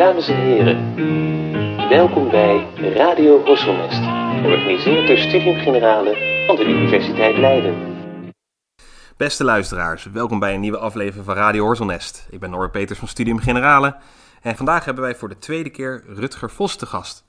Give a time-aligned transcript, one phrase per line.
[0.00, 0.94] Dames en heren,
[1.88, 4.02] welkom bij Radio Horselnest,
[4.42, 7.74] georganiseerd door Studium Generale van de Universiteit Leiden.
[9.16, 12.26] Beste luisteraars, welkom bij een nieuwe aflevering van Radio Horselnest.
[12.30, 13.96] Ik ben Norbert Peters van Studium Generale
[14.42, 17.24] en vandaag hebben wij voor de tweede keer Rutger Vos te gast.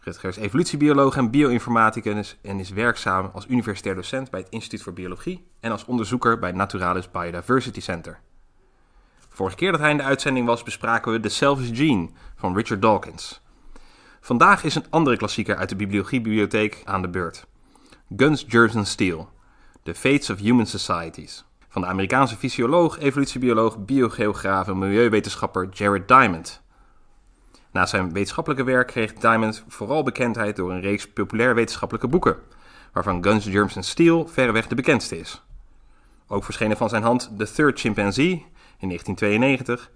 [0.00, 4.92] Rutger is evolutiebioloog en bioinformaticus en is werkzaam als universitair docent bij het Instituut voor
[4.92, 8.20] Biologie en als onderzoeker bij Naturalis Biodiversity Center.
[9.34, 12.82] Vorige keer dat hij in de uitzending was, bespraken we The Selfish Gene van Richard
[12.82, 13.40] Dawkins.
[14.20, 17.46] Vandaag is een andere klassieker uit de bibliothiebibliotheek aan de beurt.
[18.16, 19.28] Guns, Germs and Steel.
[19.82, 21.44] The Fates of Human Societies.
[21.68, 26.62] Van de Amerikaanse fysioloog, evolutiebioloog, biogeograaf en milieuwetenschapper Jared Diamond.
[27.72, 32.36] Na zijn wetenschappelijke werk kreeg Diamond vooral bekendheid door een reeks populair wetenschappelijke boeken,
[32.92, 35.42] waarvan Guns, Germs and Steel verreweg de bekendste is.
[36.26, 38.46] Ook verschenen van zijn hand The Third Chimpanzee
[38.84, 39.90] in 1992,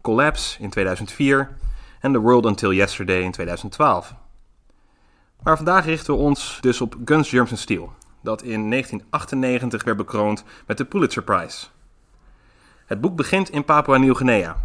[0.00, 1.56] Collapse in 2004
[2.00, 4.14] en The World Until Yesterday in 2012.
[5.42, 9.96] Maar vandaag richten we ons dus op Guns, Germs and Steel, dat in 1998 werd
[9.96, 11.66] bekroond met de Pulitzer Prize.
[12.86, 14.56] Het boek begint in Papua Nieuw-Guinea,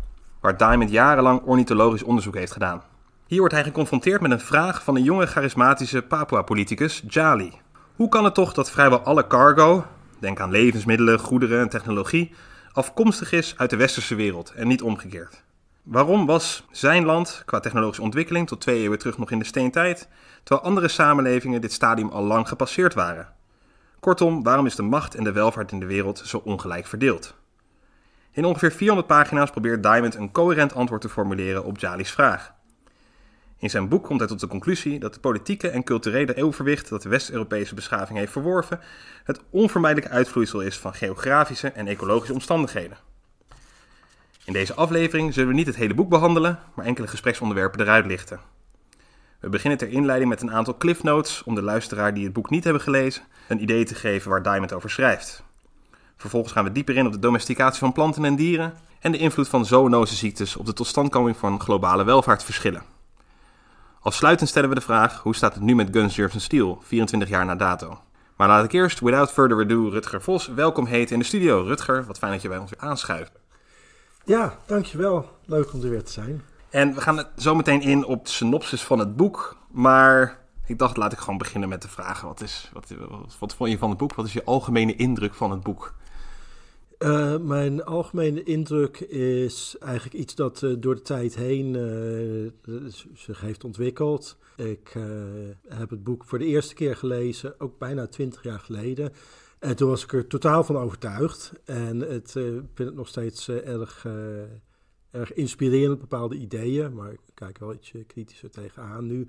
[0.41, 2.83] waar Diamond jarenlang ornithologisch onderzoek heeft gedaan.
[3.27, 7.53] Hier wordt hij geconfronteerd met een vraag van een jonge charismatische Papua-politicus, Jali.
[7.95, 9.85] Hoe kan het toch dat vrijwel alle cargo,
[10.19, 12.33] denk aan levensmiddelen, goederen en technologie,
[12.71, 15.43] afkomstig is uit de westerse wereld en niet omgekeerd?
[15.83, 20.07] Waarom was zijn land qua technologische ontwikkeling tot twee eeuwen terug nog in de steentijd,
[20.43, 23.33] terwijl andere samenlevingen dit stadium al lang gepasseerd waren?
[23.99, 27.35] Kortom, waarom is de macht en de welvaart in de wereld zo ongelijk verdeeld?
[28.31, 32.53] In ongeveer 400 pagina's probeert Diamond een coherent antwoord te formuleren op Jali's vraag.
[33.59, 37.01] In zijn boek komt hij tot de conclusie dat de politieke en culturele eeuwverwicht dat
[37.01, 38.79] de West-Europese beschaving heeft verworven,
[39.23, 42.97] het onvermijdelijke uitvloeisel is van geografische en ecologische omstandigheden.
[44.45, 48.39] In deze aflevering zullen we niet het hele boek behandelen, maar enkele gespreksonderwerpen eruit lichten.
[49.39, 52.49] We beginnen ter inleiding met een aantal cliff notes om de luisteraar die het boek
[52.49, 55.43] niet hebben gelezen een idee te geven waar Diamond over schrijft.
[56.17, 59.47] Vervolgens gaan we dieper in op de domesticatie van planten en dieren en de invloed
[59.47, 62.96] van zoonoseziektes op de totstandkoming van globale welvaartsverschillen.
[64.01, 67.45] Afsluitend stellen we de vraag: hoe staat het nu met Guns, Germs Steel, 24 jaar
[67.45, 67.99] na dato?
[68.35, 71.61] Maar laat ik eerst, without further ado, Rutger Vos welkom heten in de studio.
[71.61, 73.31] Rutger, wat fijn dat je bij ons weer aanschuift.
[74.25, 75.29] Ja, dankjewel.
[75.45, 76.43] Leuk om er weer te zijn.
[76.69, 79.57] En we gaan zo meteen in op de synopsis van het boek.
[79.71, 82.27] Maar ik dacht, laat ik gewoon beginnen met de vragen.
[82.27, 84.15] Wat, is, wat, wat, wat vond je van het boek?
[84.15, 85.93] Wat is je algemene indruk van het boek?
[86.99, 91.73] Uh, mijn algemene indruk is eigenlijk iets dat uh, door de tijd heen
[92.65, 94.37] uh, zich heeft ontwikkeld.
[94.55, 94.95] Ik
[95.67, 99.13] heb het boek voor de eerste keer gelezen, ook bijna twintig jaar geleden.
[99.59, 101.51] En toen was ik er totaal van overtuigd.
[101.65, 104.05] En het, ik vind het nog steeds erg,
[105.11, 106.93] erg inspirerend, bepaalde ideeën.
[106.93, 109.27] Maar ik kijk wel iets kritischer tegenaan nu.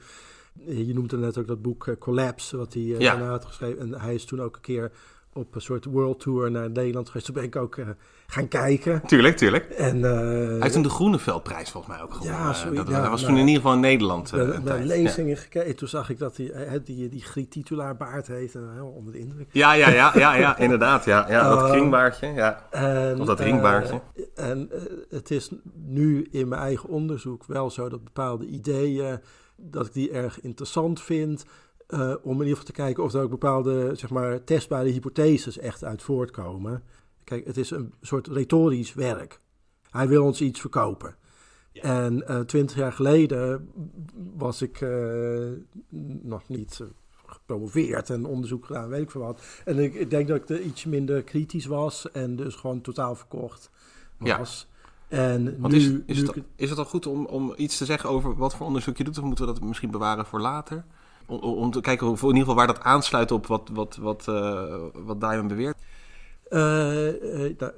[0.67, 2.99] Je noemt er net ook dat boek Collapse, wat hij ja.
[2.99, 3.81] daarna had geschreven.
[3.81, 4.93] En hij is toen ook een keer
[5.39, 7.27] op een soort world tour naar Nederland geweest.
[7.27, 7.87] Toen ben ik ook uh,
[8.27, 9.03] gaan kijken.
[9.07, 9.65] Tuurlijk, tuurlijk.
[9.65, 12.39] En, uh, Hij heeft toen de Groeneveldprijs volgens mij ook gewonnen.
[12.39, 14.35] Ja, sorry, dat, ja, dat was nou, toen in ieder geval in Nederland.
[14.35, 15.41] Uh, bij lezingen ja.
[15.41, 15.77] gekeken.
[15.77, 18.55] Toen zag ik dat hij die, die, die Griet titulaar baard heeft.
[18.55, 19.49] En helemaal onder de indruk.
[19.53, 21.05] Ja, ja, ja, ja, ja inderdaad.
[21.05, 22.27] Ja, ja, dat kringbaardje.
[22.27, 22.67] Ja.
[22.71, 24.01] En, of dat ringbaardje.
[24.35, 24.71] en
[25.11, 29.21] het is nu in mijn eigen onderzoek wel zo dat bepaalde ideeën...
[29.57, 31.45] dat ik die erg interessant vind...
[31.95, 35.59] Uh, om in ieder geval te kijken of er ook bepaalde zeg maar, testbare hypotheses
[35.59, 36.83] echt uit voortkomen.
[37.25, 39.41] Kijk, het is een soort retorisch werk.
[39.91, 41.17] Hij wil ons iets verkopen.
[41.73, 41.83] Ja.
[41.83, 43.71] En uh, twintig jaar geleden
[44.37, 45.49] was ik uh,
[46.23, 46.81] nog niet
[47.27, 49.41] gepromoveerd en onderzoek gedaan, weet ik veel wat.
[49.65, 53.15] En ik, ik, denk dat ik er iets minder kritisch was en dus gewoon totaal
[53.15, 53.71] verkocht
[54.19, 54.69] was.
[54.71, 54.77] Ja.
[55.09, 57.85] En Want nu, is, is, nu het, is het al goed om, om iets te
[57.85, 59.19] zeggen over wat voor onderzoek je doet?
[59.19, 60.85] Of moeten we dat misschien bewaren voor later?
[61.29, 64.27] Om, om te kijken of, in ieder geval waar dat aansluit op wat, wat, wat,
[64.29, 65.77] uh, wat Diamond beweert?
[66.51, 67.23] Uh,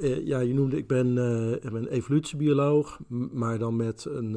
[0.01, 1.07] uh, ja, je noemde, ik ben,
[1.63, 2.99] ik ben evolutiebioloog,
[3.33, 4.35] maar dan met een,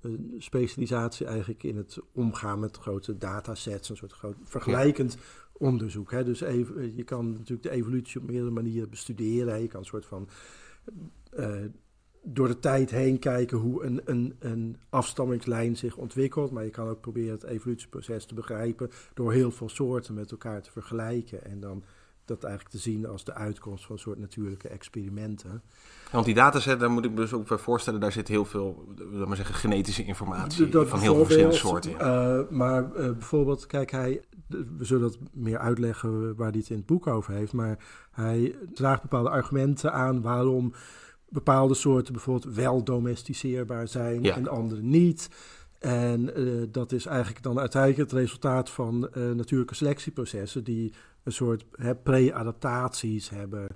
[0.00, 5.20] een, specialisatie eigenlijk in het omgaan met grote datasets, een soort groot vergelijkend ja.
[5.52, 6.10] onderzoek.
[6.10, 6.24] Hè.
[6.24, 9.60] Dus even, je kan natuurlijk de evolutie op meerdere manieren bestuderen.
[9.60, 10.28] Je kan een soort van
[12.24, 16.50] door de tijd heen kijken hoe een, een, een afstammingslijn zich ontwikkelt.
[16.50, 20.62] Maar je kan ook proberen het evolutieproces te begrijpen door heel veel soorten met elkaar
[20.62, 21.44] te vergelijken.
[21.44, 21.82] En dan
[22.24, 25.62] dat eigenlijk te zien als de uitkomst van een soort natuurlijke experimenten.
[26.12, 28.94] Want die dataset, daar moet ik me dus ook bij voorstellen, daar zit heel veel,
[29.10, 31.96] laat maar zeggen, genetische informatie dat van heel veel verschillende soorten in.
[32.00, 36.76] Uh, maar uh, bijvoorbeeld, kijk, hij, we zullen dat meer uitleggen waar hij het in
[36.76, 37.78] het boek over heeft, maar
[38.10, 40.72] hij draagt bepaalde argumenten aan waarom
[41.34, 45.28] bepaalde soorten bijvoorbeeld wel domesticeerbaar zijn en andere niet.
[45.78, 50.92] En uh, dat is eigenlijk dan uiteindelijk het resultaat van uh, natuurlijke selectieprocessen die
[51.22, 51.64] een soort
[52.02, 53.66] pre-adaptaties hebben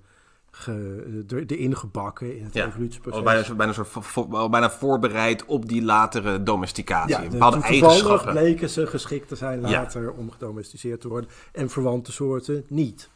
[0.51, 2.67] ge, erin gebakken in het ja.
[2.67, 3.23] evolutieproces.
[3.23, 7.23] Bijna, bijna, soort, bijna voorbereid op die latere domesticatie.
[7.23, 8.33] Ja, bepaalde eigenschappen.
[8.33, 11.31] bleken ze geschikt te zijn later om gedomesticeerd te worden.
[11.53, 13.11] En verwante soorten niet.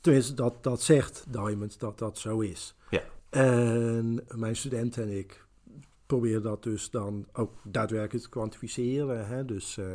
[0.00, 2.74] Tenminste, dat, dat zegt Diamond dat dat zo is.
[2.90, 3.02] Ja.
[3.30, 5.46] En mijn studenten en ik
[6.06, 9.26] proberen dat dus dan ook daadwerkelijk te kwantificeren.
[9.26, 9.44] Hè?
[9.44, 9.76] Dus...
[9.76, 9.86] Uh,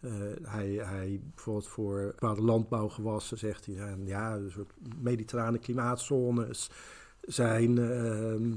[0.00, 6.70] uh, hij, hij, bijvoorbeeld voor bepaalde landbouwgewassen zegt hij, ja, een soort mediterrane klimaatzones
[7.20, 8.52] zijn uh,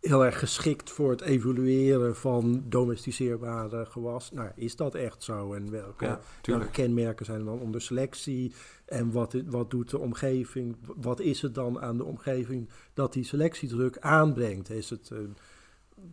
[0.00, 4.36] heel erg geschikt voor het evolueren van domesticeerbare gewassen.
[4.36, 5.54] Nou, is dat echt zo?
[5.54, 8.54] En welke, welke kenmerken zijn er dan onder selectie?
[8.84, 10.76] En wat, wat doet de omgeving?
[10.96, 14.70] Wat is het dan aan de omgeving dat die selectiedruk aanbrengt?
[14.70, 15.12] Is het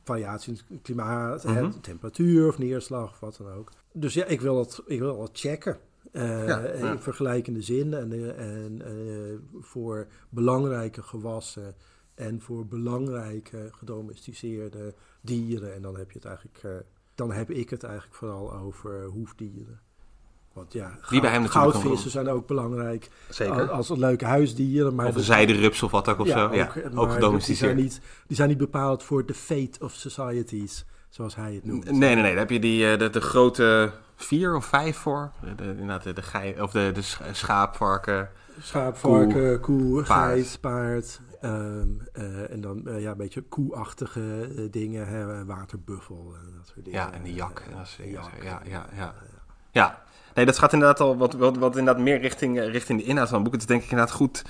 [0.04, 1.72] variatie in het klimaat, mhm.
[1.81, 3.72] temperatuur of neerslag of wat dan ook.
[3.92, 5.78] Dus ja, ik wil dat, ik wil dat checken.
[6.12, 11.75] Uh, In vergelijkende zin en, eh, en uh, voor belangrijke gewassen
[12.18, 15.74] en voor belangrijke gedomesticeerde dieren.
[15.74, 16.86] En dan heb je het eigenlijk,
[17.16, 19.80] dan heb ik het eigenlijk vooral over hoefdieren.
[20.58, 23.10] Want ja, die bij hem goudvissen zijn ook belangrijk.
[23.30, 23.69] Zeker.
[23.69, 24.96] Als, leuke huisdieren.
[24.96, 26.54] Maar of een zijderups of wat ook of zo.
[26.54, 27.48] ja, ook gedomesticeerd.
[27.48, 31.66] Die zijn, niet, die zijn niet bepaald voor the fate of societies, zoals hij het
[31.66, 31.86] noemt.
[31.86, 32.24] Nee, nee, nee.
[32.24, 35.31] Daar heb je die, eh, de, de grote vier of vijf voor.
[35.42, 38.30] De, de, de, de, gei, of de, de schaapvarken.
[38.62, 40.34] Schaapvarken, koe, koe paard.
[40.34, 41.19] geit, paard.
[41.42, 46.68] Um, uh, en dan uh, ja, een beetje koeachtige uh, dingen, hè, waterbuffel en dat
[46.68, 47.00] soort dingen.
[47.00, 47.63] Ja, en de jak.
[47.98, 49.13] ja, ja, ja, ja.
[49.72, 50.06] ja.
[50.38, 53.28] Nee, dat gaat inderdaad al wat, wat, wat inderdaad meer richting, eh, richting de inhoud
[53.28, 53.54] van het boek.
[53.54, 54.44] Het is denk ik inderdaad goed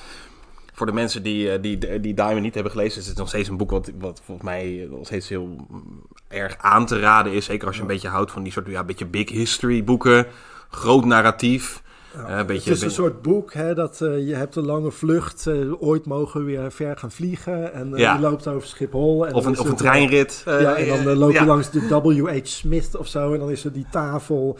[0.73, 3.01] voor de mensen die, eh, die, die Diamond niet hebben gelezen.
[3.01, 6.57] Is het nog steeds een boek wat, wat volgens mij nog steeds heel mm, erg
[6.57, 7.45] aan te raden is.
[7.45, 10.27] Zeker als je een beetje houdt van die soort ja, beetje big history boeken.
[10.69, 11.83] Groot narratief.
[12.27, 15.45] Ja, beetje, het is een soort boek, hè, dat uh, je hebt een lange vlucht,
[15.47, 18.13] uh, ooit mogen we weer ver gaan vliegen en ja.
[18.13, 19.27] je loopt over Schiphol.
[19.27, 20.41] En of een, of een treinrit.
[20.45, 22.39] ja, en dan loop je langs de W.H.
[22.43, 24.57] Smith of zo en dan is er die tafel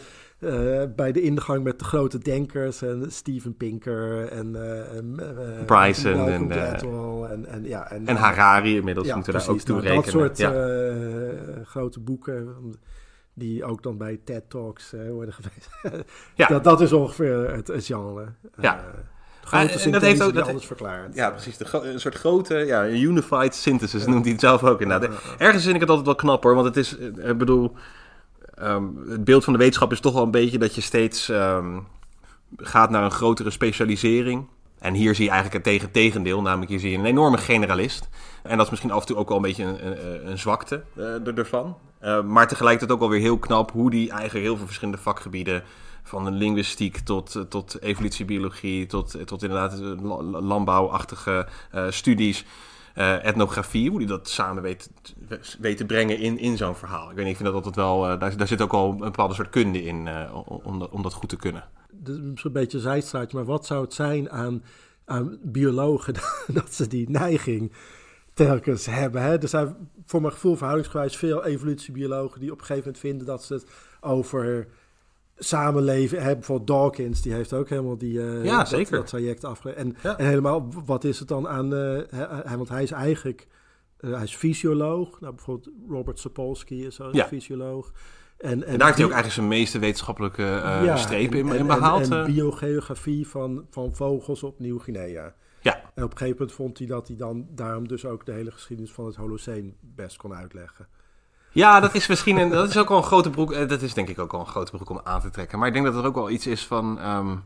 [0.96, 7.46] bij de ingang met de grote denkers en Steven Pinker en uh, Bryson en, en,
[7.46, 10.28] en, ja, en, en Harari inmiddels moeten we daar ook toe nou, rekenen.
[10.28, 12.56] Dat soort grote boeken
[13.38, 15.68] die ook dan bij TED Talks worden geweest.
[16.34, 16.46] ja.
[16.46, 18.32] dat, dat is ongeveer het, het genre.
[18.60, 18.84] Ja.
[19.44, 21.14] Grote en dat heeft ook dat, alles verklaard.
[21.14, 21.56] Ja, precies.
[21.56, 25.10] De, een soort grote, ja, unified synthesis noemt hij het zelf ook inderdaad.
[25.38, 27.74] Ergens vind ik het altijd wel knap hoor, want het is, ik bedoel,
[28.58, 31.86] Ehm, het beeld van de wetenschap is toch wel een beetje dat je steeds um,
[32.56, 34.46] gaat naar een grotere specialisering.
[34.78, 38.08] En hier zie je eigenlijk het tegen tegendeel, namelijk hier zie je een enorme generalist.
[38.42, 40.82] En dat is misschien af en toe ook wel een beetje een, een, een zwakte
[40.96, 41.76] uh, ervan.
[42.02, 45.62] Uh, maar tegelijkertijd ook wel weer heel knap hoe die eigenlijk heel veel verschillende vakgebieden,
[46.02, 49.78] van de linguïstiek tot, tot evolutiebiologie, tot, tot inderdaad
[50.42, 51.48] landbouwachtige
[51.88, 52.44] studies,
[53.22, 54.90] etnografie, hoe die dat samen weet,
[55.58, 57.10] weet te brengen in, in zo'n verhaal.
[57.10, 59.34] Ik weet niet, ik vind dat altijd wel, daar, daar zit ook al een bepaalde
[59.34, 60.08] soort kunde in
[60.44, 61.64] om, dat, om dat goed te kunnen.
[61.90, 64.62] Dat is een beetje zijstraatje, maar wat zou het zijn aan,
[65.04, 66.14] aan biologen
[66.58, 67.72] dat ze die neiging
[68.46, 69.22] telkens hebben?
[69.22, 69.38] Hè?
[69.38, 73.44] Er zijn voor mijn gevoel verhoudingsgewijs veel evolutiebiologen die op een gegeven moment vinden dat
[73.44, 73.66] ze het
[74.00, 74.66] over
[75.38, 76.22] samenleven.
[76.22, 78.96] Hè, bijvoorbeeld Dawkins, die heeft ook helemaal die, uh, ja, dat, zeker.
[78.96, 79.78] dat traject afgelegd.
[79.78, 81.74] En, en, helemaal, wat is het dan aan...
[81.74, 82.00] Uh,
[82.44, 83.46] hij, want hij is eigenlijk...
[84.00, 85.20] Uh, hij is fysioloog.
[85.20, 87.26] Nou, bijvoorbeeld Robert Sapolsky is ook ja.
[87.26, 87.92] fysioloog.
[88.38, 92.10] En, en, en, daar heeft hij ook eigenlijk zijn meeste wetenschappelijke strepen in, in, behaald.
[92.10, 95.34] En, biogeografie van, van vogels op Nieuw-Guinea.
[95.60, 95.74] Ja.
[95.94, 98.50] En op een gegeven moment vond hij dat hij dan daarom dus ook de hele
[98.50, 100.88] geschiedenis van het Holocene best kon uitleggen.
[101.50, 103.52] Ja, dat is misschien een, dat is ook wel een grote broek.
[103.52, 105.58] Eh, dat is denk ik ook wel een grote broek om aan te trekken.
[105.58, 106.98] Maar ik denk dat er ook wel iets is van.
[106.98, 107.36] Ehm,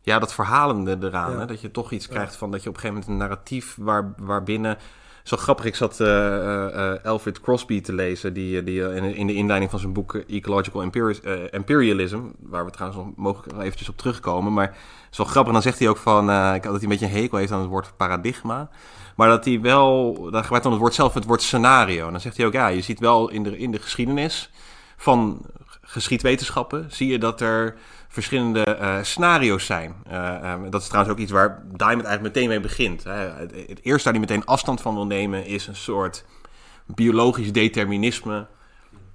[0.00, 1.38] ja, dat verhalende eraan.
[1.38, 1.46] Hè?
[1.46, 4.14] Dat je toch iets krijgt van dat je op een gegeven moment een narratief waar,
[4.16, 4.78] waarbinnen.
[5.28, 9.80] Zo grappig, ik zat uh, Alfred Crosby te lezen, die, die in, de inleiding van
[9.80, 10.82] zijn boek Ecological
[11.50, 14.52] Imperialism, waar we trouwens nog mogelijk eventjes op terugkomen.
[14.52, 14.76] Maar
[15.10, 17.60] zo grappig, dan zegt hij ook van, dat hij een beetje een hekel heeft aan
[17.60, 18.68] het woord paradigma.
[19.16, 22.06] Maar dat hij wel, dan gebruikt dan het woord zelf het woord scenario.
[22.06, 24.50] En dan zegt hij ook, ja, je ziet wel in de, in de geschiedenis
[24.96, 25.40] van
[25.80, 27.78] geschiedwetenschappen, zie je dat er
[28.08, 29.94] verschillende uh, scenario's zijn.
[30.10, 33.04] Uh, um, dat is trouwens ook iets waar Diamond eigenlijk meteen mee begint.
[33.04, 33.12] Hè.
[33.12, 36.24] Het, eerste waar hij meteen afstand van wil nemen is een soort
[36.86, 38.46] biologisch determinisme.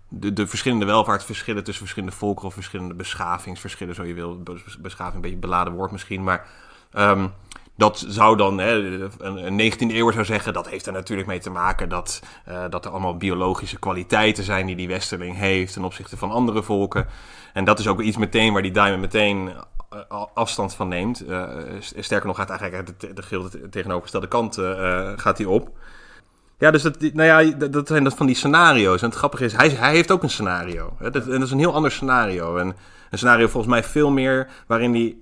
[0.08, 4.44] De, de verschillende welvaartsverschillen tussen verschillende volkeren of verschillende beschavingsverschillen, zo je wil.
[4.80, 6.48] Beschaving een beetje beladen woord misschien, maar...
[6.98, 7.34] Um,
[7.76, 8.74] dat zou dan, hè,
[9.20, 12.86] een, 19e eeuw zou zeggen, dat heeft er natuurlijk mee te maken dat, uh, dat
[12.86, 17.08] er allemaal biologische kwaliteiten zijn die die westerling heeft ten opzichte van andere volken.
[17.54, 19.52] En dat is ook iets meteen waar die Diamond meteen
[19.90, 21.24] eh, afstand van neemt.
[21.28, 21.48] Uh,
[21.80, 24.56] sterker nog gaat eigenlijk de, de tegenovergestelde kant
[25.20, 25.72] gaat hij op.
[26.58, 29.02] Ja, dus dat, nou ja, dat zijn dat van die scenario's.
[29.02, 30.94] En het grappige is, hij, hij heeft ook een scenario.
[30.98, 31.10] Hè?
[31.12, 32.58] Dat, en dat is een heel ander scenario.
[32.58, 32.68] En
[33.10, 35.18] een scenario volgens mij veel meer waarin hij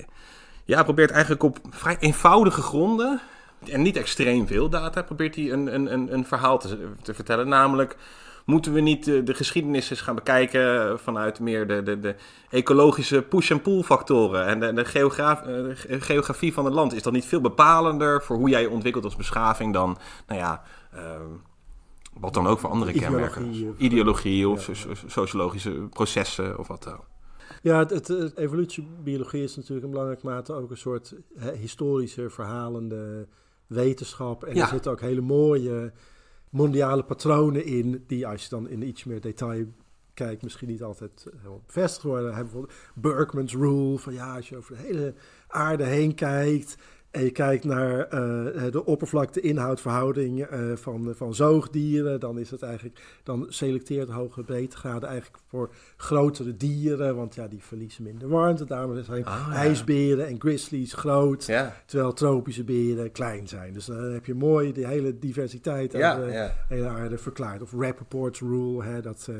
[0.65, 3.21] ja, probeert eigenlijk op vrij eenvoudige gronden
[3.69, 7.47] en niet extreem veel data, probeert hij een, een, een, een verhaal te, te vertellen.
[7.47, 7.97] Namelijk,
[8.45, 12.15] moeten we niet de, de, geschiedenis eens gaan bekijken vanuit meer de, de, de
[12.49, 16.93] ecologische push- en pull factoren en de, de, geograaf, eh, de, geografie van het land?
[16.93, 20.63] Is dat niet veel bepalender voor hoe jij je ontwikkelt als beschaving dan, nou ja,
[20.95, 21.01] uh,
[22.13, 23.75] wat dan ook voor andere kenmerken?
[23.77, 24.69] Ideologie of
[25.07, 26.99] sociologische processen of wat dan
[27.61, 31.15] ja, het, het, evolutiebiologie is natuurlijk in belangrijke mate ook een soort
[31.59, 33.27] historische, verhalende
[33.67, 34.43] wetenschap.
[34.43, 35.91] En er zitten ook hele mooie
[36.49, 39.65] mondiale patronen in, die als je dan in iets meer detail
[40.13, 41.27] kijkt, misschien niet altijd
[41.65, 42.33] bevestigd worden.
[42.33, 45.13] Bijvoorbeeld Berkman's Rule, van ja, als je over de hele
[45.47, 46.75] aarde heen kijkt,
[47.11, 53.01] en je kijkt naar uh, de oppervlakte-inhoudverhouding uh, van, van zoogdieren, dan is het eigenlijk,
[53.23, 58.65] dan selecteert hoge breedtegraden eigenlijk voor grotere dieren, want ja, die verliezen minder warmte.
[58.65, 61.49] Daarom zijn ah, ijsberen en grizzlies groot,
[61.85, 63.73] terwijl tropische beren klein zijn.
[63.73, 67.61] Dus dan heb je mooi de hele diversiteit ja, de hele aarde verklaard.
[67.61, 69.35] Of Rappaport's Rule, hè, dat uh,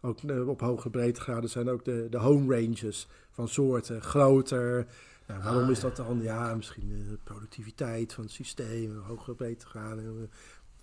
[0.00, 4.86] ook op hoge breedtegraden zijn ook de, de home ranges van soorten groter.
[5.26, 6.22] Waarom is dat dan?
[6.22, 10.36] Ja, misschien de productiviteit van het systeem, hoger breedtegraden, eh,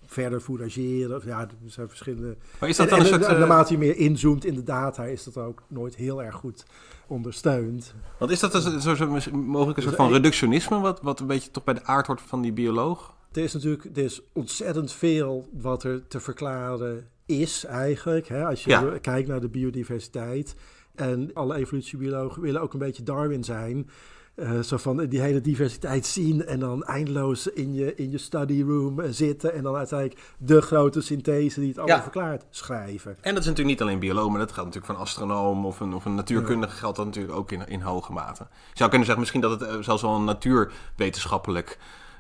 [0.06, 1.22] verder fourageren.
[1.26, 2.38] Ja, er zijn verschillende.
[2.60, 5.06] Maar is dat dan en, een soort, eh, naarmate je meer inzoomt in de data,
[5.06, 6.66] is dat ook nooit heel erg goed
[7.08, 7.94] ondersteund.
[8.20, 11.64] Want is dat een, zo, mogelijk een soort van reductionisme, wat, wat een beetje toch
[11.64, 13.16] bij de aard hoort van die bioloog?
[13.32, 18.28] Er is natuurlijk er is ontzettend veel wat er te verklaren is eigenlijk.
[18.28, 18.46] Hè?
[18.46, 20.56] Als je kijkt naar de biodiversiteit.
[20.96, 23.90] En alle evolutiebiologen willen ook een beetje Darwin zijn.
[24.36, 28.64] Uh, zo van die hele diversiteit zien en dan eindeloos in je, in je study
[28.64, 33.12] room eh, zitten en dan uiteindelijk de grote synthese die het allemaal verklaart schrijven.
[33.22, 35.94] En dat is natuurlijk niet alleen bioloog, maar dat geldt natuurlijk van astronoom of een,
[35.94, 38.44] of een natuurkundige geldt dat natuurlijk ook in, in hoge mate.
[38.44, 41.78] Je zou kunnen zeggen misschien dat het zelfs wel een natuurwetenschappelijk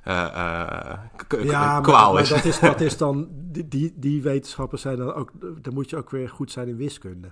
[0.07, 0.13] uh,
[1.43, 2.29] ja, kwaal maar, is.
[2.29, 2.59] Maar dat is.
[2.59, 6.29] Dat is dan, die, die, die wetenschappers zijn dan ook, dan moet je ook weer
[6.29, 7.31] goed zijn in wiskunde.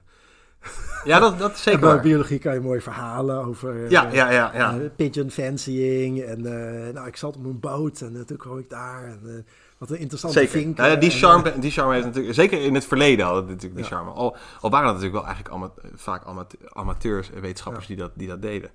[1.04, 1.80] Ja, dat, dat is zeker.
[1.80, 4.76] bij biologie kan je mooie verhalen over ja, ja, ja, ja.
[4.76, 6.22] Uh, pigeon fancying.
[6.22, 9.04] En uh, nou, ik zat op mijn boot en toen kwam ik daar.
[9.04, 9.46] En,
[9.78, 10.52] wat een interessante zeker.
[10.52, 10.78] vink.
[10.78, 14.10] Ja, die, charme, die charme heeft natuurlijk, zeker in het verleden hadden natuurlijk die charme.
[14.12, 16.24] Al, al waren het natuurlijk wel eigenlijk vaak
[16.74, 18.70] amateurs, wetenschappers die, dat, die dat deden.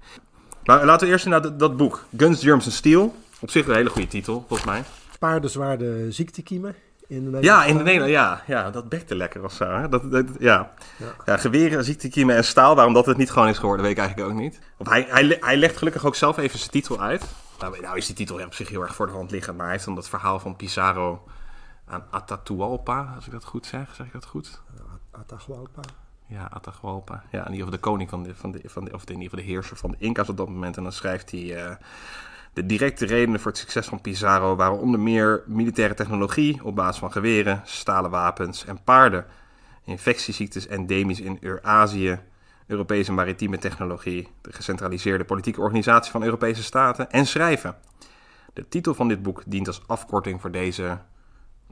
[0.65, 3.15] Maar laten we eerst naar dat, dat boek, Guns, Germs and Steel.
[3.41, 4.83] Op zich een hele goede titel, volgens mij.
[5.19, 6.75] Paardenzwaarde ziektekiemen.
[7.09, 8.71] In de ja, in de Nederland, ja, ja.
[8.71, 9.65] Dat bekte lekker of zo.
[9.65, 9.89] Hè?
[9.89, 10.71] Dat, dat, ja.
[10.99, 11.15] Ja.
[11.25, 12.75] ja, geweren, ziektekiemen en staal.
[12.75, 14.61] Waarom dat het niet gewoon is geworden, weet ik eigenlijk ook niet.
[14.77, 17.25] Want hij, hij, hij legt gelukkig ook zelf even zijn titel uit.
[17.61, 19.57] Nou, nou is die titel op zich heel erg voor de hand liggend.
[19.57, 21.23] Maar hij heeft dan dat verhaal van Pizarro
[21.87, 23.95] aan Atahualpa, als ik dat goed zeg.
[23.95, 24.61] Zeg ik dat goed?
[25.11, 25.83] Atahualpa.
[26.27, 27.23] Ja, Atahualpa.
[27.31, 29.23] Ja, in ieder geval de koning van de, van de, van de of in ieder
[29.23, 30.77] geval de heerser van de Inca's op dat moment.
[30.77, 31.41] En dan schrijft hij...
[31.41, 31.75] Uh,
[32.57, 36.99] de directe redenen voor het succes van Pizarro waren onder meer militaire technologie op basis
[36.99, 39.27] van geweren, stalen wapens en paarden,
[39.85, 42.21] infectieziektes endemisch in Eurazië,
[42.67, 47.77] Europese maritieme technologie, de gecentraliseerde politieke organisatie van Europese staten en schrijven.
[48.53, 50.99] De titel van dit boek dient als afkorting voor deze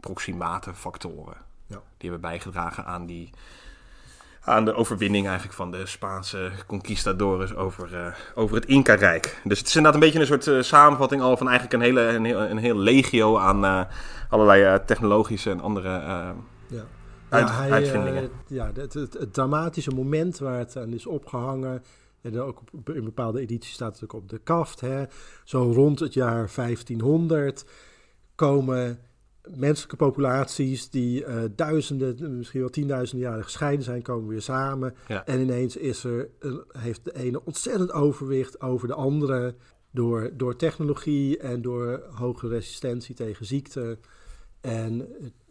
[0.00, 1.36] proximate factoren.
[1.66, 1.82] Ja.
[1.96, 3.30] Die hebben bijgedragen aan die
[4.44, 9.40] aan de overwinning eigenlijk van de Spaanse conquistadores over, uh, over het Inca-rijk.
[9.44, 12.00] Dus het is inderdaad een beetje een soort uh, samenvatting al van eigenlijk een hele,
[12.00, 13.80] een heel, een heel legio aan uh,
[14.28, 15.88] allerlei technologische en andere
[16.66, 16.84] ja.
[17.28, 18.30] Uit, ja, hij, uitvindingen.
[18.46, 21.82] ja, het, het, het, dramatische moment waar het aan is opgehangen.
[22.20, 24.80] En ook op, in bepaalde edities staat het ook op de kaft.
[24.80, 25.04] Hè.
[25.44, 27.64] Zo rond het jaar 1500
[28.34, 28.98] komen
[29.50, 34.94] menselijke populaties die uh, duizenden, misschien wel tienduizenden jaren gescheiden zijn, komen weer samen.
[35.24, 36.28] En ineens is er,
[36.78, 39.54] heeft de ene ontzettend overwicht over de andere
[39.90, 43.98] door, door technologie en door hoge resistentie tegen ziekte.
[44.60, 45.08] En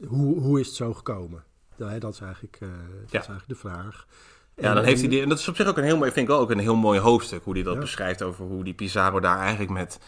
[0.07, 1.43] hoe, hoe is het zo gekomen?
[1.77, 2.69] Dat is eigenlijk, uh,
[3.01, 4.07] dat is eigenlijk de vraag.
[4.55, 6.27] Ja, dan heeft hij die, en dat is op zich ook een heel mooi, vind
[6.27, 9.19] ik wel ook een heel mooi hoofdstuk, hoe hij dat beschrijft over hoe die Pizarro
[9.19, 9.99] daar eigenlijk met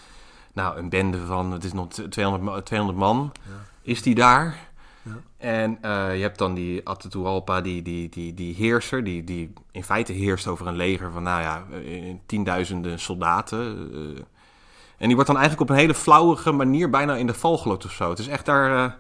[0.54, 3.74] nou, een bende van, het is nog 200, 200 man, ja.
[3.86, 4.58] Is die daar.
[5.02, 5.12] Ja.
[5.38, 9.84] En uh, je hebt dan die Atahualpa, die, die, die, die heerser, die, die in
[9.84, 11.64] feite heerst over een leger van, nou ja,
[12.26, 13.90] tienduizenden soldaten.
[13.94, 14.20] Uh,
[14.98, 17.86] En die wordt dan eigenlijk op een hele flauwige manier bijna in de val geloot
[17.86, 18.10] of zo.
[18.10, 18.98] Het is echt daar...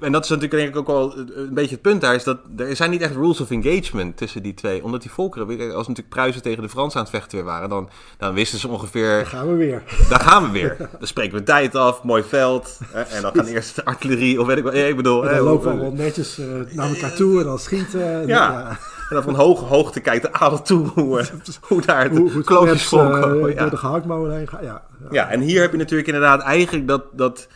[0.00, 2.38] en dat is natuurlijk denk ik ook wel een beetje het punt daar, is dat
[2.56, 4.84] er zijn niet echt rules of engagement tussen die twee.
[4.84, 7.68] Omdat die volkeren, weer- als natuurlijk Pruisen tegen de Fransen aan het vechten weer waren,
[7.68, 7.88] dan,
[8.18, 9.82] dan wisten ze ongeveer Daar gaan we weer.
[10.08, 10.76] daar gaan we weer.
[10.78, 12.78] Dan spreken we tijd af, mooi veld.
[13.10, 14.74] En dan gaan eerst de artillerie, of weet ik wat.
[14.74, 18.12] Ik bedoel, En hè, dan lopen we netjes eh, naar elkaar toe en dan schieten.
[18.20, 18.68] En, Ja.
[19.08, 21.26] En dan van hoge hoogte kijkt de adel toe hoe, eh,
[21.60, 23.30] hoe daar Hoe, hoe de het klootjes eh, volkomen.
[23.38, 23.68] door Ja.
[23.68, 24.48] de gehaktmolen heen.
[24.52, 24.82] Ja, ja.
[25.10, 27.02] ja, en hier heb je natuurlijk inderdaad eigenlijk dat...
[27.12, 27.48] dat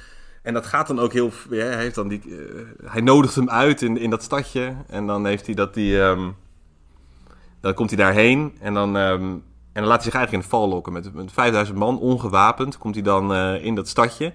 [0.49, 1.31] en dat gaat dan ook heel...
[1.51, 4.75] Ja, hij, heeft dan die, eh, hij nodigt hem uit in, in dat stadje.
[4.87, 6.03] En dan heeft hij dat die...
[6.03, 6.31] ehm,
[7.61, 8.97] dan komt hij daarheen en dan...
[8.97, 9.23] ehm,
[9.73, 10.93] en dan laat hij zich eigenlijk in de val lokken.
[10.93, 14.33] Met, met 5000 man, ongewapend, komt hij dan eh, in dat stadje.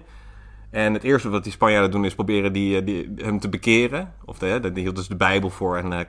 [0.70, 4.14] En het eerste wat die Spanjaarden doen is proberen die, eh, die, hem te bekeren.
[4.24, 5.76] Of de, die hield dus de Bijbel voor.
[5.76, 6.06] En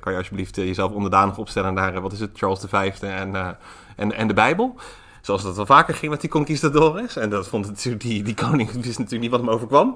[0.00, 3.58] kan- je alsjeblieft jezelf onderdanig opstellen naar, wat is het, Charles V en,
[3.96, 4.76] en, en de Bijbel.
[5.22, 7.16] Zoals dat wel vaker ging met die conquistadores.
[7.16, 9.94] En dat vond natuurlijk die, die koning, wist natuurlijk niet wat hem overkwam.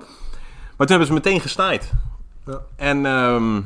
[0.76, 1.92] Maar toen hebben ze meteen gesnaaid.
[2.46, 2.60] Ja.
[2.76, 3.60] En ehm,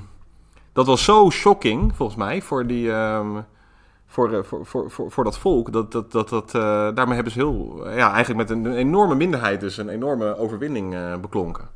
[0.72, 3.40] dat was zo shocking, volgens mij, voor, die, ehm,
[4.06, 5.72] voor, eh, voor, voor, voor, voor dat volk.
[5.72, 6.60] Dat, dat, dat, dat, eh,
[6.94, 11.16] daarmee hebben ze heel, ja, eigenlijk met een, enorme minderheid dus een enorme overwinning eh,
[11.16, 11.68] beklonken.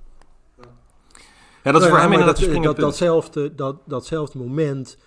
[1.63, 4.99] Ja, dat is Nou voor ja, hem inderdaad dat, dat, datzelfde, dat, datzelfde moment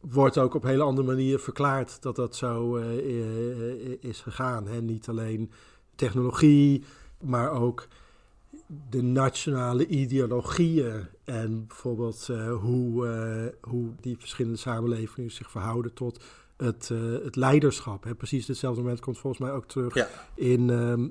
[0.00, 4.66] wordt ook op een hele andere manier verklaard dat dat zo eh, eh, is gegaan.
[4.66, 4.80] Hè?
[4.82, 5.50] Niet alleen
[5.94, 6.84] technologie,
[7.20, 7.86] maar ook
[8.90, 16.24] de nationale ideologieën en bijvoorbeeld eh, hoe, eh, hoe die verschillende samenlevingen zich verhouden tot
[16.56, 18.04] het, eh, het leiderschap.
[18.04, 18.14] Hè?
[18.14, 20.08] Precies hetzelfde moment komt volgens mij ook terug Ja.
[20.34, 21.08] in ehm,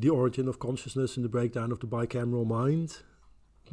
[0.00, 3.04] The Origin of Consciousness in the Breakdown of the Bicameral Mind.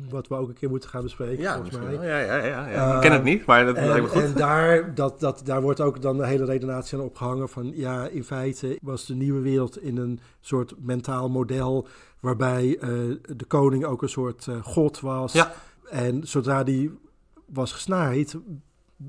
[0.09, 1.93] Wat we ook een keer moeten gaan bespreken, Ja, volgens mij.
[1.93, 2.89] ja, ja, ja, ja.
[2.89, 4.21] Eh, ik ken het niet, maar dat lijkt me En, goed.
[4.21, 7.71] en daar, dat, dat, daar wordt ook dan de hele redenatie aan opgehangen van...
[7.75, 11.87] ja, in feite was de nieuwe wereld in een soort mentaal model...
[12.19, 12.89] waarbij eh,
[13.35, 15.33] de koning ook een soort eh, god was.
[15.33, 15.53] Ja.
[15.89, 16.97] En zodra die
[17.45, 18.37] was gesnaaid,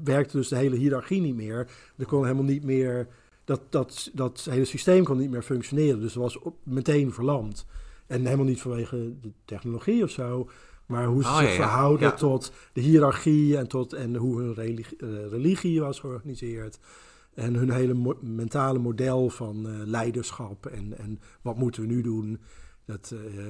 [0.04, 1.70] werkte dus de hele hiërarchie niet meer.
[1.96, 3.06] Er kon helemaal niet meer...
[3.44, 6.00] Dat, dat, dat hele systeem kon niet meer functioneren.
[6.00, 7.66] Dus het was op- meteen verlamd.
[8.06, 10.48] En helemaal niet vanwege de technologie of zo...
[10.88, 12.14] Maar hoe ze Oh, zich ja, verhouden Ja.
[12.14, 16.78] tot de hiërarchie en, tot, en hoe hun religie, eh, religie was georganiseerd.
[17.34, 22.02] En hun hele mo- mentale model van eh, leiderschap en, en wat moeten we nu
[22.02, 22.40] doen.
[22.86, 23.42] Dat, eh,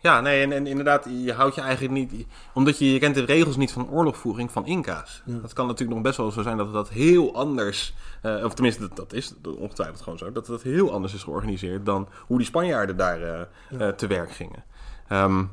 [0.00, 2.26] Ja, nee, en, en inderdaad, je houdt je eigenlijk niet...
[2.54, 5.22] Omdat je, je kent de regels niet van oorlogvoering van Inca's.
[5.26, 5.38] Ja.
[5.38, 7.94] Dat kan natuurlijk nog best wel zo zijn dat dat heel anders...
[8.22, 10.32] eh, of tenminste, dat, dat is ongetwijfeld gewoon zo.
[10.32, 13.48] Dat dat heel anders is georganiseerd dan hoe die Spanjaarden daar
[13.96, 14.64] te werk gingen.
[15.08, 15.44] Ehm,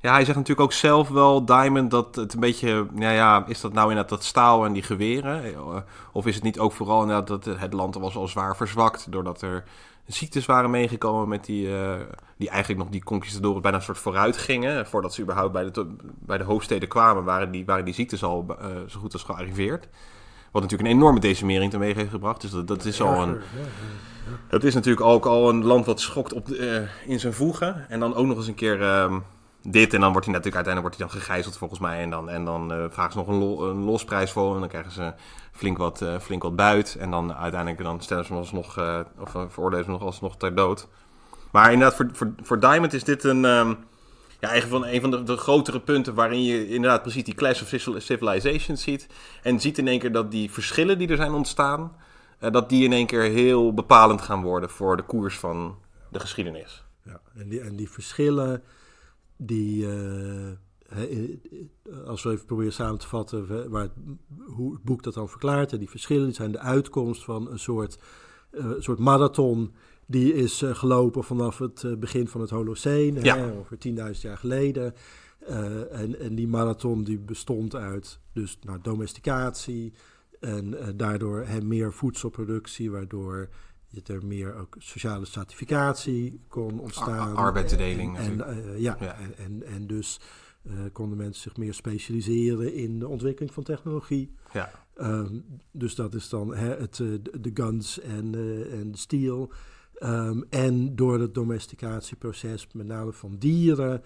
[0.00, 2.86] ja, hij zegt natuurlijk ook zelf wel, Diamond, dat het een beetje...
[2.94, 5.44] Ja, ja, is dat nou inderdaad dat staal en die geweren?
[5.44, 5.76] Eh,
[6.12, 9.12] Of is het niet ook vooral inderdaad dat het land was al zwaar verzwakt...
[9.12, 9.64] doordat er
[10.06, 11.94] ziektes waren meegekomen met die, eh,
[12.36, 14.86] die eigenlijk nog die conquistadoren bijna een soort vooruit gingen.
[14.86, 18.46] Voordat ze überhaupt bij de, bij de hoofdsteden kwamen, waren die, waren die ziektes al
[18.60, 19.88] eh, zo goed als gearriveerd.
[20.50, 22.40] Wat natuurlijk een enorme decimering teweeg heeft gebracht.
[22.40, 23.40] Dus dat, dat is al een,
[24.48, 26.48] het is natuurlijk ook al een land wat schokt op
[27.06, 27.88] in zijn voegen.
[27.88, 29.18] En dan ook nog eens een keer ehm,
[29.70, 29.94] dit.
[29.94, 32.00] En dan wordt hij natuurlijk uiteindelijk wordt hij dan gegijzeld volgens mij.
[32.02, 34.54] En dan, en dan eh, vragen ze nog een, lo- een losprijs voor.
[34.54, 35.12] En dan krijgen ze
[35.52, 36.96] flink wat, eh, flink wat buit.
[36.98, 40.36] En dan uiteindelijk dan stellen ze hem alsnog, eh of veroordelen ze hem nog alsnog
[40.36, 40.88] ter dood.
[41.52, 43.44] Maar inderdaad, voor, voor, voor Diamond is dit een...
[43.44, 43.74] ehm,
[44.40, 47.62] ja, eigenlijk van een van de, de grotere punten waarin je inderdaad precies die clash
[47.62, 49.06] of civil- civilizations ziet.
[49.42, 51.92] En ziet in één keer dat die verschillen die er zijn ontstaan,
[52.38, 55.78] dat die in één keer heel bepalend gaan worden voor de koers van
[56.08, 56.84] de geschiedenis.
[57.02, 58.62] Ja, en, die, en die verschillen,
[59.38, 60.50] die, eh,
[60.86, 63.92] hè, eh, als we even proberen samen te vatten waar het,
[64.46, 67.58] hoe het boek dat dan verklaart, en die verschillen die zijn de uitkomst van een
[67.58, 67.98] soort,
[68.50, 69.72] eh, soort marathon
[70.06, 73.36] die is eh, gelopen vanaf het eh, begin van het Holocene, Ja.
[73.36, 74.94] hè, ongeveer 10.000 jaar geleden.
[75.38, 79.92] Eh, en, en die marathon die bestond uit dus, nou, domesticatie
[80.40, 83.48] en eh, daardoor hè, meer voedselproductie, waardoor
[83.88, 87.36] je er meer ook sociale stratificatie kon ontstaan.
[87.36, 89.18] Ar- arbeidsdeling En, eh, ja, Ja.
[89.18, 90.20] En, en, en dus
[90.62, 94.34] eh, konden mensen zich meer specialiseren in de ontwikkeling van technologie.
[94.52, 94.70] Ja.
[94.94, 95.38] Ehm,
[95.72, 97.08] dus dat is dan hè, het, eh,
[97.40, 98.34] de, guns en,
[98.70, 99.52] en de steel.
[99.94, 104.02] Ehm, en door het domesticatieproces, met name van dieren,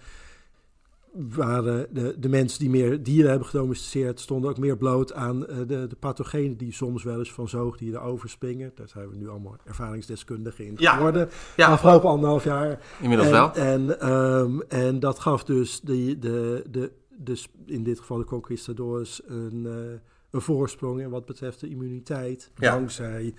[1.13, 5.57] waren de, de mensen die meer dieren hebben gedomesticeerd, stonden ook meer bloot aan eh,
[5.57, 8.71] de, de pathogenen die soms wel eens van zoogdieren overspringen.
[8.75, 10.93] Daar zijn we nu allemaal ervaringsdeskundigen in Ja.
[10.95, 11.29] geworden.
[11.55, 11.67] Ja.
[11.67, 12.79] Afgelopen anderhalf jaar.
[13.01, 13.53] Inmiddels en, wel.
[13.53, 18.25] En, ehm, en dat gaf dus de, de, de, de, sp- in dit geval de
[18.25, 19.99] conquistadors een, eh,
[20.31, 22.51] een voorsprong in wat betreft de immuniteit.
[22.55, 22.71] Ja.
[22.71, 23.33] Dankzij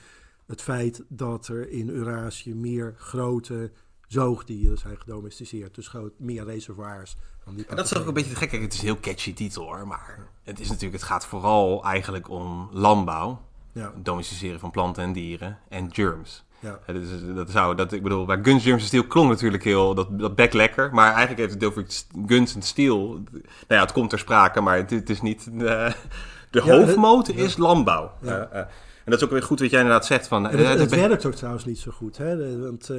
[0.47, 3.71] het feit dat er in Eurasië meer grote
[4.09, 5.75] zoogdieren zijn gedomesticeerd.
[5.75, 7.17] Dus groot, meer reservoirs.
[7.69, 8.49] En dat is ook een beetje gek.
[8.51, 9.87] Kijk, het is een heel catchy titel hoor.
[9.87, 13.41] Maar het, is natuurlijk, het gaat vooral eigenlijk om landbouw.
[13.73, 15.59] Ja, Domesticeren van planten en dieren.
[15.69, 16.45] En germs.
[16.59, 16.79] ja.
[16.87, 19.95] Ja, dus, dat zou, dat, ik bedoel, bij Guns, Germs en Steel klonk natuurlijk heel,
[19.95, 20.95] dat, dat bek lekker.
[20.95, 21.85] Maar eigenlijk heeft het over
[22.27, 23.07] Guns en Steel.
[23.09, 25.47] Nou ja, het komt ter sprake, maar het, het is niet...
[25.47, 25.93] eh, de
[26.51, 28.13] Ja, hoofdmoot het- is landbouw.
[28.23, 28.29] Ja.
[28.51, 28.67] Eh, eh,
[29.05, 30.27] en dat is ook weer goed wat jij inderdaad zegt.
[30.29, 32.17] Van, het, het werkt ook trouwens niet zo goed.
[32.17, 32.37] Hè?
[32.37, 32.91] De- Want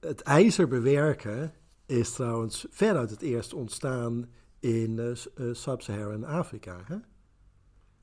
[0.00, 1.52] het ijzer bewerken
[1.90, 4.26] is trouwens veruit het eerst ontstaan
[4.60, 6.76] in eh, eh, Sub-Saharan Afrika.
[6.84, 6.94] Hè?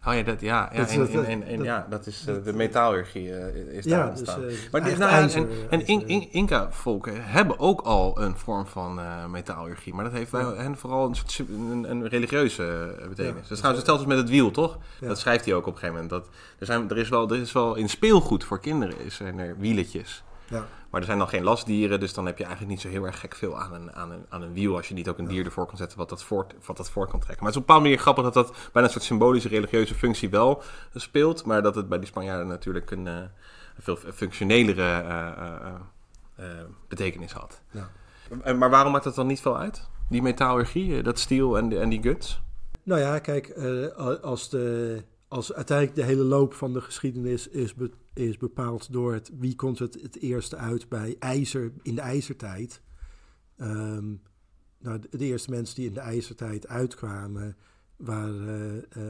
[0.05, 2.25] Oh ja, dat, ja, ja, Dat en, dat- en, en, en dat- ja, dat is
[2.27, 3.29] eh, de metaalurgie
[3.71, 4.41] is Ja, daar dus, ontstaan.
[4.71, 5.87] maar dit, echt nou, ijzer, en, en ijzer.
[5.89, 9.93] In- In- Inca-volken hebben ook al een vorm van eh metaalurgie.
[9.93, 13.17] Maar dat heeft bij hen vooral een, soort, een, een religieuze betekenis.
[13.25, 14.77] Ja, dat is dus, trouwens hetzelfde met het wiel, toch?
[14.99, 16.09] Dat schrijft hij ook op een gegeven moment.
[16.25, 19.39] Dat, er, zijn, er, is wel, er is wel in speelgoed voor kinderen is, zijn
[19.39, 20.23] er wieletjes.
[20.49, 20.65] Ja.
[20.89, 23.19] Maar er zijn dan geen lastdieren, dus dan heb je eigenlijk niet zo heel erg
[23.19, 24.75] gek veel aan een, aan een, aan een wiel.
[24.75, 27.09] Als je niet ook een dier ervoor kan zetten wat dat, voort, wat dat voort
[27.09, 27.43] kan trekken.
[27.43, 29.95] Maar het is op een bepaalde manier grappig dat dat bijna een soort symbolische religieuze
[29.95, 30.61] functie wel
[30.93, 31.45] speelt.
[31.45, 33.29] Maar dat het bij die Spanjaarden natuurlijk een, eh, een
[33.83, 35.67] veel functionelere eh,
[36.35, 36.45] eh,
[36.87, 37.61] betekenis had.
[37.71, 37.89] Ja.
[38.43, 39.87] En- Maar waarom maakt dat dan niet veel uit?
[40.09, 42.41] Die metaalurgie, eh, dat steel en, die- en die guts?
[42.83, 43.53] Nou ja, kijk,
[44.21, 49.13] als, de, als uiteindelijk de hele loop van de geschiedenis is, be- is bepaald door
[49.13, 52.81] het, wie komt het het eerste uit bij ijzer in de ijzertijd.
[53.57, 54.13] Ehm,
[54.79, 57.55] nou, de, de eerste mensen die in de ijzertijd uitkwamen
[57.95, 59.03] waren eh,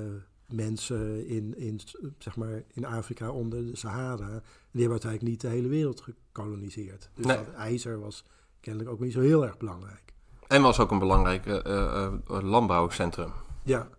[0.56, 1.80] mensen in, in,
[2.17, 4.30] zeg maar, in Afrika onder de Sahara.
[4.30, 7.10] En die hebben uiteindelijk niet de hele wereld gekoloniseerd.
[7.13, 7.38] Dus Nee.
[7.38, 8.25] dat ijzer was
[8.60, 10.13] kennelijk ook niet zo heel erg belangrijk.
[10.47, 13.32] En was ook een belangrijk eh, eh, landbouwcentrum.
[13.63, 13.89] Ja,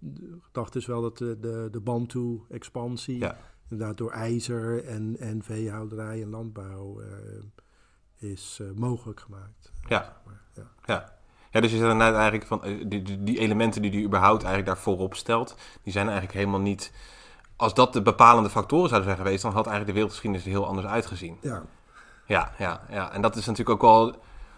[0.00, 3.36] de gedachte is wel dat de, de, de Bantu-expansie Ja.
[3.68, 7.08] inderdaad door ijzer en, en veehouderij en landbouw eh,
[8.30, 9.72] is eh, mogelijk gemaakt.
[9.88, 10.16] Ja.
[10.26, 10.70] Maar, ja.
[10.84, 11.18] Ja.
[11.52, 14.42] Ja, dus je zegt net eigenlijk van eh, die, die, die elementen die hij überhaupt
[14.42, 16.92] eigenlijk daar voorop stelt, die zijn eigenlijk helemaal niet.
[17.56, 20.66] Als dat de bepalende factoren zouden zijn geweest, dan had eigenlijk de wereldgeschiedenis er heel
[20.66, 21.38] anders uitgezien.
[21.40, 21.62] ja,
[22.26, 23.12] Ja, ja, ja.
[23.12, 24.16] En dat is natuurlijk ook wel.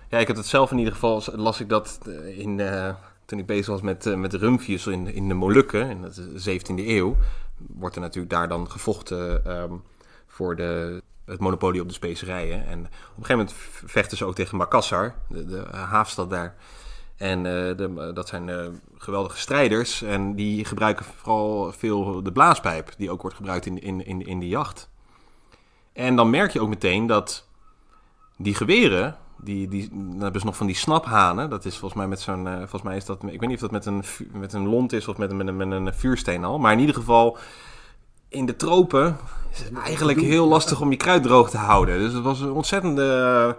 [0.09, 3.39] Ja, ik heb het zelf in ieder geval, las ik dat eh, in, eh, toen
[3.39, 7.17] ik bezig was met, eh, met rumfius in, in de Molukken in de 17e eeuw.
[7.57, 9.73] Wordt er natuurlijk daar dan gevochten ehm,
[10.27, 12.67] voor de, het monopolie op de specerijen.
[12.67, 13.55] En op een gegeven moment
[13.85, 16.55] vechten ze ook tegen Makassar, de, de eh, havenstad daar.
[17.17, 20.03] En eh, de, dat zijn geweldige strijders.
[20.03, 24.41] En die gebruiken vooral veel de blaaspijp, die ook wordt gebruikt in, in, in, in
[24.41, 24.91] de jacht.
[25.93, 27.47] En dan merk je ook meteen dat
[28.37, 31.51] die geweren, die, die, dan hebben ze nog van die snaphanen.
[31.51, 33.61] Dat is volgens mij met zo'n, eh, volgens mij is dat, ik weet niet of
[33.61, 34.03] dat met een,
[34.33, 36.59] met een lont is of met, een- met, een, met een vuursteen al.
[36.59, 37.37] Maar in ieder geval,
[38.29, 39.17] in de tropen
[39.53, 41.99] is het eigenlijk heel lastig om je kruid droog te houden.
[41.99, 43.57] Dus het was een ontzettende,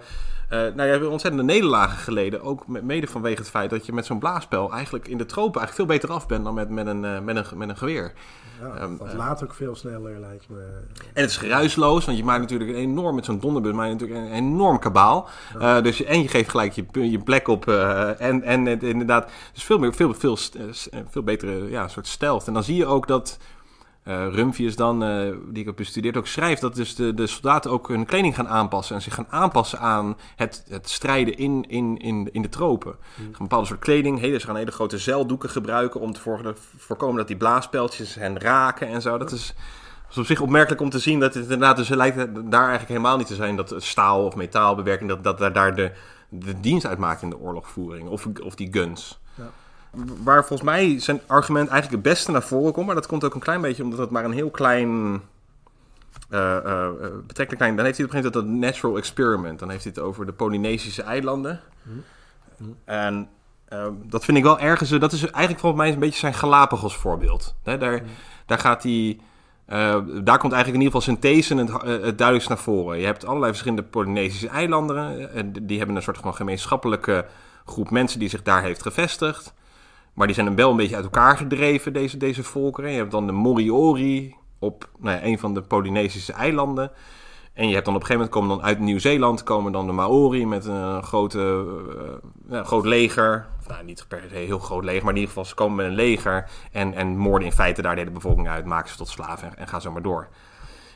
[0.53, 2.41] eh, nou, je hebt ontzettende nederlagen geleden.
[2.41, 5.61] Ook me- mede vanwege het feit dat je met zo'n blaaspel eigenlijk in de tropen
[5.61, 8.13] eigenlijk veel beter af bent dan met, met, een, eh, met, een, met een geweer.
[8.59, 10.59] ja Ehm, dat eh, laat ook veel sneller, lijkt me.
[11.13, 13.91] En het is geruisloos, want je maakt natuurlijk een enorm, met zo'n donderbus, maak je
[13.91, 15.29] natuurlijk een enorm kabaal.
[15.81, 17.67] Dus je, en je geeft gelijk je, je plek op.
[17.67, 22.47] en, en het inderdaad, dus veel, meer, veel, veel, eh, veel betere ja, soort stealth.
[22.47, 23.37] En dan zie je ook dat
[24.03, 27.71] eh Rumfius dan, eh, die ik heb bestudeerd, ook schrijft dat dus de, de soldaten
[27.71, 28.95] ook hun kleding gaan aanpassen.
[28.95, 32.91] En zich gaan aanpassen aan het, het strijden in, in, in, in de tropen.
[33.15, 36.19] Ze gaan Een bepaalde soort kleding, hele, ze gaan hele grote zeildoeken gebruiken om te
[36.19, 39.17] voor- voorkomen dat die blaaspeltjes hen raken en zo.
[39.17, 39.53] Dat is...
[40.17, 43.17] Op zich opmerkelijk om te zien dat het inderdaad, dus het lijkt daar eigenlijk helemaal
[43.17, 45.91] niet te zijn dat staal of metaalbewerking, dat, dat daar- daar de,
[46.29, 48.07] de dienst uitmaakt in de oorlogvoering.
[48.09, 49.19] Of, of die guns.
[50.23, 53.33] Waar volgens mij zijn argument eigenlijk het beste naar voren komt, maar dat komt ook
[53.33, 55.21] een klein beetje omdat het maar een heel klein,
[56.29, 56.91] eh, eh,
[57.27, 59.59] betrekkelijk klein, dan heeft hij op een gegeven moment dat natural experiment.
[59.59, 61.59] Dan heeft hij het over de Polynesische eilanden.
[62.85, 63.29] En
[63.65, 66.95] eh, dat vind ik wel ergens, dat is eigenlijk volgens mij een beetje zijn Galapagos
[66.95, 67.55] voorbeeld.
[67.63, 68.01] Daar,
[68.45, 69.19] daar gaat hij,
[70.23, 72.99] daar komt eigenlijk in ieder geval synthese het, het duidelijkst naar voren.
[72.99, 75.33] Je hebt allerlei verschillende Polynesische eilanden.
[75.33, 77.25] en die hebben een soort van gemeenschappelijke
[77.65, 79.53] groep mensen die zich daar heeft gevestigd.
[80.13, 82.91] Maar die zijn wel een beetje uit elkaar gedreven, deze, deze volkeren.
[82.91, 86.91] Je hebt dan de Moriori op nou ja, een van de Polynesische eilanden.
[87.53, 89.91] En je hebt dan op een gegeven moment komen dan uit Nieuw-Zeeland komen dan de
[89.91, 91.65] Maori met een grote,
[92.49, 93.47] eh, groot leger.
[93.59, 95.85] Of, nou, niet per se heel groot leger, maar in ieder geval ze komen met
[95.85, 99.07] een leger en, en moorden in feite daar de hele bevolking uit, maken ze tot
[99.07, 100.27] slaven en, en gaan zo maar door.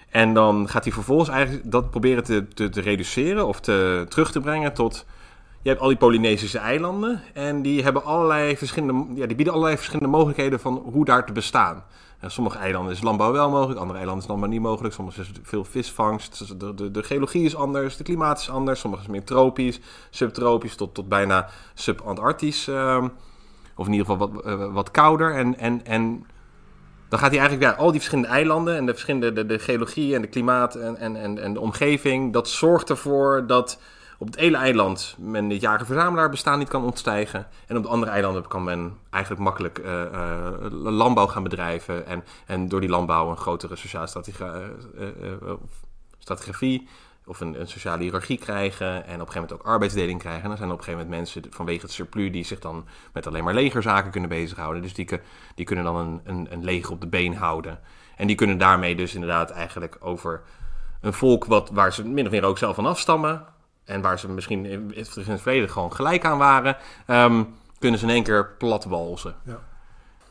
[0.09, 4.31] En dan gaat hij vervolgens eigenlijk dat proberen te, te, te reduceren of te, terug
[4.31, 5.05] te brengen tot
[5.67, 9.75] je hebt al die Polynesische eilanden en die, hebben allerlei verschillende, ja, die bieden allerlei
[9.75, 11.83] verschillende mogelijkheden van hoe daar te bestaan.
[12.19, 14.93] En sommige eilanden is landbouw wel mogelijk, andere eilanden is landbouw niet mogelijk.
[14.93, 18.79] Sommige is veel visvangst, de, de, de geologie is anders, de klimaat is anders.
[18.79, 22.67] Sommige is meer tropisch, subtropisch tot, tot bijna subantarctisch.
[22.67, 23.03] Uh,
[23.75, 25.35] of in ieder geval wat, uh, wat kouder.
[25.35, 26.25] En, en, en
[27.09, 30.21] dan gaat hij eigenlijk, ja, al die verschillende eilanden en de verschillende de, geologie en
[30.21, 33.79] de klimaat en, en, en de omgeving, dat zorgt ervoor dat
[34.17, 37.47] op het ene eiland men het jager-verzamelaar bestaan niet kan ontstijgen.
[37.67, 42.05] En op de andere eilanden kan men eigenlijk makkelijk uh, uh, landbouw gaan bedrijven.
[42.05, 44.07] En, en door die landbouw een grotere sociale
[46.17, 46.87] strategie
[47.25, 48.87] of een, een, sociale hiërarchie krijgen.
[48.87, 50.43] En op een gegeven moment ook arbeidsdeling krijgen.
[50.43, 52.85] En dan zijn er op een gegeven moment mensen vanwege het surplus die zich dan
[53.13, 54.81] met alleen maar legerzaken kunnen bezighouden.
[54.81, 55.09] Dus die,
[55.55, 57.79] die kunnen dan een, een, een leger op de been houden.
[58.15, 60.41] En die kunnen daarmee dus inderdaad eigenlijk over
[61.01, 63.45] een volk wat, waar ze min of meer ook zelf van afstammen
[63.87, 68.11] en waar ze misschien in het verleden gewoon gelijk aan waren, um, kunnen ze in
[68.11, 69.35] één keer platwalzen.
[69.43, 69.59] Ja.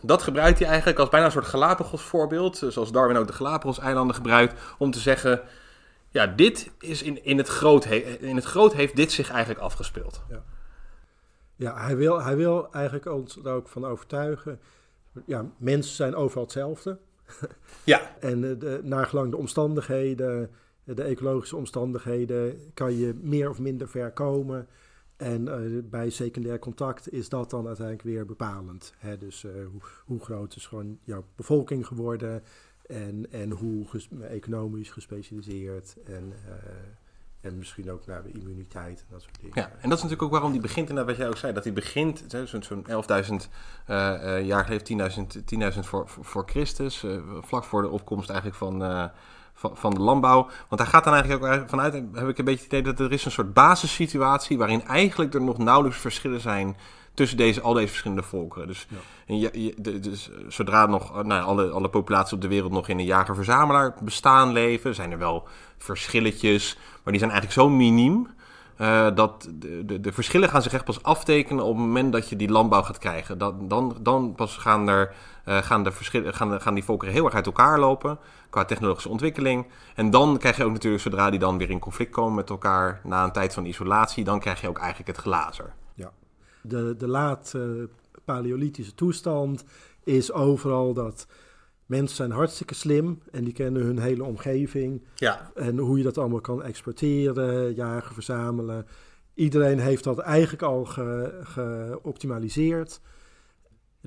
[0.00, 4.16] Dat gebruikt hij eigenlijk als bijna een soort Galapagos voorbeeld, zoals Darwin ook de Galapagos-eilanden
[4.16, 5.40] gebruikt, om te zeggen,
[6.10, 10.22] ja, dit is in, in, het groot in het groot heeft dit zich eigenlijk afgespeeld.
[10.28, 10.42] Ja,
[11.56, 14.60] ja hij, wil, hij wil eigenlijk ons er ook van overtuigen,
[15.24, 16.98] ja, mensen zijn overal hetzelfde.
[17.84, 18.10] Ja.
[18.20, 20.50] en de, naargelang de omstandigheden
[20.94, 24.66] de ecologische omstandigheden kan je meer of minder ver komen.
[25.16, 28.94] En uh, bij secundair contact is dat dan uiteindelijk weer bepalend.
[28.98, 29.18] Hè?
[29.18, 32.42] Dus uh, hoe, hoe, groot is gewoon jouw bevolking geworden
[32.86, 33.86] en, en hoe
[34.30, 36.52] economisch gespecialiseerd en, uh,
[37.40, 39.52] en misschien ook naar de immuniteit en dat soort dingen.
[39.54, 41.64] Ja, en dat is natuurlijk ook waarom die begint, en wat jij ook zei, dat
[41.64, 42.84] hij begint zo'n zo 11.000
[44.46, 47.04] jaar geleden, 10.000 10 voor, voor Christus,
[47.40, 49.10] vlak voor de opkomst eigenlijk van
[49.56, 50.48] van, van de landbouw.
[50.68, 53.12] Want daar gaat dan eigenlijk ook vanuit, heb ik een beetje het idee dat er
[53.12, 56.76] is een soort basissituatie waarin eigenlijk er nog nauwelijks verschillen zijn
[57.14, 58.66] tussen deze, al deze verschillende volkeren.
[58.66, 58.96] Dus, ja.
[59.26, 63.04] en je, dus zodra nog nou, alle, alle populaties op de wereld nog in een
[63.04, 68.28] jager-verzamelaar bestaan leven, zijn er wel verschilletjes, maar die zijn eigenlijk zo miniem.
[68.80, 72.28] Uh, dat de, de, de, verschillen gaan zich echt pas aftekenen op het moment dat
[72.28, 73.38] je die landbouw gaat krijgen.
[73.38, 75.14] Dan, dan, dan pas gaan, er,
[75.48, 78.18] uh, gaan, de verschillen, gaan, gaan die volkeren heel erg uit elkaar lopen
[78.50, 79.66] qua technologische ontwikkeling.
[79.94, 83.00] En dan krijg je ook natuurlijk, zodra die dan weer in conflict komen met elkaar
[83.04, 85.72] na een tijd van isolatie, dan krijg je ook eigenlijk het glazer.
[85.94, 86.12] Ja,
[86.62, 87.84] de, de laat uh,
[88.24, 89.64] paleolithische toestand
[90.04, 91.26] is overal dat
[91.86, 95.02] mensen zijn hartstikke slim en die kennen hun hele omgeving.
[95.14, 95.50] Ja.
[95.54, 98.86] En hoe je dat allemaal kan exporteren, jagen, verzamelen.
[99.34, 100.84] Iedereen heeft dat eigenlijk al
[101.42, 102.92] geoptimaliseerd.
[102.92, 103.00] Ge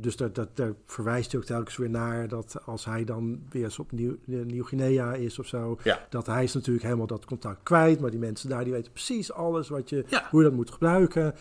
[0.02, 3.64] dus daar, dat, daar verwijst hij ook telkens weer naar dat als hij dan weer
[3.64, 6.06] eens op Nieuw, Nieuw-Guinea is of zo, ja.
[6.10, 8.00] dat hij is natuurlijk helemaal dat contact kwijt.
[8.00, 11.36] Maar die mensen daar die weten precies alles wat je, hoe je dat moet gebruiken.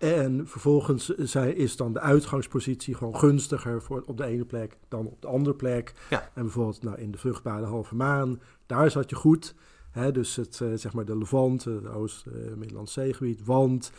[0.00, 1.10] En vervolgens
[1.54, 5.56] is dan de uitgangspositie gewoon gunstiger voor, op de ene plek dan op de andere
[5.56, 5.94] plek.
[6.10, 6.30] Ja.
[6.34, 9.54] En bijvoorbeeld nou, in de vruchtbare halve maan, daar zat je goed.
[9.90, 13.92] Hè, dus het, uh, zeg maar de Levant, het Oost-Middellandse zeegebied, want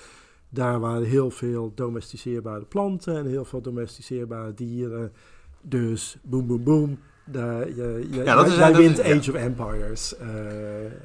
[0.49, 5.11] daar waren heel veel domesticeerbare planten en heel veel domesticeerbare dieren.
[5.61, 6.99] Dus boem, boem, boem.
[7.25, 10.13] Daar, je, je, ja, dat is, jij wint Age of Empires.
[10.21, 10.27] Uh,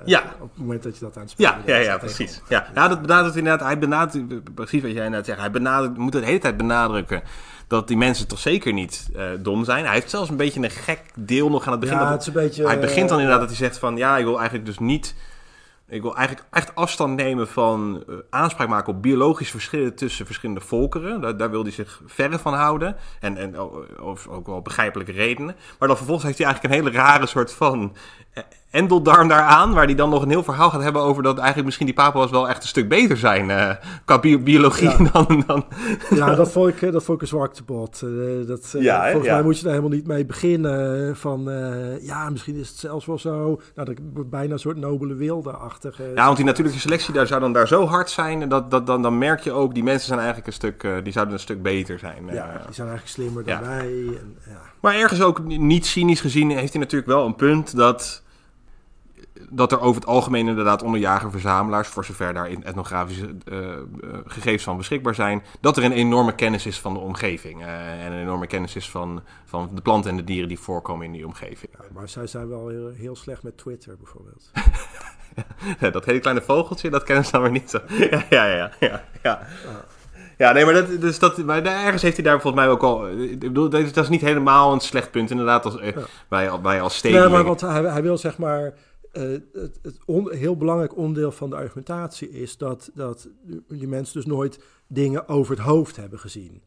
[0.05, 0.23] ja.
[0.41, 2.43] Op het moment dat je dat aan het spelen Ja, ja, ja precies.
[2.49, 2.67] Ja.
[2.75, 3.67] ja, dat benadrukt inderdaad.
[3.67, 5.39] Hij benadrukt, precies wat jij net zegt.
[5.39, 7.23] Hij benadrukt, moet het de hele tijd benadrukken
[7.67, 9.85] dat die mensen toch zeker niet uh, dom zijn.
[9.85, 11.97] Hij heeft zelfs een beetje een gek deel nog aan het begin.
[11.97, 13.97] Ja, het is een beetje, hij begint dan inderdaad dat hij zegt van...
[13.97, 15.15] ja, ik wil eigenlijk dus niet
[15.89, 20.61] ik wil eigenlijk echt afstand nemen van uh, aanspraak maken op biologische verschillen tussen verschillende
[20.61, 21.21] volkeren.
[21.21, 22.97] Daar, daar wil hij zich verre van houden.
[23.21, 23.57] En, en
[24.29, 25.57] ook wel begrijpelijke redenen.
[25.79, 27.97] Maar dan vervolgens heeft hij eigenlijk een hele rare soort van
[28.77, 29.75] eh, endeldarm daaraan.
[29.75, 32.31] Waar hij dan nog een heel verhaal gaat hebben over dat eigenlijk misschien die Papua's
[32.31, 33.49] wel echt een stuk beter zijn.
[33.49, 33.71] Uh,
[34.05, 35.11] qua biologie ja.
[35.13, 35.65] dan, dan...
[36.11, 38.01] Ja, dat vond ik, dat vond ik een zwaktebod.
[38.05, 39.35] Uh, dat, uh, ja, volgens ja.
[39.35, 41.17] mij moet je daar helemaal niet mee beginnen.
[41.17, 41.51] Van
[42.01, 43.61] ja, misschien is het zelfs wel zo.
[43.75, 46.03] Nou, dat bijna een soort nobele wilde-achtige.
[46.15, 48.49] Ja, want die natuurlijke selectie daar zou dan daar zo hard zijn.
[48.49, 51.35] Dat, dat, dan, dan merk je ook, die mensen zijn eigenlijk een stuk, die zouden
[51.35, 52.25] een stuk beter zijn.
[52.33, 53.89] Ja, die zijn eigenlijk slimmer dan wij.
[54.07, 54.61] En, ja.
[54.81, 58.23] Maar ergens ook niet cynisch gezien heeft hij natuurlijk wel een punt dat
[59.51, 63.69] dat er over het algemeen inderdaad onder jager-verzamelaars, voor zover daar etnografische uh,
[64.27, 67.61] gegevens van beschikbaar zijn, dat er een enorme kennis is van de omgeving.
[67.61, 71.07] Uh, en een enorme kennis is van, van de planten en de dieren die voorkomen
[71.07, 71.73] in die omgeving.
[71.79, 74.51] Ja, maar zij zijn wel heel, heel slecht met Twitter bijvoorbeeld.
[75.81, 77.81] ja, dat hele kleine vogeltje, dat kennen ze dan weer niet zo.
[78.11, 78.71] ja, ja, ja.
[78.81, 79.47] ja, ja.
[80.39, 83.09] Ja, nee, maar, dat, dus dat, maar ergens heeft hij daar volgens mij ook al...
[83.09, 85.93] Ik bedoel, dat is, dat is niet helemaal een slecht punt inderdaad als, ja.
[86.29, 87.21] wij, wij als steden.
[87.21, 88.75] Nee, maar want hij, hij wil zeg maar
[89.17, 93.29] eh, het, het on, heel belangrijk onderdeel van de argumentatie is dat, dat
[93.69, 96.63] die mensen dus nooit dingen over het hoofd hebben gezien.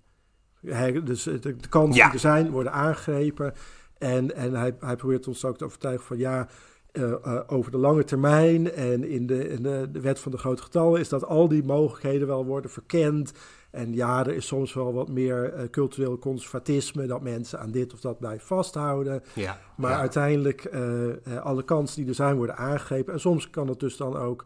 [0.65, 2.05] Hij, dus de, de kansen Ja.
[2.05, 3.53] die er zijn worden aangegrepen.
[3.97, 6.47] En, en hij, hij probeert ons ook te overtuigen van ja,
[6.91, 10.37] eh, eh, over de lange termijn en in, de, in de, de wet van de
[10.37, 13.31] grote getallen is dat al die mogelijkheden wel worden verkend.
[13.71, 17.93] En ja, er is soms wel wat meer eh, cultureel conservatisme, dat mensen aan dit
[17.93, 19.23] of dat blijven vasthouden.
[19.35, 19.59] Ja.
[19.77, 19.99] Maar ja.
[19.99, 23.13] uiteindelijk, eh, alle kansen die er zijn, worden aangegrepen.
[23.13, 24.45] En soms kan het dus dan ook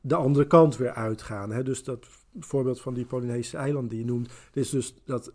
[0.00, 1.50] de andere kant weer uitgaan.
[1.50, 1.62] Hè?
[1.62, 2.06] Dus dat
[2.40, 5.32] voorbeeld van die Polynesische eilanden die je noemt, is dus dat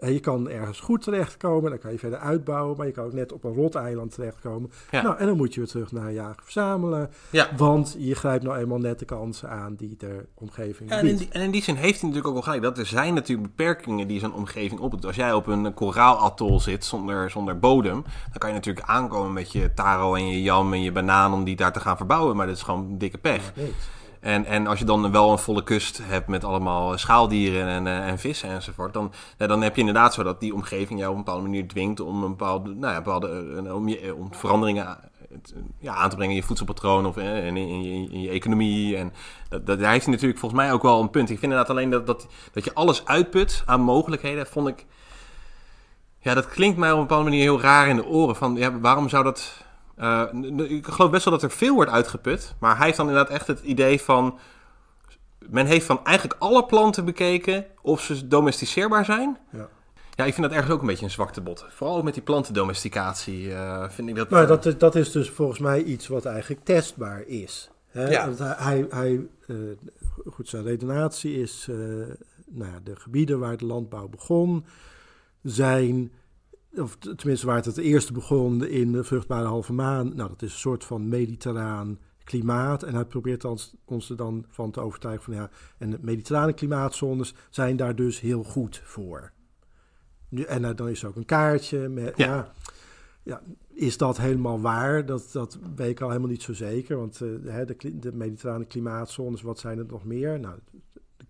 [0.00, 3.32] je kan ergens goed terechtkomen, dan kan je verder uitbouwen, maar je kan ook net
[3.32, 4.70] op een rot-eiland terechtkomen.
[4.90, 5.02] Ja.
[5.02, 7.48] Nou, en dan moet je weer terug naar jagen verzamelen, Ja.
[7.56, 11.28] want je grijpt nou eenmaal net de kansen aan die de omgeving en, in die,
[11.30, 12.62] en in die zin heeft hij natuurlijk ook wel gelijk.
[12.62, 15.06] Dat er zijn natuurlijk beperkingen die zo'n omgeving opdoet.
[15.06, 19.52] Als jij op een koraalatol zit zonder, zonder bodem, dan kan je natuurlijk aankomen met
[19.52, 22.36] je taro en je jam en je banaan om die daar te gaan verbouwen.
[22.36, 23.52] Maar dat is gewoon dikke pech.
[24.20, 28.08] En, en als je dan wel een volle kust hebt met allemaal schaaldieren en, eh,
[28.08, 31.24] en vissen enzovoort, dan, dan heb je inderdaad zo dat die omgeving jou op een
[31.24, 34.98] bepaalde manier dwingt om een bepaalde, nou ja, bepaalde eh, om, je, om veranderingen
[35.30, 35.36] eh,
[35.78, 38.96] ja, aan te brengen in je voedselpatroon of eh, in, in, je, economie.
[38.96, 39.12] En
[39.48, 41.30] dat, dat, daar heeft natuurlijk volgens mij ook wel een punt.
[41.30, 44.86] Ik vind inderdaad alleen dat, dat, dat je alles uitput aan mogelijkheden, vond ik.
[46.18, 48.36] Ja, dat klinkt mij op een bepaalde manier heel raar in de oren.
[48.36, 49.68] Van, ja, waarom zou dat...
[50.00, 52.54] eh, ik geloof best wel dat er veel wordt uitgeput.
[52.58, 54.38] Maar hij heeft dan inderdaad echt het idee van...
[55.50, 59.38] Men heeft van eigenlijk alle planten bekeken of ze domesticeerbaar zijn.
[59.52, 59.68] Ja.
[60.14, 61.64] Ja, ik vind dat ergens ook een beetje een zwaktebod.
[61.68, 64.30] Vooral ook met die plantendomesticatie eh, vind ik dat...
[64.30, 67.70] Nou, dat, is- dat is dus volgens mij iets wat eigenlijk testbaar is.
[67.88, 68.08] Hè?
[68.10, 68.24] Ja.
[68.24, 69.56] Want hij, hij, eh,
[70.26, 71.76] goed, zijn redenatie is, eh,
[72.46, 74.64] nou, ja, de gebieden waar de landbouw begon,
[75.42, 76.12] zijn,
[76.76, 80.52] of tenminste waar het het eerste begon in de vruchtbare halve maan, nou, dat is
[80.52, 82.82] een soort van mediterraan klimaat.
[82.82, 86.52] En hij probeert ons, ons er dan van te overtuigen van ja, en de mediterrane
[86.52, 89.32] klimaatzones zijn daar dus heel goed voor.
[90.28, 92.26] Nu, en eh, dan is er ook een kaartje met, Ja.
[92.26, 92.52] ja,
[93.22, 95.06] ja, is dat helemaal waar?
[95.06, 96.96] Dat, dat weet ik al helemaal niet zo zeker.
[96.96, 100.40] Want hè, de, de mediterrane klimaatzones, wat zijn het nog meer?
[100.40, 100.58] Nou,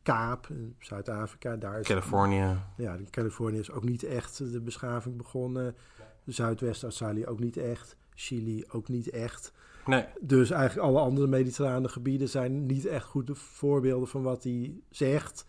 [0.03, 1.87] Kaap, eh, Zuid-Afrika, daar is...
[1.87, 2.57] Californië.
[2.77, 5.75] Ja, in Californië is ook niet echt de beschaving begonnen.
[6.25, 7.97] Zuidwest-Australië ook niet echt.
[8.15, 9.53] Chili ook niet echt.
[9.87, 14.75] Nee, Dus eigenlijk alle andere mediterrane gebieden zijn niet echt goede voorbeelden van wat hij
[14.91, 15.45] zegt.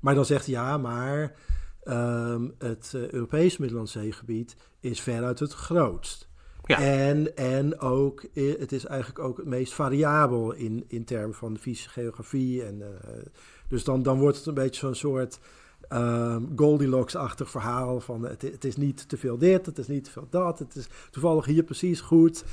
[0.00, 1.34] Maar dan zegt hij ja, maar
[1.82, 6.28] ehm, het uh, Europees Middellandse Zeegebied is veruit het grootst.
[6.64, 6.80] Ja.
[6.80, 11.54] En, en ook, eh, het is eigenlijk ook het meest variabel in, in termen van
[11.54, 12.64] de fysische geografie.
[12.64, 12.86] En, uh,
[13.68, 15.38] dus dan, dan wordt het een beetje zo'n soort
[15.92, 20.10] um, Goldilocks-achtig verhaal van het, het is niet te veel dit, het is niet te
[20.10, 22.44] veel dat, het is toevallig hier precies goed.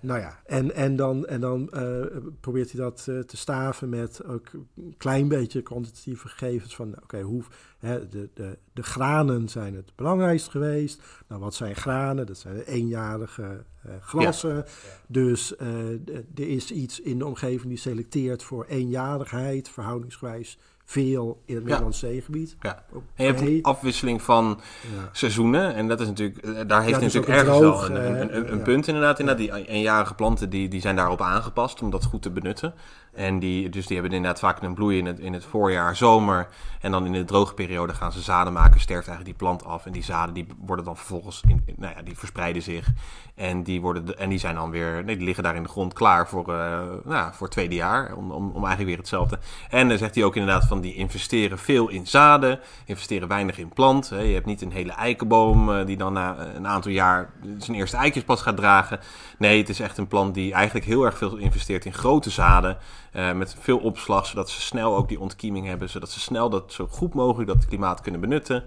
[0.00, 2.06] Nou ja, en, en dan, en dan uh,
[2.40, 7.02] probeert hij dat uh, te staven met ook een klein beetje kwantitatieve gegevens van, oké,
[7.02, 7.42] okay, hoe,
[7.78, 11.02] hè, de, de, de granen zijn het belangrijkst geweest.
[11.28, 12.26] Nou, wat zijn granen?
[12.26, 14.54] Dat zijn eenjarige uh, grassen.
[14.54, 14.64] Ja.
[15.06, 20.58] Dus er is iets in de omgeving die selecteert voor eenjarigheid, verhoudingsgewijs
[20.90, 22.12] veel in het Middellandse ja.
[22.12, 22.56] zeegebied.
[22.60, 22.84] Ja.
[22.92, 25.08] En je hebt een afwisseling van ja.
[25.12, 25.74] seizoenen.
[25.74, 28.52] En dat is natuurlijk, daar heeft ja, dus natuurlijk ergens droog, wel een, een, een,
[28.52, 29.18] een punt inderdaad.
[29.18, 29.44] inderdaad.
[29.44, 32.74] Die eenjarige planten die, die zijn daarop aangepast om dat goed te benutten.
[33.14, 36.48] En die, dus die hebben inderdaad vaak een bloei in het, in het voorjaar, zomer.
[36.80, 39.86] En dan in de droge periode gaan ze zaden maken, sterft eigenlijk die plant af.
[39.86, 42.88] En die zaden die worden dan vervolgens, in, nou ja, die verspreiden zich.
[43.34, 45.92] En die, worden, en die zijn dan weer, nee, die liggen daar in de grond
[45.92, 48.14] klaar voor, uh, nou, voor het tweede jaar.
[48.14, 49.38] Om, om, om eigenlijk weer hetzelfde.
[49.70, 53.68] En dan zegt hij ook inderdaad van die investeren veel in zaden, investeren weinig in
[53.68, 54.10] plant.
[54.10, 54.20] Hè.
[54.20, 57.96] Je hebt niet een hele eikenboom uh, die dan na een aantal jaar zijn eerste
[57.96, 59.00] eitjes pas gaat dragen.
[59.38, 62.76] Nee, het is echt een plant die eigenlijk heel erg veel investeert in grote zaden.
[63.12, 65.90] Uh, met veel opslag, zodat ze snel ook die ontkieming hebben.
[65.90, 68.64] Zodat ze snel dat zo goed mogelijk dat klimaat kunnen benutten.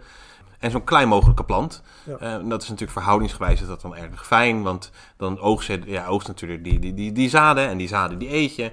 [0.60, 1.82] En zo'n klein mogelijke plant.
[2.06, 2.18] Ja.
[2.22, 4.64] Uh, en dat is natuurlijk verhoudingsgewijs is dat dan erg fijn.
[4.64, 7.68] Want dan oogst je ja, oogst natuurlijk die, die, die, die zaden.
[7.68, 8.72] En die zaden die eet je.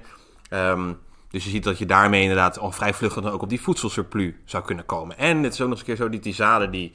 [0.51, 0.99] Um,
[1.31, 4.33] dus je ziet dat je daarmee inderdaad al vrij vlug dan ook op die voedselsurplus
[4.45, 5.19] zou kunnen komen.
[5.19, 6.95] En het is ook nog eens een keer zo dat die zaden die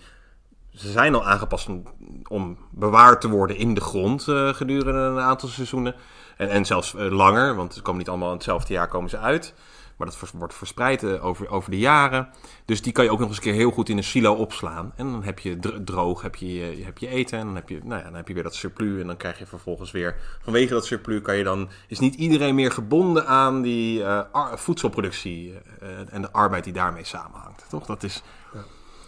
[0.73, 1.83] ze zijn al aangepast om,
[2.27, 5.95] om, bewaard te worden in de grond uh, gedurende een aantal seizoenen.
[6.37, 9.17] En, en zelfs uh, langer, want ze komen niet allemaal in hetzelfde jaar komen ze
[9.17, 9.53] uit.
[9.97, 12.29] Maar dat wordt verspreid uh, over, over de jaren.
[12.65, 14.93] Dus die kan je ook nog eens een keer heel goed in een silo opslaan.
[14.95, 17.39] En dan heb je droog, heb je, heb je eten.
[17.39, 19.01] En dan heb je, nou ja, dan heb je weer dat surplus.
[19.01, 20.15] En dan krijg je vervolgens weer...
[20.43, 21.69] Vanwege dat surplus kan je dan...
[21.87, 24.21] Is niet iedereen meer gebonden aan die uh,
[24.53, 25.53] voedselproductie.
[25.83, 27.65] Uh, en de arbeid die daarmee samenhangt.
[27.69, 27.85] Toch?
[27.85, 28.23] Dat is...
[28.53, 28.59] Ja.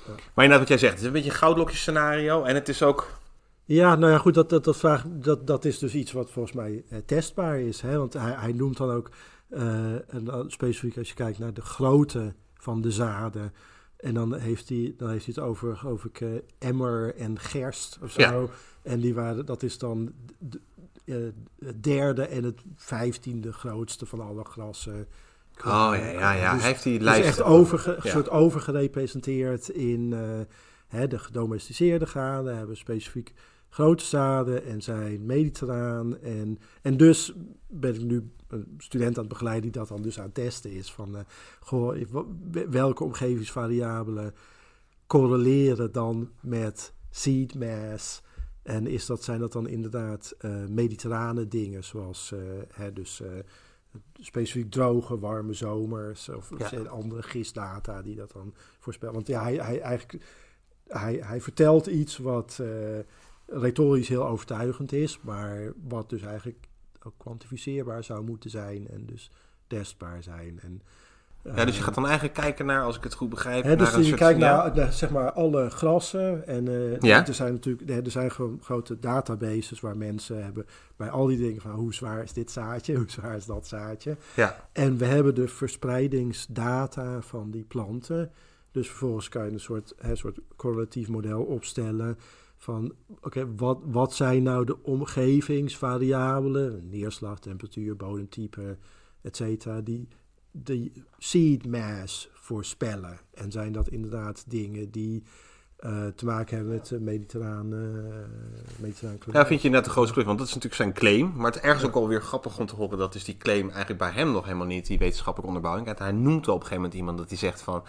[0.06, 0.14] Ja.
[0.34, 2.44] Maar inderdaad wat jij zegt, het is een beetje een goudlokjes scenario.
[2.44, 3.08] En het is ook...
[3.68, 6.56] Ja, nou ja, goed, dat, dat, dat, vraag, dat, dat is dus iets wat volgens
[6.56, 7.82] mij eh, testbaar is.
[7.82, 7.98] Hè?
[7.98, 9.10] Want hij, hij noemt dan ook,
[9.50, 13.54] eh, en specifiek als je kijkt naar de grootte van de zaden.
[13.98, 18.00] En dan heeft hij, dan heeft hij het over, geloof ik, eh, emmer en gerst
[18.02, 18.22] of zo.
[18.22, 18.46] Ja.
[18.82, 24.44] En die waren, dat is dan de- het derde en het vijftiende grootste van alle
[24.44, 25.08] grassen.
[25.58, 25.64] Oh
[25.94, 26.52] ja, ja, ja.
[26.54, 27.28] Dus- hij heeft die dus lijst.
[27.28, 28.10] echt overge, Ja.
[28.10, 30.14] soort overgerepresenteerd in
[30.88, 32.58] hè, de gedomesticeerde granen.
[32.58, 33.34] Hebben specifiek
[33.78, 36.20] grote zaden en zijn mediterraan.
[36.20, 37.34] En, en dus
[37.68, 40.72] ben ik nu een student aan het begeleiden die dat dan dus aan het testen
[40.72, 40.92] is.
[40.92, 41.24] Van, eh,
[41.60, 41.98] goh,
[42.70, 44.34] welke omgevingsvariabelen
[45.08, 48.22] correleren dan met seed mass?
[48.64, 52.40] En is dat, zijn dat dan inderdaad eh, mediterrane dingen, zoals eh,
[52.74, 53.22] hè, dus,
[54.14, 56.80] specifiek droge, warme zomers of Ja.
[56.82, 59.16] andere gistdata die dat dan voorspellen.
[59.16, 60.26] Want ja, hij, hij, eigenlijk,
[60.88, 62.62] hij, hij vertelt iets wat
[63.48, 66.68] retorisch heel overtuigend is, maar wat dus eigenlijk
[67.04, 69.32] ook kwantificeerbaar zou moeten zijn en dus
[69.68, 70.60] testbaar zijn.
[70.62, 70.82] En,
[71.44, 73.76] Ja, dus je eh, gaat dan eigenlijk kijken naar, als ik het goed begrijp, Hè,
[73.76, 77.28] dus naar een je kijkt naar, zeg maar alle grassen en eh, Ja.
[77.28, 81.62] er zijn natuurlijk er zijn gewoon grote databases waar mensen hebben bij al die dingen
[81.62, 84.18] van hoe zwaar is dit zaadje, hoe zwaar is dat zaadje.
[84.36, 88.32] Ja, En we hebben de verspreidingsdata van die planten.
[88.72, 92.18] Dus vervolgens kan je een soort, hè, soort correlatief model opstellen
[92.58, 98.78] van oké, wat, wat zijn nou de omgevingsvariabelen, neerslag, temperatuur, bodemtype,
[99.22, 100.08] et cetera, die
[100.52, 103.20] de seed mass voorspellen.
[103.34, 105.24] En zijn dat inderdaad dingen die
[105.78, 108.16] eh, te maken hebben met de mediterrane, uh,
[108.80, 109.42] mediterrane klimaat?
[109.42, 111.32] Ja, vind je net de grootste klus, want dat is natuurlijk zijn claim.
[111.36, 114.00] Maar het is ergens ook alweer grappig om te horen dat is die claim eigenlijk
[114.00, 115.88] bij hem nog helemaal niet, die wetenschappelijke onderbouwing.
[115.98, 117.84] En hij noemt op een gegeven moment iemand dat hij zegt van...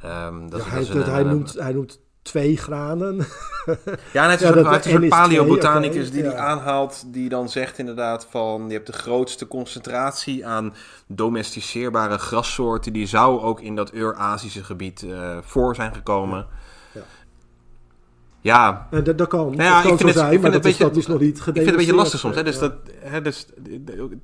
[0.00, 3.26] ehm, dat Ja, hij, dat een- hij, noemt, hij noemt twee granen.
[4.12, 8.26] Ja, en het is Ja, een is paleobotanicus die die aanhaalt, die dan zegt inderdaad
[8.30, 8.64] van...
[8.66, 10.74] je hebt de grootste concentratie aan
[11.06, 12.92] domesticeerbare grassoorten...
[12.92, 16.38] die zou ook in dat Eurasische gebied eh, voor zijn gekomen.
[16.38, 16.46] Ja.
[18.44, 20.50] Ja, En dat, dat kan, Nou ja, dat kan ik vind zo het- zijn, maar
[20.50, 22.34] dat, is, beetje- dat is nog niet Ik vind het een beetje lastig soms.
[22.34, 22.42] Hè?
[22.42, 22.60] Dus Ja.
[22.60, 23.46] dat, hè, dus,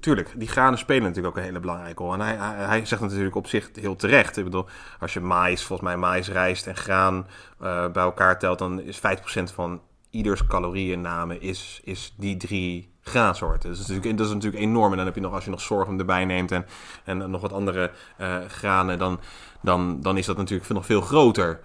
[0.01, 2.13] tuurlijk, die granen spelen natuurlijk ook een hele belangrijke rol.
[2.13, 4.37] En hij, hij, hij zegt natuurlijk op zich heel terecht.
[4.37, 4.67] Ik bedoel,
[5.01, 7.27] als je maïs, volgens mij maïs, rijst en graan
[7.61, 8.59] eh, bij elkaar telt...
[8.59, 13.69] dan is 50% van ieders calorieinname is, is die drie graansoorten.
[13.69, 14.91] Dus dat is, natuurlijk, dat is natuurlijk enorm.
[14.91, 16.67] En dan heb je nog, als je nog sorghum erbij neemt en,
[17.05, 18.99] en nog wat andere eh, granen...
[18.99, 19.21] Dan,
[19.63, 21.61] dan, dan is dat natuurlijk nog veel groter.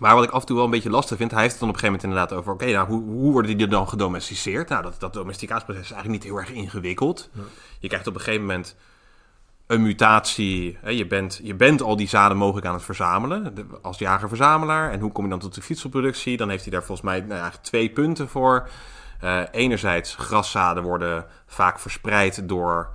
[0.00, 1.68] Maar wat ik af en toe wel een beetje lastig vind, hij heeft het dan
[1.68, 4.68] op een gegeven moment inderdaad over: oké, nou, hoe, hoe worden die dan gedomesticeerd?
[4.68, 7.30] Nou, dat, dat domesticatieproces is eigenlijk niet heel erg ingewikkeld.
[7.32, 7.42] Ja.
[7.78, 8.76] Je krijgt op een gegeven moment
[9.66, 10.78] een mutatie.
[10.80, 14.90] Hè, je, bent, je bent al die zaden mogelijk aan het verzamelen de- als jager-verzamelaar.
[14.90, 16.36] En hoe kom je dan tot de voedselproductie?
[16.36, 18.68] Dan heeft hij daar volgens mij nou, eigenlijk twee punten voor.
[19.20, 22.90] Eh, enerzijds, graszaden worden vaak verspreid door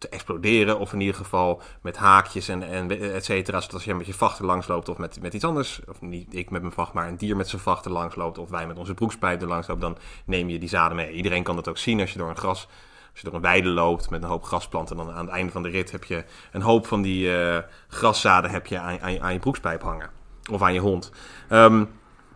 [0.00, 0.78] te exploderen.
[0.78, 3.60] Of in ieder geval met haakjes en, en et cetera.
[3.60, 5.80] Zodat als je met je vacht er langs loopt of met, met iets anders.
[5.88, 8.38] Of niet ik met mijn vacht, maar een dier met zijn vacht er langs loopt.
[8.38, 9.82] Of wij met onze broekspijp er langs lopen.
[9.82, 11.12] Dan neem je die zaden mee.
[11.12, 12.68] Iedereen kan dat ook zien als je door een gras...
[13.10, 15.62] Als je door een weide loopt met een hoop grasplanten, dan aan het einde van
[15.62, 19.32] de rit heb je een hoop van die eh, graszaden heb je aan, aan, aan
[19.32, 20.10] je broekspijp hangen.
[20.50, 21.12] Of aan je hond.
[21.48, 21.84] Ehm,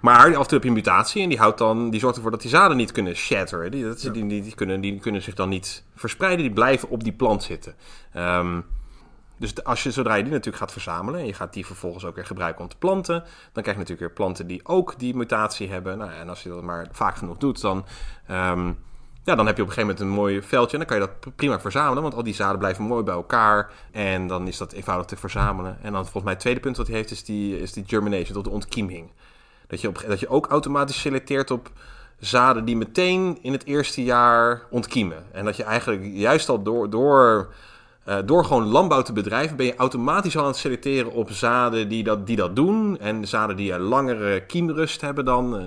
[0.05, 2.30] maar af en toe heb je een mutatie en die, houdt dan, die zorgt ervoor
[2.30, 3.70] dat die zaden niet kunnen shatteren.
[3.70, 4.11] Die, dat, Ja.
[4.11, 7.42] die, die, die kunnen, die kunnen zich dan niet verspreiden, die blijven op die plant
[7.42, 7.74] zitten.
[8.12, 8.61] Ehm,
[9.36, 12.14] dus als je, zodra je die natuurlijk gaat verzamelen en je gaat die vervolgens ook
[12.14, 13.20] weer gebruiken om te planten,
[13.52, 15.98] dan krijg je natuurlijk weer planten die ook die mutatie hebben.
[15.98, 17.84] Nou, en als je dat maar vaak genoeg doet, dan,
[18.26, 18.72] ehm,
[19.24, 21.12] ja, dan heb je op een gegeven moment een mooi veldje en dan kan je
[21.22, 24.72] dat prima verzamelen, want al die zaden blijven mooi bij elkaar en dan is dat
[24.72, 25.78] eenvoudig te verzamelen.
[25.82, 28.34] En dan volgens mij het tweede punt wat hij heeft is die, is die germination,
[28.34, 29.11] tot de ontkieming.
[29.82, 31.70] Dat je, ook automatisch selecteert op
[32.18, 35.24] zaden die meteen in het eerste jaar ontkiemen.
[35.32, 37.52] En dat je eigenlijk juist al door, door,
[38.05, 39.57] eh, door gewoon landbouw te bedrijven...
[39.57, 42.98] ben je automatisch al aan het selecteren op zaden die dat, die dat doen.
[42.98, 45.64] En zaden die een langere kiemrust hebben dan, eh,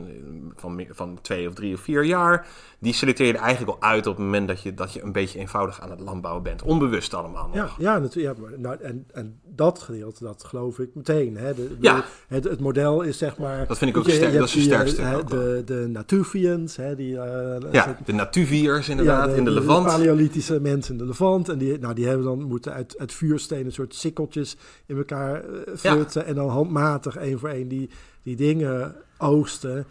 [0.55, 2.47] van, van twee of drie of vier jaar...
[2.79, 5.39] die selecteer je eigenlijk al uit op het moment dat je, dat je een beetje
[5.39, 6.63] eenvoudig aan het landbouwen bent.
[6.63, 7.55] Onbewust allemaal nog.
[7.55, 8.37] Ja, ja, natuurlijk.
[8.37, 11.37] Ja, maar, nou, en, en dat gedeelte, dat geloof ik meteen.
[11.37, 11.53] Hè.
[11.53, 12.03] De, Ja.
[12.27, 13.67] het, het model is zeg maar...
[13.67, 15.23] Dat vind ik ook sterk- dat is de sterkste hè.
[15.23, 17.19] De, de Natuvians, hè, die...
[17.19, 19.85] eh, Ja, de natuviërs inderdaad, in de Levant.
[19.85, 21.49] paleolithische mensen in de Levant.
[21.49, 25.75] En die, nou, die hebben dan moeten uit, uit vuurstenen soort sikkeltjes in elkaar eh,
[25.75, 26.25] frutten.
[26.25, 27.89] En dan handmatig één voor één die,
[28.23, 29.85] die dingen oogsten.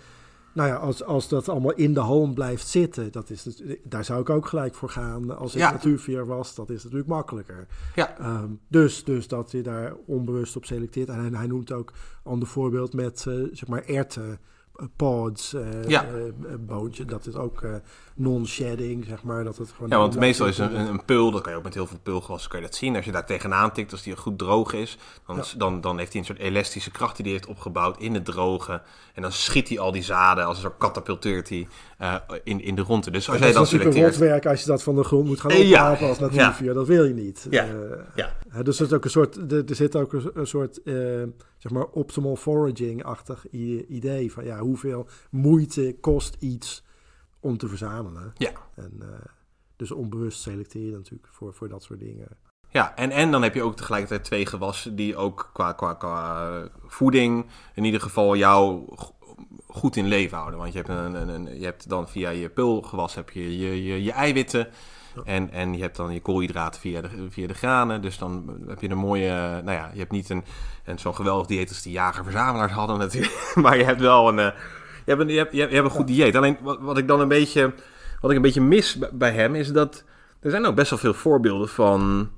[0.55, 4.05] Nou ja, als, als dat allemaal in de halm blijft zitten, dat is dus, daar
[4.05, 5.37] zou ik ook gelijk voor gaan.
[5.39, 5.71] Als ik Ja.
[5.71, 7.67] natuurvier was, dat is natuurlijk makkelijker.
[7.95, 8.19] Ja.
[8.19, 11.09] Ehm, dus, dus dat je daar onbewust op selecteert.
[11.09, 14.39] En hij, hij noemt ook een ander voorbeeld met, eh, zeg maar, erten
[14.97, 16.07] pods, uh, Ja.
[16.59, 17.05] boontje.
[17.05, 17.75] Dat is ook eh,
[18.15, 19.45] non-shedding, zeg maar.
[19.45, 21.75] Dat het gewoon Ja, want meestal is een, een, pul, dat kan je ook met
[21.75, 22.97] heel veel pulgewassen kan je dat zien.
[22.97, 25.43] Als je daar tegenaan tikt, als die goed droog is, dan, Ja.
[25.57, 28.83] dan, dan heeft hij een soort elastische kracht die hij heeft opgebouwd in het droge.
[29.15, 31.69] En dan schiet hij al die zaden, als een soort katapulteert hij
[32.45, 33.11] in, in de ronde.
[33.11, 34.21] Dus als dat jij is dan natuurlijk selecteert...
[34.21, 35.63] rotwerk als je dat van de grond moet gaan ja.
[35.63, 36.75] oprapen als natuurvuur.
[36.75, 37.47] Dat wil je niet.
[37.51, 37.67] Ja.
[38.63, 40.81] Dus er, is ook een soort, er, er zit ook een, een soort
[41.69, 43.51] zeg maar optimal foraging-achtig
[43.89, 46.85] idee van ja, hoeveel moeite kost iets
[47.41, 48.33] om te verzamelen.
[48.35, 48.51] Ja.
[48.75, 49.09] En, eh,
[49.77, 52.29] dus onbewust selecteer je natuurlijk voor, voor dat soort dingen.
[52.69, 56.69] Ja, en, en dan heb je ook tegelijkertijd twee gewassen die ook qua, qua, qua
[56.87, 59.15] voeding in ieder geval jou go-
[59.67, 60.59] goed in leven houden.
[60.61, 63.85] Want je hebt, een, een, een- je hebt dan via je pulgewas heb je je,
[63.85, 64.69] je, je eiwitten.
[65.25, 68.03] En, en je hebt dan je koolhydraten via de, via de granen.
[68.03, 69.31] Dus dan heb je een mooie...
[69.65, 70.45] Nou ja, je hebt niet een,
[70.85, 73.53] een zo'n geweldig dieet als die jager-verzamelaars hadden natuurlijk.
[73.63, 74.39] Maar je hebt wel een...
[74.39, 74.45] eh,
[75.05, 76.37] Je hebt een, je hebt, je hebt, een goed dieet.
[76.37, 77.73] Alleen wat, wat ik dan een beetje...
[78.21, 80.05] Wat ik een beetje mis bij- hem is dat...
[80.41, 82.29] Er zijn ook best wel veel voorbeelden van...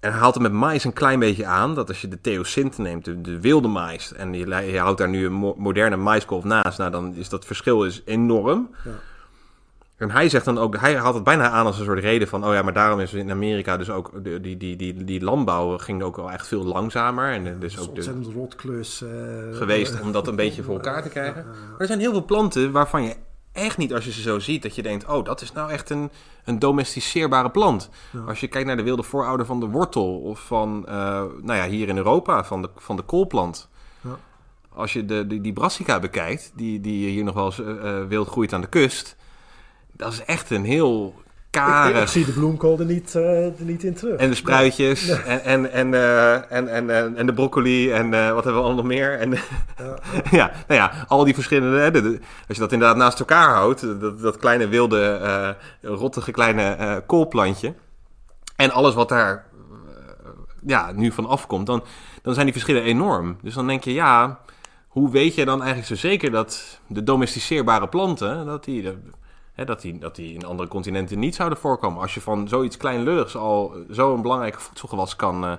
[0.00, 1.74] En hij haalt het met mais een klein beetje aan.
[1.74, 4.12] Dat als je de theosinte neemt, de, de wilde mais...
[4.12, 6.78] en je, je houdt daar nu een mo- moderne maiskolf naast...
[6.78, 8.70] nou, dan is dat verschil is enorm.
[8.84, 8.90] Ja.
[9.96, 10.76] En hij zegt dan ook...
[10.76, 12.46] Hij haalt het bijna aan als een soort reden van...
[12.46, 14.24] oh ja, maar daarom is in Amerika dus ook...
[14.24, 17.32] de- die, die, die, die landbouw ging ook wel echt veel langzamer.
[17.32, 19.02] En dus ook een de, ontzettend rotklus.
[19.02, 19.08] eh,
[19.56, 21.44] geweest eh, om dat een beetje voor elkaar te krijgen.
[21.46, 23.14] Maar er zijn heel veel planten waarvan je
[23.52, 25.90] echt niet, als je ze zo ziet, dat je denkt: oh, dat is nou echt
[25.90, 26.10] een,
[26.44, 27.90] een domesticeerbare plant.
[28.10, 28.20] Ja.
[28.20, 30.94] Als je kijkt naar de wilde voorouder van de wortel of van, eh,
[31.42, 33.68] nou ja, hier in Europa, van de, van de koolplant.
[34.00, 34.16] Ja.
[34.68, 37.62] Als je de, die, die brassica bekijkt, die, die hier nog wel eens
[38.08, 39.16] wild groeit aan de kust,
[39.96, 41.14] dat is echt een heel
[41.50, 44.16] Ik, ik, zie de bloemkool er niet, eh, er niet in terug.
[44.18, 48.32] En de spruitjes en, en, en, eh, en, en, en, en de broccoli en eh,
[48.32, 49.18] wat hebben we allemaal nog meer?
[49.18, 49.38] En, Ja,
[50.40, 51.78] ja, nou ja, al die verschillende.
[51.78, 52.18] Hè, de- de-
[52.48, 55.02] als je dat inderdaad naast elkaar houdt, dat, dat kleine wilde,
[55.82, 57.74] eh, rottige kleine eh, koolplantje.
[58.56, 59.44] En alles wat daar
[60.24, 60.30] eh,
[60.66, 61.84] ja, nu van afkomt, dan,
[62.22, 63.36] dan zijn die verschillen enorm.
[63.42, 64.38] Dus dan denk je, ja,
[64.88, 68.98] hoe weet je dan eigenlijk zo zeker dat de domesticeerbare planten, dat die, de-
[69.54, 72.00] hè, dat die, dat die in andere continenten niet zouden voorkomen?
[72.00, 75.52] Als je van zoiets kleinlurigs al zo'n belangrijk voedselgewas kan, eh,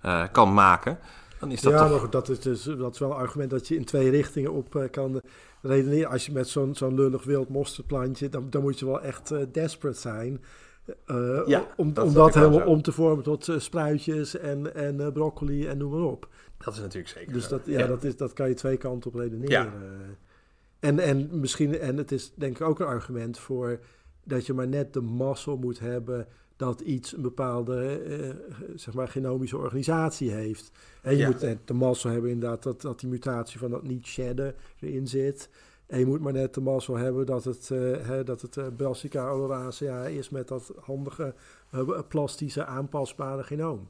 [0.00, 0.98] eh, kan maken,
[1.38, 1.90] dan is dat ja, toch...
[1.90, 4.52] maar goed, dat is, dus, dat is wel een argument dat je in twee richtingen
[4.52, 5.20] op eh, kan
[5.62, 6.10] redeneren.
[6.10, 9.38] Als je met zo'n zo'n lullig wild mosterdplantje, dan, dan moet je wel echt eh,
[9.52, 10.40] desperate zijn.
[11.06, 12.64] eh, Ja, om, dat om dat helemaal zo.
[12.66, 16.28] om te vormen tot spruitjes en, en eh, broccoli en noem maar op.
[16.58, 19.16] Dat is natuurlijk zeker Dus dat, ja, Dat, is, dat kan je twee kanten op
[19.16, 19.64] redeneren.
[19.64, 19.72] Ja.
[20.82, 23.80] En, en misschien, en het is denk ik ook een argument voor
[24.24, 26.26] dat je maar net de mazzel moet hebben
[26.56, 30.70] dat iets een bepaalde eh, zeg maar genomische organisatie heeft.
[31.02, 31.26] En je Ja.
[31.28, 35.06] moet net de mazzel hebben inderdaad dat, dat die mutatie van dat niet shedden erin
[35.06, 35.48] zit.
[35.86, 38.66] En je moet maar net de mazzel hebben dat het, eh, hè, dat het eh,
[38.76, 41.34] Brassica oleracea is met dat handige
[41.70, 43.88] eh, plastische aanpasbare genoom.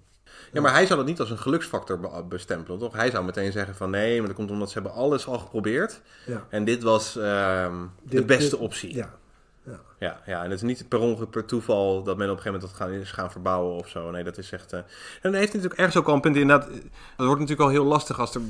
[0.53, 2.93] Ja, maar hij zou dat niet als een geluksfactor be- bestempelen, toch?
[2.95, 6.01] Hij zou meteen zeggen van nee, maar dat komt omdat ze hebben alles al geprobeerd.
[6.27, 6.47] Ja.
[6.49, 8.95] En dit was ehm, de beste dit- optie.
[8.95, 9.11] Ja,
[9.99, 12.61] Ja, ja, en het is niet per ongeluk, per toeval dat men op een gegeven
[12.61, 14.11] moment dat gaan, is gaan verbouwen of zo.
[14.11, 14.73] Nee, dat is echt...
[14.73, 14.87] eh, En
[15.23, 16.67] dan heeft natuurlijk ergens ook al een punt inderdaad...
[16.69, 16.83] Het
[17.17, 18.41] wordt natuurlijk al heel lastig als er...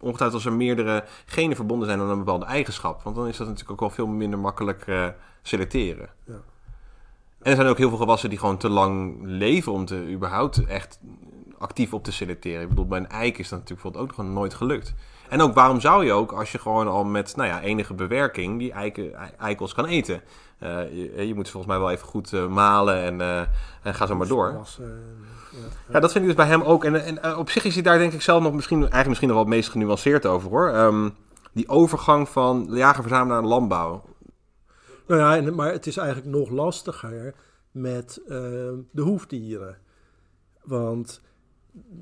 [0.00, 3.02] Ongetwijfeld als er meerdere genen verbonden zijn aan een bepaalde eigenschap.
[3.02, 5.08] Want dan is dat natuurlijk ook wel veel minder makkelijk eh,
[5.42, 6.08] selecteren.
[6.24, 6.34] Ja.
[7.46, 10.64] En er zijn ook heel veel gewassen die gewoon te lang leven om te überhaupt
[10.64, 10.98] echt
[11.58, 12.62] actief op te selecteren.
[12.62, 14.94] Ik bedoel, bij een eik is dat natuurlijk bijvoorbeeld ook gewoon nooit gelukt.
[15.28, 18.58] En ook waarom zou je ook, als je gewoon al met nou ja, enige bewerking
[18.58, 20.20] die eiken, ei- eikels kan eten.
[20.58, 23.40] Eh, je, je moet ze volgens mij wel even goed eh, malen en, eh,
[23.82, 24.54] en ga zo maar door.
[24.54, 25.58] Was, ja.
[25.92, 26.84] Ja, dat vind ik dus bij hem ook.
[26.84, 29.36] En, en op zich is hij daar denk ik zelf nog misschien, eigenlijk misschien nog
[29.36, 30.68] wel het meest genuanceerd over hoor.
[30.68, 31.08] Ehm,
[31.52, 34.02] die overgang van jager-verzamelaar naar landbouw.
[35.06, 37.34] Nou ja, en, maar het is eigenlijk nog lastiger
[37.70, 38.34] met eh,
[38.90, 39.78] de hoefdieren.
[40.62, 41.20] Want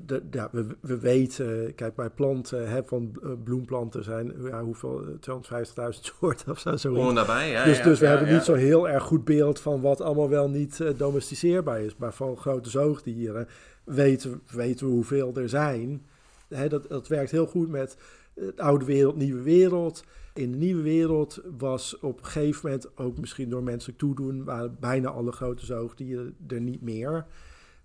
[0.05, 5.01] de, ja, we, we weten, kijk bij planten, hè, van eh, bloemplanten zijn, ja, hoeveel,
[5.01, 6.75] eh, 250.000 soorten of zo.
[6.75, 7.07] zoiets.
[7.07, 7.63] Om nabij, ja.
[7.63, 10.49] dus ja, dus we hebben niet zo'n heel erg goed beeld van wat allemaal wel
[10.49, 11.95] niet eh, domesticeerbaar is.
[11.95, 13.47] Maar van grote zoogdieren
[13.83, 16.05] weten, weten we hoeveel er zijn.
[16.49, 17.97] Hè, dat, dat werkt heel goed met
[18.33, 20.03] het oude wereld, nieuwe wereld.
[20.35, 24.77] In de nieuwe wereld was op een gegeven moment, ook misschien door menselijk toedoen, waren
[24.79, 27.25] bijna alle grote zoogdieren er niet meer.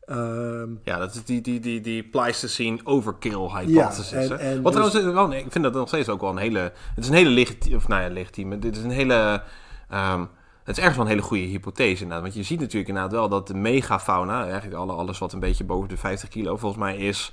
[0.05, 4.13] Ehm, Ja, dat is die, die, die, die Pleistocene overkill Ja, hypothesis.
[4.13, 4.35] en- hè?
[4.37, 6.59] en Wat dus- trouwens, wel, nee, ik vind dat nog steeds ook wel een hele...
[6.95, 7.77] Het is een hele legitieme...
[7.77, 8.59] Of nou ja, legitieme.
[8.59, 9.43] Dit is een hele...
[9.89, 10.21] ehm,
[10.65, 12.23] het is ergens wel een hele goede hypothese inderdaad.
[12.23, 14.45] Want je ziet natuurlijk inderdaad wel dat de megafauna...
[14.45, 17.33] Eigenlijk alle, alles wat een beetje boven de 50 kilo volgens mij is...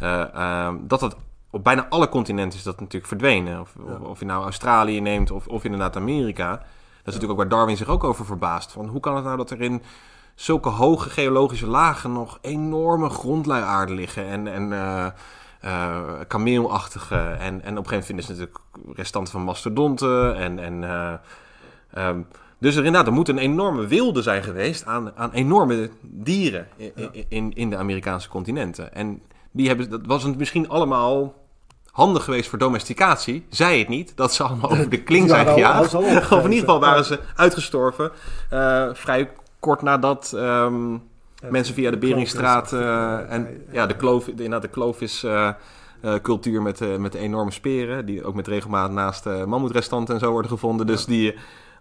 [0.00, 1.16] eh, ehm, dat dat
[1.50, 3.60] op bijna alle continenten is dat natuurlijk verdwenen.
[3.60, 6.50] Of, of, of je nou Australië neemt of, of inderdaad Amerika.
[6.50, 8.72] Dat is natuurlijk ook waar Darwin zich ook over verbaast.
[8.72, 9.82] Van hoe kan het nou dat er in
[10.34, 14.72] zulke hoge geologische lagen nog enorme grondluiaarden liggen en, en
[15.60, 17.16] eh, kameelachtige.
[17.16, 18.58] En, en op een gegeven moment vinden ze natuurlijk
[18.96, 20.36] restanten van mastodonten.
[20.36, 21.12] En, en, eh,
[21.92, 22.20] ehm,
[22.58, 27.26] dus er inderdaad, er moet een enorme wilde zijn geweest aan, aan enorme dieren in,
[27.28, 28.94] in, in de Amerikaanse continenten.
[28.94, 31.34] En die hebben, dat was het misschien allemaal
[31.90, 33.46] handig geweest voor domesticatie.
[33.50, 35.94] Zij het niet, dat ze allemaal over de kling zijn gejaagd.
[35.94, 38.10] Of in ieder geval waren ze uitgestorven.
[38.52, 39.30] Uh, vrij
[39.60, 41.02] kort nadat um,
[41.48, 45.50] mensen via de Beringstraat uh, en ja, de kloof, inderdaad de kloof is uh,
[46.22, 50.50] cultuur met, uh, met enorme speren, die ook met regelmaat naast mammoetrestanten en zo worden
[50.50, 50.86] gevonden.
[50.86, 51.34] Dus die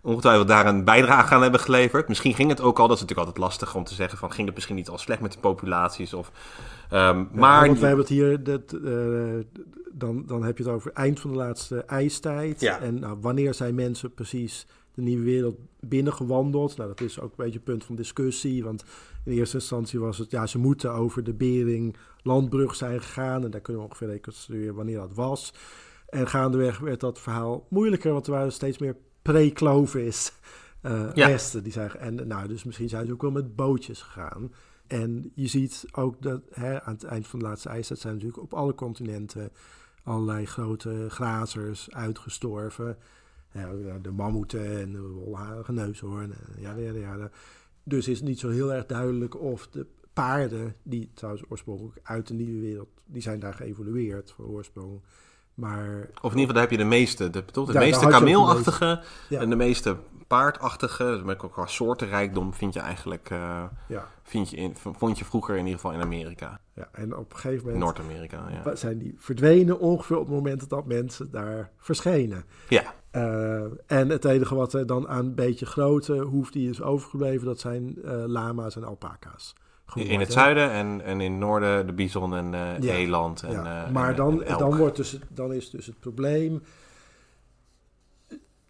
[0.07, 2.07] ongetwijfeld daar een bijdrage aan hebben geleverd.
[2.07, 4.45] Misschien ging het ook al, dat is natuurlijk altijd lastig om te zeggen van ging
[4.45, 6.31] het misschien niet al slecht met de populaties of...
[6.91, 7.65] Um, ja, maar...
[7.65, 8.69] Want wij hebben het hier, dat,
[9.91, 12.59] dan, dan heb je het over eind van de laatste ijstijd.
[12.59, 12.79] Ja.
[12.79, 16.77] En nou, wanneer zijn mensen precies de nieuwe wereld binnengewandeld?
[16.77, 18.63] Nou, dat is ook een beetje een punt van discussie.
[18.63, 18.83] Want
[19.25, 23.43] in eerste instantie was het, ja, ze moeten over de Bering landbrug zijn gegaan.
[23.43, 25.53] En daar kunnen we ongeveer reconstrueren wanneer dat was.
[26.09, 28.95] En gaandeweg werd dat verhaal moeilijker, want er waren steeds meer
[29.31, 30.31] pre-Clovis
[30.81, 31.27] uh, Ja.
[31.27, 31.63] resten.
[31.63, 34.51] Die zijn, en nou, dus misschien zijn ze ook wel met bootjes gegaan.
[34.87, 38.41] En je ziet ook dat hè, aan het eind van de laatste ijstijd zijn natuurlijk
[38.41, 39.51] op alle continenten
[40.03, 42.97] allerlei grote grazers uitgestorven.
[43.51, 46.33] Ja, de mammoeten en de wolharige neushoorn.
[46.59, 47.29] Ja, ja, ja.
[47.83, 52.27] Dus is het niet zo heel erg duidelijk of de paarden, die trouwens oorspronkelijk uit
[52.27, 55.01] de nieuwe wereld, die zijn daar geëvolueerd voor oorsprong.
[55.57, 58.07] Maar Of in ieder geval, daar heb je de meeste, de, toch, de Ja, meeste
[58.07, 59.39] kameelachtige Ja.
[59.39, 59.95] en de meeste
[60.27, 65.17] paardachtige, dus met ook qua soortenrijkdom vind je eigenlijk, eh, ja, vind je in, vond
[65.17, 68.43] je vroeger in ieder geval in Amerika, ja, en op een gegeven moment Noord-Amerika.
[68.65, 68.75] Ja.
[68.75, 72.43] zijn die verdwenen ongeveer op het moment dat mensen daar verschenen.
[72.69, 77.45] ja, Eh, en het enige wat er dan aan een beetje grote hoefdieren is overgebleven,
[77.45, 79.55] dat zijn eh, lama's en alpaca's.
[79.95, 82.93] In het zuiden en, en in het noorden de bison en eh Ja.
[82.93, 83.43] eland.
[83.43, 85.99] En, Ja, eh, maar en- dan, en dan, wordt dus, het- dan is dus het
[85.99, 86.61] probleem.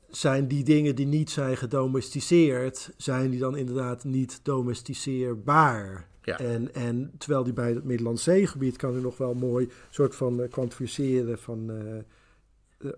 [0.09, 6.07] Zijn die dingen die niet zijn gedomesticeerd, zijn die dan inderdaad niet domesticeerbaar?
[6.21, 6.39] Ja.
[6.39, 10.41] En, en terwijl die bij het Middellandse Zeegebied kan u nog wel mooi soort van
[10.41, 11.69] eh, kwantificeren van...
[11.71, 12.03] eh, eh,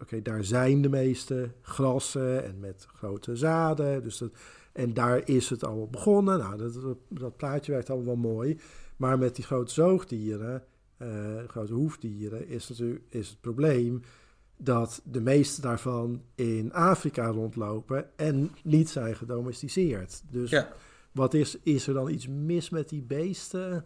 [0.02, 4.04] Oké, daar zijn de meeste grassen en met grote zaden.
[4.04, 4.32] Dus dat,
[4.72, 6.38] en daar is het allemaal begonnen.
[6.40, 8.60] Nou, dat, dat, plaatje werkt allemaal wel mooi.
[8.98, 10.64] Maar met die grote zoogdieren,
[10.98, 14.02] eh, grote hoefdieren, is, natuurlijk, is het probleem
[14.58, 20.22] dat de meeste daarvan in Afrika rondlopen en niet zijn gedomesticeerd.
[20.32, 20.74] Dus Ja.
[21.12, 23.86] wat is, is er dan iets mis met die beesten?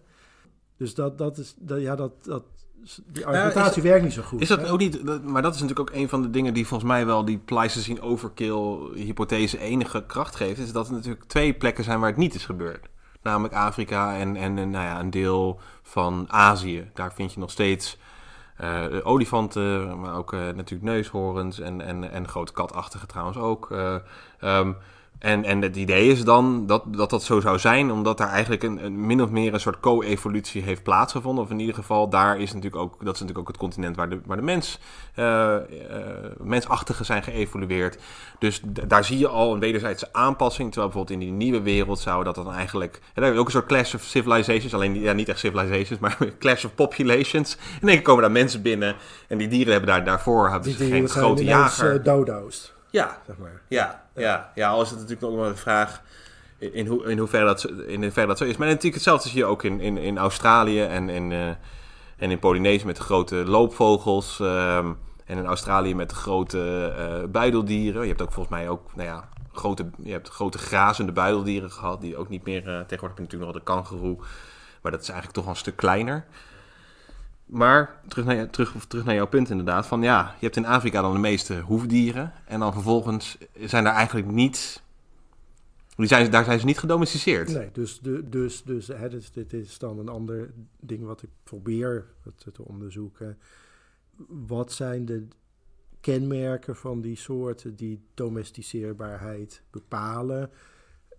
[0.78, 2.46] Dus dat, dat is, dat, ja, dat, dat,
[3.06, 4.42] die argumentatie werkt niet zo goed.
[4.42, 4.72] Is dat hè?
[4.72, 7.06] ook niet, dat- maar dat is natuurlijk ook een van de dingen die volgens mij
[7.06, 12.00] wel die Pleistocene overkill hypothese enige kracht geeft, is dat er natuurlijk twee plekken zijn
[12.00, 12.86] waar het niet is gebeurd.
[13.22, 16.90] Namelijk Afrika en, en, en, nou ja, een deel van Azië.
[16.94, 17.98] Daar vind je nog steeds
[18.58, 23.72] eh, olifanten, maar ook eh, natuurlijk neushoorns en, en, en grote katachtige trouwens ook.
[24.40, 24.72] ehm,
[25.24, 28.64] en, en het idee is dan dat, dat dat zo zou zijn, omdat daar eigenlijk
[28.64, 31.44] een, een min of meer een soort co-evolutie heeft plaatsgevonden.
[31.44, 34.10] Of in ieder geval, daar is natuurlijk ook, dat is natuurlijk ook het continent waar
[34.10, 34.80] de, waar de mens,
[35.16, 35.62] eh, eh,
[36.38, 37.98] mensachtigen zijn geëvolueerd.
[38.40, 40.72] Dus daar zie je al een wederzijdse aanpassing.
[40.72, 42.94] Terwijl bijvoorbeeld in die nieuwe wereld zou dat dan eigenlijk.
[42.96, 44.74] En daar heb je ook een soort clash of civilizations.
[44.74, 47.58] Alleen ja, niet echt civilizations, maar clash of populations.
[47.82, 48.96] In één keer komen daar mensen binnen.
[49.28, 51.96] En die dieren hebben daar, daarvoor hebben Die ze geen grote jager.
[52.00, 53.62] eh, dodo's, ja, zeg maar.
[53.68, 56.02] ja, ja, ja, al is het natuurlijk nog wel de vraag
[56.58, 58.58] in, in, hoe, in, hoeverre dat, in hoeverre dat zo is.
[58.58, 61.48] Maar natuurlijk hetzelfde zie je ook in, in, in Australië en in, eh,
[62.18, 64.40] en in Polynesië met de grote loopvogels.
[64.40, 64.92] ehm,
[65.26, 68.02] en in Australië met de grote eh buideldieren.
[68.02, 72.02] Je hebt ook volgens mij ook, nou ja, grote, je hebt grote grazende buideldieren gehad.
[72.02, 74.18] Die ook niet meer, eh, tegenwoordig heb natuurlijk nog de kangoeroe.
[74.82, 76.26] Maar dat is eigenlijk toch wel een stuk kleiner.
[77.46, 79.88] Maar terug naar, terug, terug naar jouw punt inderdaad.
[79.88, 82.34] Van ja, je hebt in Afrika dan de meeste hoefdieren.
[82.46, 84.82] En dan vervolgens zijn daar eigenlijk niet...
[85.96, 87.54] Die zijn, daar zijn ze niet gedomesticeerd.
[87.54, 92.06] Nee, dus, dus, dus hè, dus dit is dan een ander ding wat ik probeer
[92.54, 93.38] te onderzoeken.
[94.28, 95.28] Wat zijn de
[96.00, 100.50] kenmerken van die soorten die domesticeerbaarheid bepalen?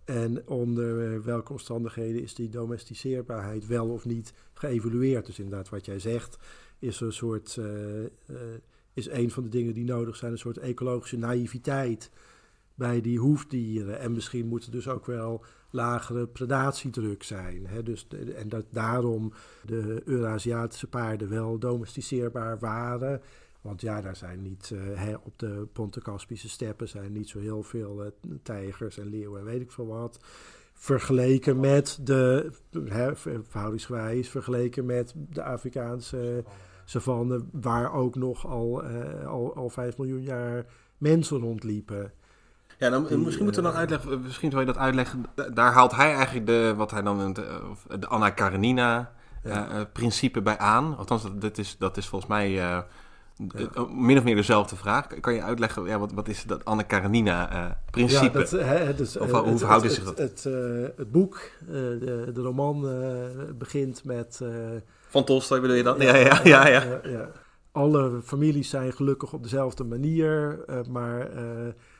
[0.05, 5.25] En onder eh, welke omstandigheden is die domesticeerbaarheid wel of niet geëvolueerd?
[5.25, 6.37] Dus inderdaad, wat jij zegt,
[6.79, 8.09] is een soort, eh, eh,
[8.93, 12.11] is een van de dingen die nodig zijn, een soort ecologische naïviteit
[12.75, 13.99] bij die hoefdieren.
[13.99, 17.65] En misschien moeten dus ook wel lagere predatiedruk zijn.
[17.67, 17.83] Hè?
[17.83, 19.33] Dus en dat daarom
[19.65, 23.21] de Eurasiatische paarden wel domesticeerbaar waren.
[23.65, 27.63] Want ja, daar zijn niet, uh, hè, op de Ponte-Caspische steppen zijn niet zo heel
[27.63, 28.11] veel uh,
[28.43, 30.19] tijgers en leeuwen en weet ik veel wat.
[30.73, 32.51] Vergeleken met de,
[32.85, 36.43] hè, verhoudingsgewijs, vergeleken met de Afrikaanse
[36.83, 40.65] savanne, waar ook nog al, uh, al, al 5 miljoen jaar
[40.97, 42.11] mensen rondliepen.
[42.77, 45.25] Ja, dan, misschien moeten we dan uitleggen, misschien zou je dat uitleggen.
[45.53, 49.13] Daar haalt hij eigenlijk de, wat hij dan de, de Anna Karenina
[49.43, 49.85] ja.
[49.93, 50.97] principe bij aan.
[50.97, 52.83] Althans, dat, is, dat is volgens mij
[53.35, 53.85] ja.
[53.89, 55.07] Min of meer dezelfde vraag.
[55.19, 58.47] Kan je uitleggen, ja, wat, wat is dat Anne Karenina-principe?
[58.53, 60.17] Uh, ja, dus, of hoe verhoudt het, zich dat?
[60.17, 62.81] Het, het, uh, het boek, uh, de, de, roman
[63.57, 64.41] begint met...
[65.07, 65.99] Van Tolstoy bedoel je dan?
[65.99, 66.67] Ja, ja, ja.
[66.67, 67.31] ja, ja.
[67.71, 71.29] Alle families zijn gelukkig op dezelfde manier, maar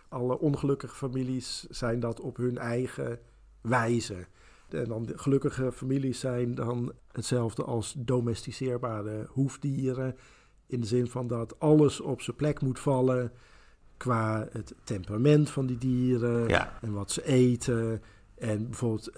[0.10, 3.20] alle ongelukkige families zijn dat op hun eigen
[3.62, 4.28] wijze.
[4.70, 10.16] En dan de gelukkige families zijn dan hetzelfde als domesticeerbare hoefdieren
[10.68, 13.32] in de zin van dat alles op zijn plek moet vallen
[13.98, 16.48] qua het temperament van die dieren
[16.82, 18.02] en wat ze eten.
[18.36, 19.16] En bijvoorbeeld uh,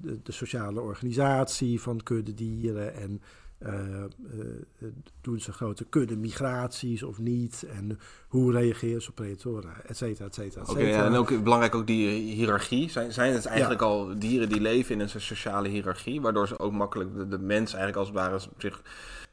[0.00, 3.22] de, de, sociale organisatie van kuddedieren en
[3.58, 4.88] uh, uh,
[5.20, 7.66] doen ze grote kudde migraties of niet?
[7.72, 11.74] En hoe reageren ze op predatoren, et cetera, et cetera, et ja, en ook belangrijk
[11.74, 12.90] ook die hiërarchie.
[12.90, 16.72] Zijn, zijn het eigenlijk al dieren die leven in een sociale hiërarchie, waardoor ze ook
[16.72, 18.82] makkelijk de, de mens eigenlijk als het ware zich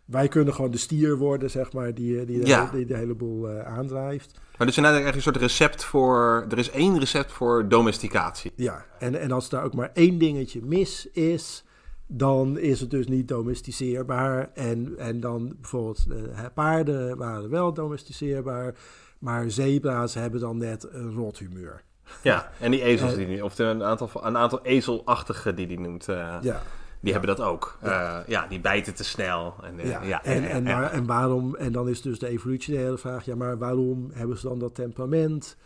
[0.05, 3.51] wij kunnen gewoon de stier worden, zeg maar, die, die, de, die de hele boel
[3.51, 4.39] uh, aandrijft.
[4.57, 6.45] Maar dus is eigenlijk een soort recept voor...
[6.49, 8.51] Er is één recept voor domesticatie.
[8.55, 11.63] Ja, en, en als daar ook maar één dingetje mis is...
[12.07, 14.49] dan is het dus niet domesticeerbaar.
[14.53, 18.75] En, en dan bijvoorbeeld uh, paarden waren wel domesticeerbaar...
[19.19, 21.83] maar zebra's hebben dan net een rot humeur.
[22.21, 26.07] Ja, en die ezels, die, of een aantal, een aantal ezelachtige die die noemt.
[26.07, 26.61] Uh, ja.
[27.05, 27.77] Die hebben dat ook.
[27.81, 28.19] Ja.
[28.19, 28.47] Uh, ja.
[28.47, 29.55] die bijten te snel.
[29.63, 30.03] En, uh, ja.
[30.03, 30.23] ja.
[30.23, 34.09] En, en, maar, en, waarom, en dan is dus de evolutionaire vraag, ja, maar waarom
[34.13, 35.57] hebben ze dan dat temperament?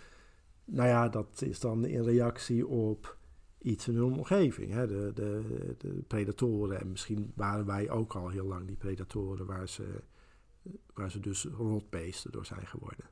[0.66, 3.18] Nou ja, dat is dan in reactie op
[3.62, 4.72] iets in hun omgeving.
[4.72, 4.88] Hè?
[4.88, 5.42] De, de,
[5.78, 6.80] de predatoren.
[6.80, 9.84] En misschien waren wij ook al heel lang die predatoren waar ze,
[10.94, 13.06] waar ze dus rotbeesten door zijn geworden.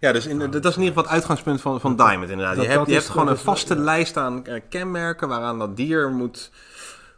[0.00, 2.56] Ja, dus in, dat is in ieder geval het uitgangspunt van, van Diamond inderdaad.
[2.56, 6.50] je hebt, je hebt gewoon een vaste lijst aan kenmerken waaraan dat dier moet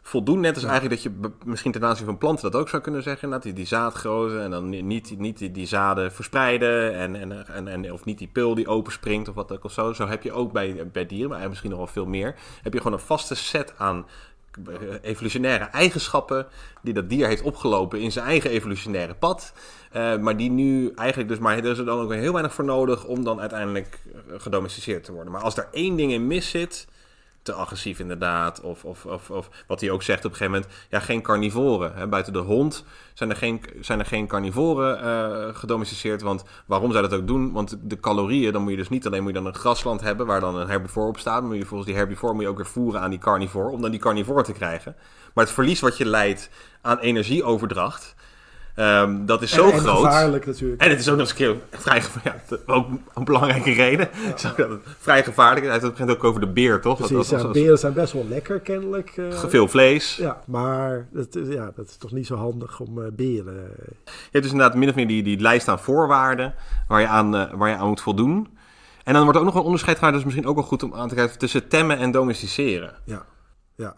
[0.09, 0.39] voldoen.
[0.39, 3.29] Net als eigenlijk dat je misschien ten aanzien van planten dat ook zou kunnen zeggen.
[3.29, 6.93] Dat die, die zaadgrootte en dan niet, niet die, die zaden verspreiden.
[6.93, 9.93] En, en, en, en, of niet die pul die openspringt of wat ook of zo.
[9.93, 12.35] Zo heb je ook bij, bij dieren, maar misschien nog wel veel meer.
[12.61, 14.05] Heb je gewoon een vaste set aan
[14.67, 16.47] eh, evolutionaire eigenschappen
[16.81, 19.53] die dat dier heeft opgelopen in zijn eigen evolutionaire pad.
[19.95, 22.65] Uh, maar die nu eigenlijk dus, maar er is er dan ook heel weinig voor
[22.65, 25.31] nodig om dan uiteindelijk eh, gedomesticeerd te worden.
[25.31, 26.87] Maar als er één ding in mis zit,
[27.53, 28.61] agressief inderdaad.
[28.61, 31.93] Of, of, of, of, wat hij ook zegt op een gegeven moment, ja, geen carnivoren.
[31.95, 32.07] Hè.
[32.07, 36.21] Buiten de hond zijn er geen, zijn er geen carnivoren uh, gedomesticeerd.
[36.21, 37.51] Want waarom zou dat ook doen?
[37.51, 40.25] Want de calorieën, dan moet je dus niet alleen moet je dan een grasland hebben
[40.25, 41.39] waar dan een herbivore op staat.
[41.39, 43.81] Maar moet je volgens die herbivore moet je ook weer voeren aan die carnivore om
[43.81, 44.95] dan die carnivore te krijgen.
[45.33, 46.49] Maar het verlies wat je leidt
[46.81, 48.15] aan energieoverdracht
[48.79, 49.95] Um, dat is zo en, groot.
[49.95, 50.81] gevaarlijk natuurlijk.
[50.81, 54.09] En het is ook nog eens een keer vrij ja, ook een belangrijke reden.
[54.37, 54.53] Ja.
[54.57, 55.71] dat het vrij gevaarlijk is.
[55.71, 56.97] Het begint ook over de beer, toch?
[56.97, 59.17] Precies, dat, ja, beren zijn best wel lekker kennelijk.
[59.17, 60.15] Uh, veel vlees.
[60.15, 63.71] Ja, maar dat, ja, dat is toch niet zo handig om uh, beren...
[64.05, 66.53] Je hebt dus inderdaad min of meer die, die lijst aan voorwaarden
[66.87, 68.47] waar je aan, uh, waar je aan moet voldoen.
[69.03, 70.83] En dan wordt er ook nog een onderscheid gemaakt, dat is misschien ook wel goed
[70.83, 72.93] om aan te kijken, tussen temmen en domesticeren.
[73.05, 73.25] Ja,
[73.75, 73.95] ja.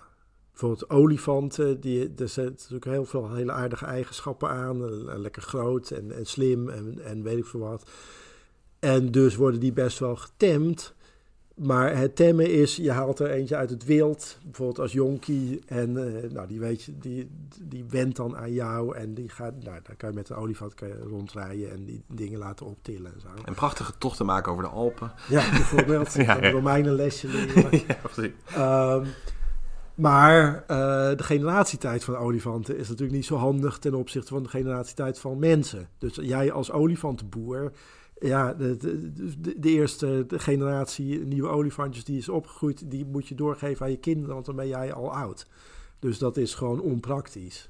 [0.62, 5.04] Bijvoorbeeld olifanten, die, er zitten natuurlijk heel veel hele aardige eigenschappen aan.
[5.20, 7.90] Lekker groot en, en slim en, en weet ik veel wat.
[8.80, 10.94] En dus worden die best wel getemd.
[11.56, 15.62] Maar het temmen is, je haalt er eentje uit het wild, bijvoorbeeld als jonkie.
[15.66, 17.30] En uh, nou, die, weet je, die,
[17.62, 20.74] die wendt dan aan jou en die gaat, nou, dan kan je met een olifant
[20.74, 23.28] kan je rondrijden en die dingen laten optillen en zo.
[23.46, 25.12] En prachtige tochten maken over de Alpen.
[25.30, 26.14] Ja, bijvoorbeeld.
[26.26, 26.52] ja, ja.
[26.52, 27.72] Romeinen lesje leren.
[27.88, 28.32] ja, precies.
[28.58, 29.06] Um,
[29.96, 30.68] maar uh,
[31.18, 35.40] de generatietijd van olifanten is natuurlijk niet zo handig ten opzichte van de generatietijd van
[35.40, 35.88] mensen.
[35.98, 37.72] Dus jij als olifantenboer,
[38.20, 43.86] ja, de, de, de, eerste generatie nieuwe olifantjes die is opgegroeid, die moet je doorgeven
[43.86, 45.48] aan je kinderen, want dan ben jij al oud.
[46.00, 47.70] Dus dat is gewoon onpraktisch.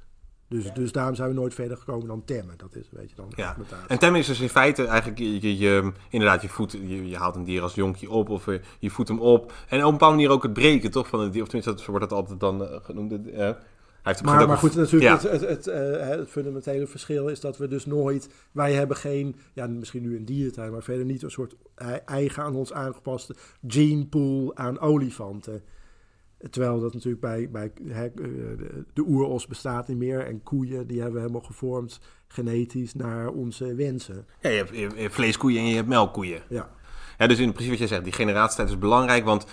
[0.52, 2.58] Dus, dus daarom zijn we nooit verder gekomen dan temmen.
[2.58, 3.58] Dat is een beetje dan ja.
[3.88, 7.36] En temmen is dus in feite eigenlijk, je, je, inderdaad, je, voet, je, je, haalt
[7.36, 9.54] een dier als jonkje op of je, je voedt hem op.
[9.68, 11.42] En op een bepaalde manier ook het breken toch van het dier.
[11.42, 13.12] Of tenminste, dat wordt dat altijd dan uh, genoemd.
[13.12, 13.56] Uh, hij
[14.02, 15.30] heeft maar, maar goed, natuurlijk, ja.
[15.30, 19.36] het, het, het, uh, het, fundamentele verschil is dat we dus nooit, wij hebben geen,
[19.54, 21.56] ja, misschien nu een dierentuin, maar verder niet een soort
[22.06, 23.36] eigen aan ons aangepaste
[23.68, 25.64] gene pool aan olifanten.
[26.50, 28.10] Terwijl dat natuurlijk bij, bij hè,
[28.94, 30.26] de, oeros bestaat niet meer.
[30.26, 34.26] En koeien, die hebben we helemaal gevormd genetisch naar onze wensen.
[34.42, 36.42] Ja, je hebt, je hebt vleeskoeien en je hebt melkkoeien.
[36.50, 36.70] Ja.
[37.18, 39.46] Ja, dus in principe wat jij zegt, die generatietijd is belangrijk, want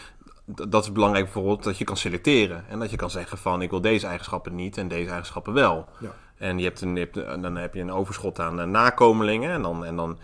[0.69, 2.69] dat is belangrijk bijvoorbeeld dat je kan selecteren.
[2.69, 5.89] En dat je kan zeggen van ik wil deze eigenschappen niet en deze eigenschappen wel.
[6.01, 6.15] Ja.
[6.39, 9.51] En je hebt een, je hebt, dan heb je een overschot aan eh, nakomelingen.
[9.51, 10.19] En dan, en dan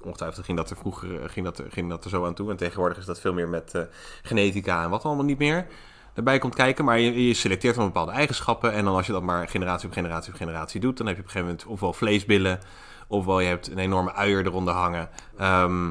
[0.00, 2.50] ongetwijfeld ging dat er vroeger eh, ging dat, ging dat er zo aan toe.
[2.50, 3.82] En tegenwoordig is dat veel meer met eh,
[4.22, 5.66] genetica en wat allemaal niet meer
[6.14, 6.84] erbij komt kijken.
[6.84, 8.72] Maar je, selecteert van bepaalde eigenschappen.
[8.72, 11.22] En dan als je dat maar generatie op generatie op generatie doet, dan heb je
[11.22, 12.60] op een gegeven moment ofwel vleesbillen,
[13.08, 15.08] ofwel je hebt een enorme uier eronder hangen.
[15.36, 15.90] Ehm,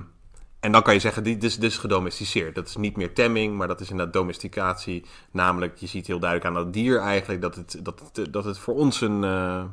[0.65, 2.55] en dan kan je zeggen, dit is, dit is gedomesticeerd.
[2.55, 5.03] Dat is niet meer temming, maar dat is inderdaad domesticatie.
[5.31, 8.57] Namelijk, je ziet heel duidelijk aan dat dier eigenlijk dat het, dat het, dat het
[8.57, 9.63] voor ons een, eh,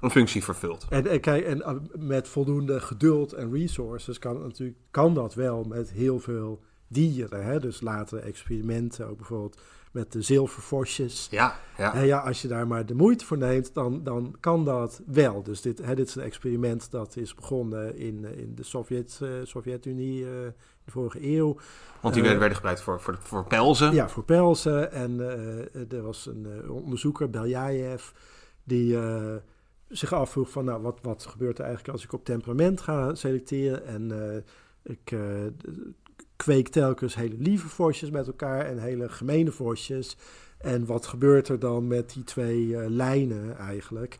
[0.00, 0.86] een functie vervult.
[0.88, 5.90] En, kijk, en uh, met voldoende geduld en resources kan, natuurlijk, kan dat wel met
[5.90, 7.44] heel veel dieren.
[7.44, 7.60] Hè?
[7.60, 9.60] Dus latere experimenten, ook bijvoorbeeld
[9.98, 11.28] met de zilvervosjes.
[11.30, 11.94] Ja, ja.
[11.94, 15.42] En ja, als je daar maar de moeite voor neemt, dan, dan kan dat wel.
[15.42, 19.18] Dus dit, hè, dit is een experiment dat is begonnen in, eh, in de Sovjet,
[19.22, 21.56] eh, Sovjet-Unie in de vorige eeuw.
[22.00, 23.94] Want die werden, werden gebruikt voor, voor, voor pelzen.
[23.94, 24.92] Ja, voor pelzen.
[24.92, 25.20] En
[25.90, 28.10] er was een onderzoeker, Beljajev,
[28.64, 28.98] die
[29.88, 33.86] zich afvroeg van, nou, wat, wat gebeurt er eigenlijk als ik op temperament ga selecteren?
[33.86, 34.12] En
[34.82, 35.16] ik
[36.38, 40.16] kweek telkens hele lieve vosjes met elkaar en hele gemene vosjes.
[40.58, 44.18] En wat gebeurt er dan met die twee eh, lijnen eigenlijk?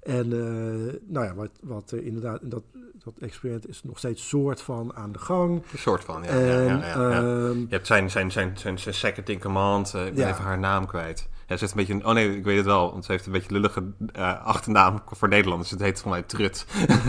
[0.00, 2.62] En eh, nou ja, wat, wat er inderdaad, dat,
[3.04, 5.62] dat experiment is nog steeds soort van aan de gang.
[5.72, 6.28] Een soort van, ja.
[6.28, 7.18] en, ja, ja, ja, ja.
[7.18, 9.94] ehm, Je hebt zijn, zijn, zijn, zijn, zijn second in command.
[9.94, 11.28] eh, ik ben even haar naam kwijt.
[11.50, 11.92] Ja, ze heeft een beetje...
[11.94, 12.90] een- Oh nee, ik weet het wel.
[12.92, 13.82] Want ze heeft een beetje lullige
[14.12, 15.70] eh, achternaam voor Nederlanders.
[15.70, 16.66] Het heet volgens mij Trut.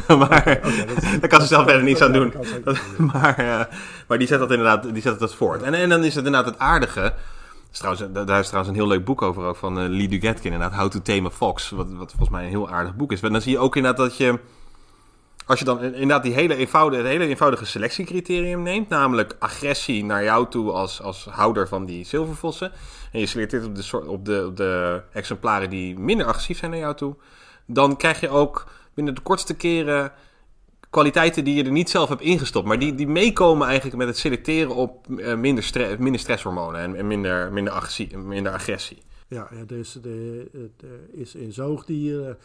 [0.20, 2.34] maar dat is- daar kan ze zelf verder niets aan doen.
[2.64, 3.62] dat maar, eh,
[4.08, 5.62] maar die zet dat inderdaad die zet dat voort.
[5.62, 7.14] En, en dan is het inderdaad het aardige.
[7.72, 10.52] Is trouwens, daar is trouwens een heel leuk boek over ook van eh, Lee Dugetkin.
[10.54, 11.70] Inderdaad, How to Tame a Fox.
[11.70, 13.22] Wat, wat volgens mij een heel aardig boek is.
[13.22, 14.40] En dan zie je ook inderdaad dat je...
[15.46, 20.24] Als je dan inderdaad die hele eenvoudige, het hele eenvoudige selectiecriterium neemt, namelijk agressie naar
[20.24, 22.72] jou toe als, als houder van die zilvervossen,
[23.12, 26.96] en je selecteert op de, op, de, de exemplaren die minder agressief zijn naar jou
[26.96, 27.16] toe,
[27.66, 30.12] dan krijg je ook binnen de kortste keren
[30.90, 34.18] kwaliteiten die je er niet zelf hebt ingestopt, maar die, die meekomen eigenlijk met het
[34.18, 39.02] selecteren op eh, minder, minder stresshormonen en, minder, minder, agressie, minder agressie.
[39.28, 39.82] Ja, er,
[40.82, 42.38] er is in zoogdieren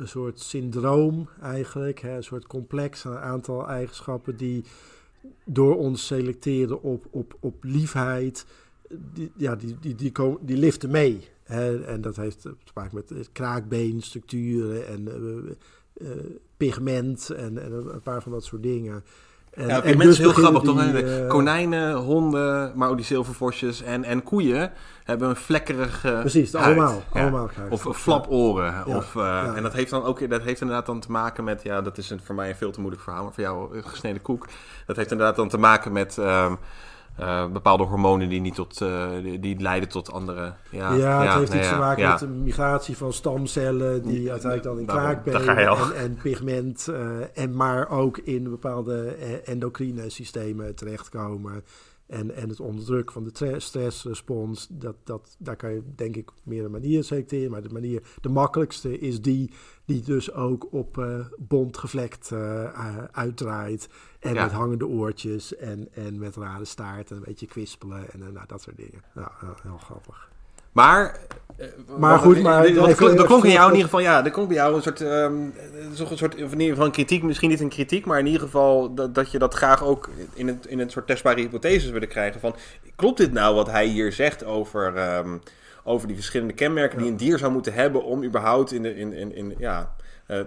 [0.00, 4.64] een soort syndroom eigenlijk, een soort complex een aantal eigenschappen die
[5.44, 8.46] door ons selecteren op, op, op liefheid,
[9.12, 11.28] die, ja, die, die, die, komen, die liften mee.
[11.42, 16.16] Hè, en dat heeft te maken met kraakbeenstructuren en eh, eh,
[16.56, 19.04] pigment en, en een paar van dat soort dingen.
[19.50, 20.92] En, Ja, en pigment dus is heel grappig, toch?
[20.92, 24.72] die, eh, Konijnen, honden, maar ook die zilvervosjes en, en koeien
[25.04, 26.64] hebben een vlekkerige Precies, huid.
[26.64, 27.02] allemaal.
[27.12, 27.20] Ja.
[27.20, 28.64] allemaal Of flaporen.
[28.86, 29.56] Ja, Of, eh.
[29.56, 32.10] En dat heeft dan ook dat heeft inderdaad dan te maken met, ja, dat is
[32.10, 34.46] een, voor mij een veel te moeilijk verhaal, maar voor jou een gesneden koek.
[34.86, 36.54] Dat heeft inderdaad dan te maken met ehm,
[37.20, 40.54] eh, bepaalde hormonen die niet tot, eh, die, die leiden tot andere.
[40.70, 42.10] Ja, Ja, het heeft nee, iets ja, te maken ja.
[42.10, 47.56] met de migratie van stamcellen die uiteindelijk dan in kraakbeen en, en pigment eh, en
[47.56, 49.06] maar ook in bepaalde
[49.44, 51.64] endocrine systemen terechtkomen.
[52.06, 56.30] En, en het onderdrukken van de tre- stressrespons, dat, dat, daar kan je denk ik
[56.44, 57.50] meerdere manieren selecteren.
[57.50, 59.52] Maar de manier, de makkelijkste is die
[59.84, 61.06] die dus ook op
[61.38, 62.32] bont gevlekt
[63.12, 63.88] uitdraait.
[64.20, 64.42] En Ja.
[64.42, 68.46] met hangende oortjes en, en met rare staart en een beetje kwispelen en eh, nou,
[68.46, 69.02] dat soort dingen.
[69.14, 69.30] Ja,
[69.62, 70.28] heel, grappig.
[70.72, 71.18] Maar,
[71.56, 71.66] eh,
[71.98, 74.30] Maar wat- goed, maar Er klonk, er klonk in jou in ieder geval, ja, er
[74.30, 75.34] klonk bij jou een soort, ehm,
[75.74, 78.26] eh, toch een soort in ieder geval een kritiek, misschien niet een kritiek, maar in
[78.26, 81.90] ieder geval dat, dat je dat graag ook in het, in het soort testbare hypotheses
[81.90, 82.54] willen krijgen van,
[82.96, 85.38] klopt dit nou wat hij hier zegt over, ehm,
[85.84, 89.12] over die verschillende kenmerken die een dier zou moeten hebben om überhaupt in de, in,
[89.12, 89.94] in, in ja,
[90.26, 90.40] eh,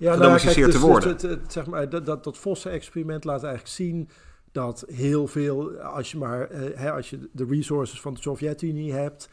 [0.00, 1.12] Ja, gedomesticeerd kijk, te dus- worden.
[1.12, 4.08] dus het- het- zeg maar, dat, dat, dat vossen-experiment laat eigenlijk zien
[4.52, 8.92] dat heel veel, als je maar eh, hè, als je de resources van de Sovjet-Unie
[8.92, 9.28] hebt,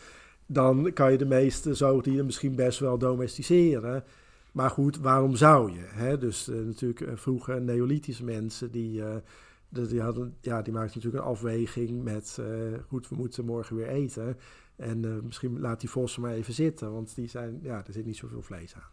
[0.46, 4.04] dan kan je de meeste zoogdieren misschien best wel domesticeren.
[4.52, 5.84] Maar goed, waarom zou je?
[5.84, 6.18] Hè?
[6.18, 9.16] Dus eh, natuurlijk eh, vroeger neolithische mensen die, eh,
[9.70, 12.40] die, die hadden, ja, die maakten natuurlijk een afweging met,
[12.88, 14.38] goed, we moeten morgen weer eten.
[14.76, 18.18] En misschien laat die vossen maar even zitten, want die zijn, ja, er zit niet
[18.18, 18.92] zoveel vlees aan.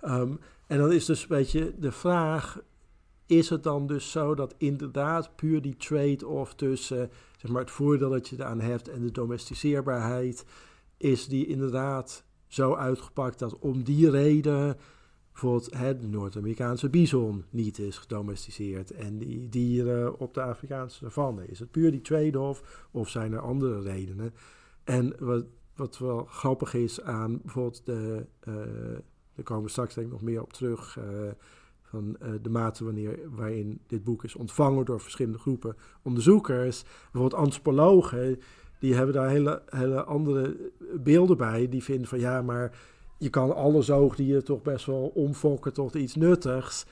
[0.00, 0.34] Ehm,
[0.66, 2.60] en dan is dus een beetje de vraag:
[3.26, 8.10] is het dan dus zo dat inderdaad puur die trade-off tussen zeg maar, het voordeel
[8.10, 10.44] dat je eraan hebt en de domesticeerbaarheid,
[10.96, 14.76] is die inderdaad zo uitgepakt dat om die reden
[15.32, 21.46] bijvoorbeeld de Noord-Amerikaanse bison niet is gedomesticeerd en die dieren op de Afrikaanse savanne?
[21.46, 24.34] Is het puur die trade-off of zijn er andere redenen?
[24.84, 25.44] En wat,
[25.74, 28.54] wat wel grappig is aan bijvoorbeeld de, uh,
[29.36, 31.04] daar komen we straks denk ik nog meer op terug, uh,
[31.82, 36.84] van uh, de mate wanneer, waarin dit boek is ontvangen door verschillende groepen onderzoekers.
[37.12, 38.40] Bijvoorbeeld antropologen,
[38.78, 40.56] die hebben daar hele, hele andere
[40.94, 41.68] beelden bij.
[41.68, 42.72] Die vinden van ja, maar
[43.18, 46.86] je kan alle zoogdieren toch best wel omfokken tot iets nuttigs.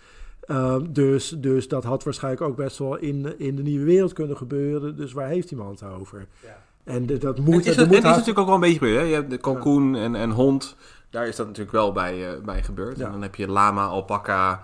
[0.46, 4.36] Uh, dus, dus dat had waarschijnlijk ook best wel in, in de nieuwe wereld kunnen
[4.36, 4.96] gebeuren.
[4.96, 6.26] Dus waar heeft iemand over?
[6.42, 6.62] Ja.
[6.84, 7.64] En de, dat moet...
[7.64, 9.00] En is, dat, moet is natuurlijk ook wel een beetje gebeurd.
[9.00, 9.06] Hè?
[9.06, 10.76] Je hebt de kalkoen en, en hond.
[11.14, 13.00] Daar is dat natuurlijk wel bij, uh, bij gebeurd.
[13.00, 14.60] En dan heb je lama, alpaca...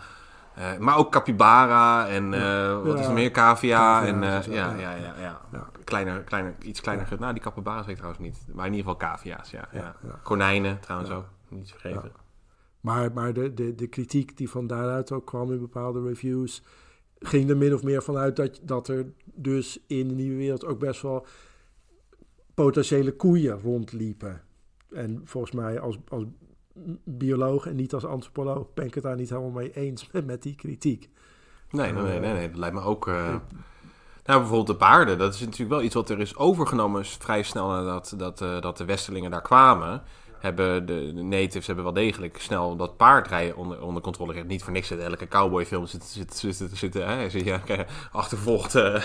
[0.58, 3.30] Uh, maar ook capybara en uh, wat is er meer?
[3.30, 4.06] Cavia.
[4.06, 5.40] en, ja, ja, ja, ja.
[5.84, 7.08] Kleiner, kleiner, iets kleiner.
[7.18, 8.54] Nou, die capybara's weet ik trouwens niet.
[8.54, 9.68] Maar in ieder geval cavia's, ja.
[9.72, 12.12] ja, Konijnen trouwens ook, niet vergeten.
[12.80, 16.62] Maar, maar de, de, de kritiek die van daaruit ook kwam in bepaalde reviews...
[17.18, 20.78] ging er min of meer vanuit dat, dat er dus in de nieuwe wereld ook
[20.78, 21.26] best wel
[22.54, 24.42] potentiële koeien rondliepen.
[24.92, 26.24] En volgens mij als, als
[27.04, 30.42] bioloog en niet als antropoloog ben ik het daar niet helemaal mee eens met, met
[30.42, 31.08] die kritiek.
[31.70, 33.06] Nee, nee, nee, nee, dat lijkt me ook.
[33.06, 33.34] Uh,
[34.24, 37.68] nou, bijvoorbeeld de paarden, dat is natuurlijk wel iets wat er is overgenomen vrij snel
[37.68, 40.02] nadat dat, uh, dat de Westelingen daar kwamen.
[40.38, 44.48] Hebben de, de, natives hebben wel degelijk snel dat paardrijden onder, onder controle gehad.
[44.48, 48.74] Niet voor niks dat elke cowboyfilm zit, zit, zit, zit, zitten, hè, zit ja, achtervolgd
[48.76, 49.02] uh,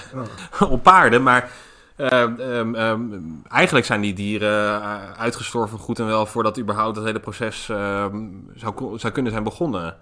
[0.69, 1.23] op paarden.
[1.23, 1.51] Maar
[1.95, 3.01] Ehm, ehm, ehm,
[3.47, 8.97] eigenlijk zijn die dieren uh, uitgestorven goed en wel voordat überhaupt het hele proces zou,
[8.99, 9.97] zou kunnen zijn begonnen.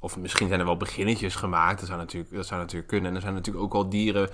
[0.00, 3.08] of misschien zijn er wel beginnetjes gemaakt, dat zou, natuurlijk, dat zou natuurlijk kunnen.
[3.10, 4.28] En er zijn natuurlijk ook wel dieren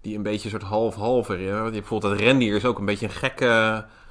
[0.00, 1.28] die een beetje een soort half-half...
[1.28, 3.44] Je hebt bijvoorbeeld dat rendier is ook een beetje een gekke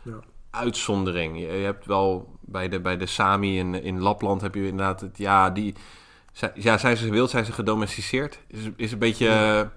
[0.03, 0.19] ja.
[0.49, 1.39] uitzondering.
[1.39, 5.01] Je, hebt wel bij de, bij de Sami in, in Lapland heb je inderdaad...
[5.01, 5.75] Het, ja, die,
[6.53, 8.39] ja, zijn ze wild, zijn ze gedomesticeerd?
[8.47, 9.25] Is, is een beetje...
[9.25, 9.71] Ja,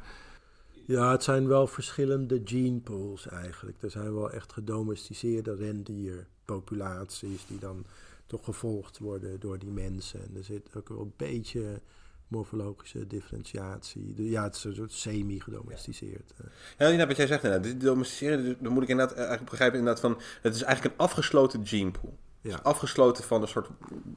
[0.87, 3.83] het zijn wel verschillende gene pools eigenlijk.
[3.83, 7.85] Er zijn wel echt gedomesticeerde rendierpopulaties die dan
[8.27, 10.21] toch gevolgd worden door die mensen.
[10.21, 11.81] En er zit ook wel een beetje
[12.29, 14.31] morfologische differentiatie.
[14.31, 16.33] Ja, het is een soort semi-gedomesticeerd.
[16.79, 17.81] Ja, inderdaad, wat jij zegt inderdaad.
[17.81, 20.21] Domesticeren, dan moet ik inderdaad eigenlijk begrijpen inderdaad van...
[20.43, 22.19] Het is eigenlijk een afgesloten gene pool.
[22.47, 22.59] Ja.
[22.63, 23.69] afgesloten van een soort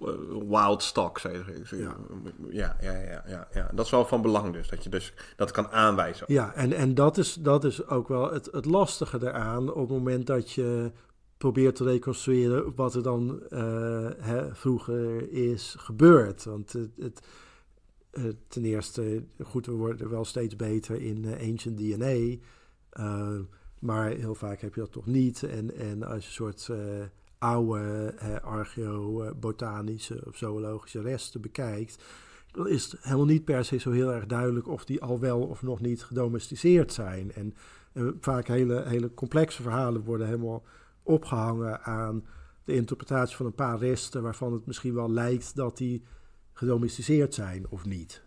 [0.02, 0.08] uh,
[0.50, 1.78] wild stock, zeg je.
[1.78, 1.96] Ja.
[2.50, 3.70] Ja, ja, ja, ja, ja.
[3.74, 6.26] Dat is wel van belang dus, dat je dus dat kan aanwijzen.
[6.30, 9.98] Ja, en, en dat, is, dat is ook wel het, het lastige eraan op het
[9.98, 10.92] moment dat je
[11.38, 13.60] probeert te reconstrueren wat er dan uh,
[14.18, 16.44] hè, vroeger is gebeurd.
[16.44, 17.22] Want het, het
[18.14, 22.38] uh, ten eerste, goed, we worden wel steeds beter in ancient DNA...
[23.80, 25.44] maar heel vaak heb je dat toch niet.
[25.44, 26.70] En, en als je een soort
[27.40, 32.04] oude eh, archeobotanische of zoologische resten bekijkt,
[32.52, 35.42] dan is het helemaal niet per se zo heel erg duidelijk of die al wel
[35.42, 37.32] of nog niet gedomesticeerd zijn.
[37.32, 37.54] En,
[37.94, 40.64] en vaak hele, hele complexe verhalen worden helemaal
[41.04, 42.26] opgehangen aan
[42.64, 46.04] de interpretatie van een paar resten waarvan het misschien wel lijkt dat die
[46.54, 48.24] gedomesticeerd zijn of niet.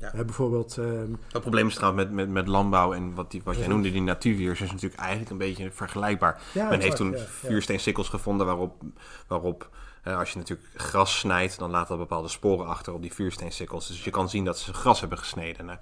[0.00, 0.14] Ja.
[0.14, 0.76] Uh, bijvoorbeeld...
[0.76, 3.92] Um, het probleem is trouwens met, met, met landbouw en wat, die, wat jij noemde,
[3.92, 6.40] die natuurvirus, is natuurlijk eigenlijk een beetje vergelijkbaar.
[6.54, 8.82] Men heeft toen ja, vuursteensikkels gevonden waarop,
[9.26, 9.70] waarop
[10.04, 13.86] uh, als je natuurlijk gras snijdt, dan laat dat bepaalde sporen achter op die vuursteensikkels.
[13.86, 15.66] Dus je kan zien dat ze gras hebben gesneden.
[15.66, 15.78] Nou,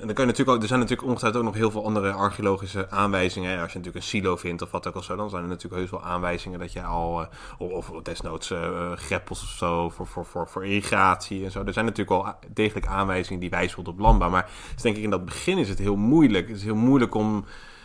[0.00, 2.12] en dan kan je natuurlijk ook, er zijn natuurlijk ongetwijfeld ook nog heel veel andere
[2.12, 3.60] archeologische aanwijzingen.
[3.60, 5.80] Als je natuurlijk een silo vindt of wat ook al zo, dan zijn er natuurlijk
[5.80, 7.26] heus wel aanwijzingen dat je al, uh,
[7.58, 11.62] of, of, desnoods uh, greppels of zo voor, voor, voor, voor irrigatie en zo.
[11.64, 14.30] Er zijn natuurlijk wel degelijk aanwijzingen die wijzen op landbouw.
[14.30, 16.48] Maar dus denk ik in dat begin is het heel moeilijk.
[16.48, 17.44] Het is heel moeilijk om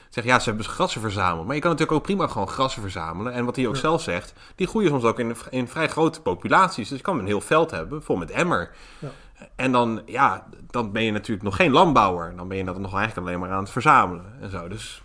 [0.10, 1.46] zeggen, ja, ze hebben grassen verzameld.
[1.46, 3.34] Maar je kan natuurlijk ook prima gewoon grassen verzamelen.
[3.34, 6.90] En wat hij ook zelf zegt, die groeien soms ook in, in vrij grote populaties.
[6.90, 8.72] Dus je kan een heel veld hebben, vol met emmer.
[9.00, 9.10] Ja.
[9.56, 12.36] En dan, ja, dan ben je natuurlijk nog geen landbouwer.
[12.36, 14.68] Dan ben je dat nog eigenlijk alleen maar aan het verzamelen en zo.
[14.68, 15.02] Dus...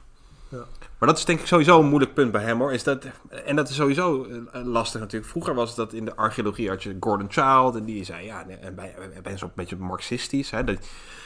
[0.49, 0.65] Ja.
[0.99, 2.73] Maar dat is denk ik sowieso een moeilijk punt bij hem hoor.
[2.73, 3.07] Is dat,
[3.45, 5.31] en dat is sowieso eh, lastig natuurlijk.
[5.31, 7.75] Vroeger was dat in de archeologie had je Gordon Child.
[7.75, 10.51] En die zei, ja, en bij, ben zo een beetje marxistisch.
[10.51, 10.79] Hè, dat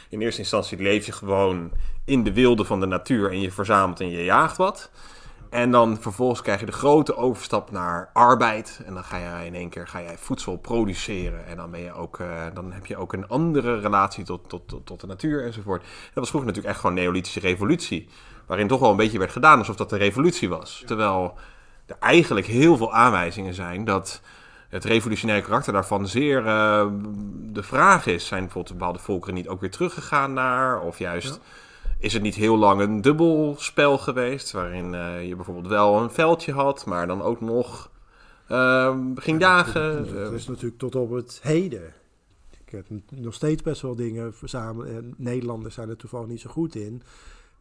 [0.08, 1.70] in eerste instantie leef je gewoon
[2.04, 3.30] in de wilde van de natuur.
[3.30, 4.90] En je verzamelt en je jaagt wat.
[5.50, 8.80] En dan vervolgens krijg je de grote overstap naar arbeid.
[8.84, 11.46] En dan ga je in één keer ga jij voedsel produceren.
[11.46, 14.68] En dan, ben je ook, uh, dan heb je ook een andere relatie tot, tot,
[14.68, 15.82] tot, tot, de natuur enzovoort.
[15.82, 18.08] Dat was vroeger natuurlijk echt gewoon neolithische revolutie.
[18.46, 20.82] Waarin toch wel een beetje werd gedaan alsof dat de revolutie was.
[20.86, 21.34] Terwijl
[21.86, 24.20] er eigenlijk heel veel aanwijzingen zijn dat
[24.68, 26.86] het revolutionaire karakter daarvan zeer uh,
[27.52, 28.26] de vraag is.
[28.26, 30.80] Zijn bijvoorbeeld bepaalde volkeren niet ook weer teruggegaan naar?
[30.80, 31.40] Of juist
[31.98, 36.52] is het niet heel lang een dubbelspel geweest, waarin uh, je bijvoorbeeld wel een veldje
[36.52, 37.90] had, maar dan ook nog
[38.50, 40.14] uh, ging jagen.
[40.14, 41.94] Dat is natuurlijk tot op het heden.
[42.66, 44.96] Ik heb nog steeds best wel dingen verzamelen.
[44.96, 47.02] En Nederlanders zijn er toevallig niet zo goed in.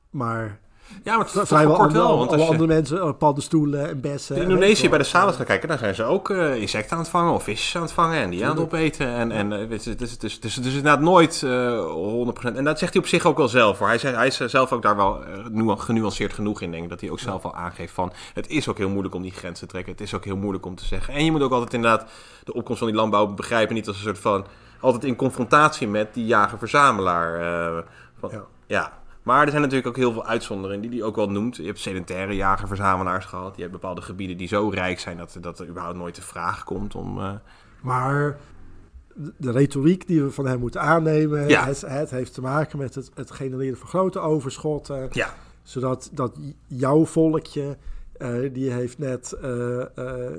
[0.09, 0.59] Maar
[1.03, 2.17] Ja, maar het is Vrijwel kort wel.
[2.17, 4.35] Want alle als je andere mensen, uh, paddenstoelen en bessen.
[4.35, 5.13] in Indonesië bij de wel.
[5.13, 7.81] Sawas gaat kijken, daar zijn ze ook eh, insecten aan het vangen of visjes aan
[7.81, 9.07] het vangen en die aan het opeten.
[9.07, 9.71] En, en eh, het
[10.01, 12.55] is, het is, het is inderdaad nooit eh 100%.
[12.55, 13.87] En dat zegt hij op zich ook wel zelf hoor.
[13.87, 16.83] Hij, zegt, hij is eh, zelf ook daar wel eh, nu- genuanceerd genoeg in, denk
[16.83, 16.89] ik.
[16.89, 19.59] Dat hij ook zelf al aangeeft van, het is ook heel moeilijk om die grens
[19.59, 19.91] te trekken.
[19.91, 21.13] Het is ook heel moeilijk om te zeggen.
[21.13, 22.05] En je moet ook altijd inderdaad
[22.43, 24.45] de opkomst van die landbouw begrijpen, niet als een soort van,
[24.79, 27.35] altijd in confrontatie met die jager-verzamelaar.
[27.77, 27.83] eh,
[28.19, 28.43] van, Ja.
[28.67, 29.03] ja.
[29.25, 31.55] Maar er zijn natuurlijk ook heel veel uitzonderingen die hij ook wel noemt.
[31.55, 33.55] Je hebt sedentaire jager-verzamelaars gehad.
[33.55, 36.63] Je hebt bepaalde gebieden die zo rijk zijn dat, dat er überhaupt nooit de vraag
[36.63, 37.19] komt om...
[37.19, 37.31] eh,
[37.81, 38.37] Maar
[39.37, 41.65] de retoriek die we van hem moeten aannemen, Ja.
[41.65, 45.07] het, het heeft te maken met het, het genereren van grote overschotten.
[45.11, 47.77] ja, Zodat dat jouw volkje,
[48.17, 50.31] eh, die heeft net eh, eh,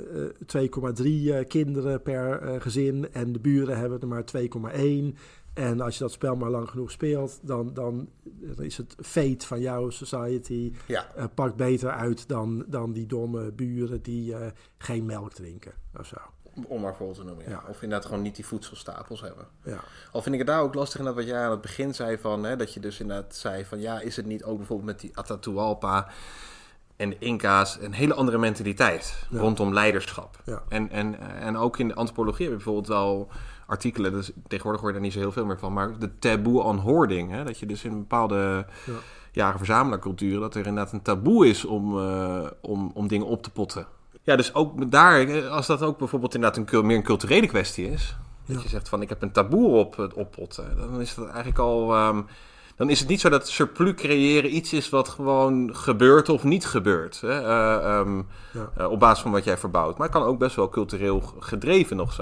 [0.47, 5.17] 2,3 eh, kinderen per eh, gezin en de buren hebben er maar 2,1.
[5.57, 8.09] En als je dat spel maar lang genoeg speelt, dan, dan
[8.59, 11.07] is het fate van jouw society ja.
[11.15, 14.47] eh, pakt beter uit dan, dan die domme buren die eh,
[14.79, 16.17] geen melk drinken of zo.
[16.67, 17.45] om maar vol te noemen.
[17.45, 17.51] Ja.
[17.51, 17.63] Ja.
[17.69, 19.47] Of inderdaad gewoon niet die voedselstapels hebben.
[19.65, 19.81] Ja.
[20.13, 22.45] Al vind ik het daar ook lastig inderdaad wat jij aan het begin zei van...
[22.45, 25.17] Hè, dat je dus inderdaad zei van ja, is het niet ook bijvoorbeeld met die
[25.19, 26.09] Atahualpa
[26.97, 30.41] en de Inca's een hele andere mentaliteit rondom leiderschap.
[30.45, 30.63] Ja.
[30.69, 33.29] En, en, en ook in de antropologie heb je bijvoorbeeld wel
[33.67, 36.63] artikelen, dus tegenwoordig hoor je daar niet zo heel veel meer van, maar de taboe
[36.63, 37.31] on hoarding.
[37.31, 38.93] Hè, dat je dus in bepaalde Ja.
[39.33, 43.87] jager-verzamelaarculturen, dat er inderdaad een taboe is om, eh, om, om dingen op te potten.
[44.23, 48.17] Ja, dus ook daar, als dat ook bijvoorbeeld inderdaad een, meer een culturele kwestie is,
[48.47, 48.63] dat Ja.
[48.63, 51.95] je zegt van ik heb een taboe op het oppotten, dan is dat eigenlijk al...
[51.95, 52.23] ehm,
[52.77, 56.67] dan is het niet zo dat surplus creëren iets is wat gewoon gebeurt of niet
[56.67, 57.21] gebeurt.
[57.21, 57.29] Hè?
[57.41, 58.17] eh, ehm,
[58.53, 58.71] Ja.
[58.77, 59.99] eh, op basis van wat jij verbouwt.
[59.99, 62.21] Maar het kan ook best wel cultureel gedreven nog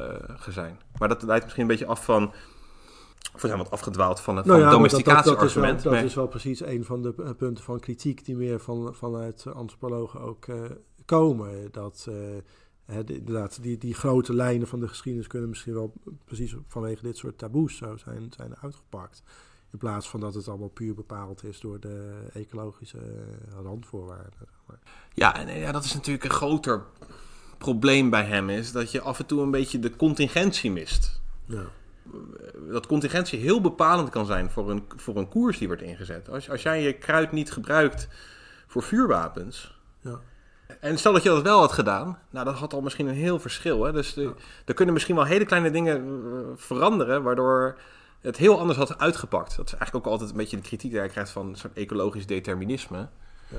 [0.49, 0.79] zijn.
[0.99, 2.33] Maar dat leidt misschien een beetje af van...
[3.35, 5.35] Of we zijn wat afgedwaald van het, Nou ja, maar dat, dat, dat, is wel,
[5.35, 5.83] domesticatieargument.
[5.83, 9.47] dat maar- is wel precies een van de punten van kritiek die meer van, vanuit
[9.55, 10.57] antropologen ook eh,
[11.05, 11.69] komen.
[11.73, 12.09] Dat
[12.85, 15.93] hè, de- inderdaad, die, die grote lijnen van de geschiedenis kunnen misschien wel
[16.25, 19.23] precies vanwege dit soort taboes zo zijn, zijn uitgepakt.
[19.73, 22.99] In plaats van dat het allemaal puur bepaald is door de ecologische
[23.63, 24.49] randvoorwaarden.
[25.13, 26.83] Ja, en eh, ja, dat is natuurlijk een groter
[27.65, 28.51] probleem bij hem.
[28.51, 31.21] Is dat je af en toe een beetje de contingentie mist.
[31.47, 31.63] Ja.
[32.71, 36.29] dat contingentie heel bepalend kan zijn voor een, voor een koers die wordt ingezet.
[36.29, 38.09] Als, als jij je kruid niet gebruikt
[38.67, 39.79] voor vuurwapens.
[40.01, 40.21] Ja.
[40.81, 43.39] En stel dat je dat wel had gedaan, nou dat had al misschien een heel
[43.39, 43.85] verschil.
[43.85, 43.93] Hè?
[43.93, 44.33] Dus de,
[44.65, 47.79] er kunnen misschien wel hele kleine dingen eh, veranderen, waardoor
[48.21, 49.57] het heel anders had uitgepakt.
[49.57, 51.77] Dat is eigenlijk ook altijd een beetje de kritiek die hij krijgt van een soort
[51.77, 53.09] ecologisch determinisme.
[53.49, 53.59] Ja.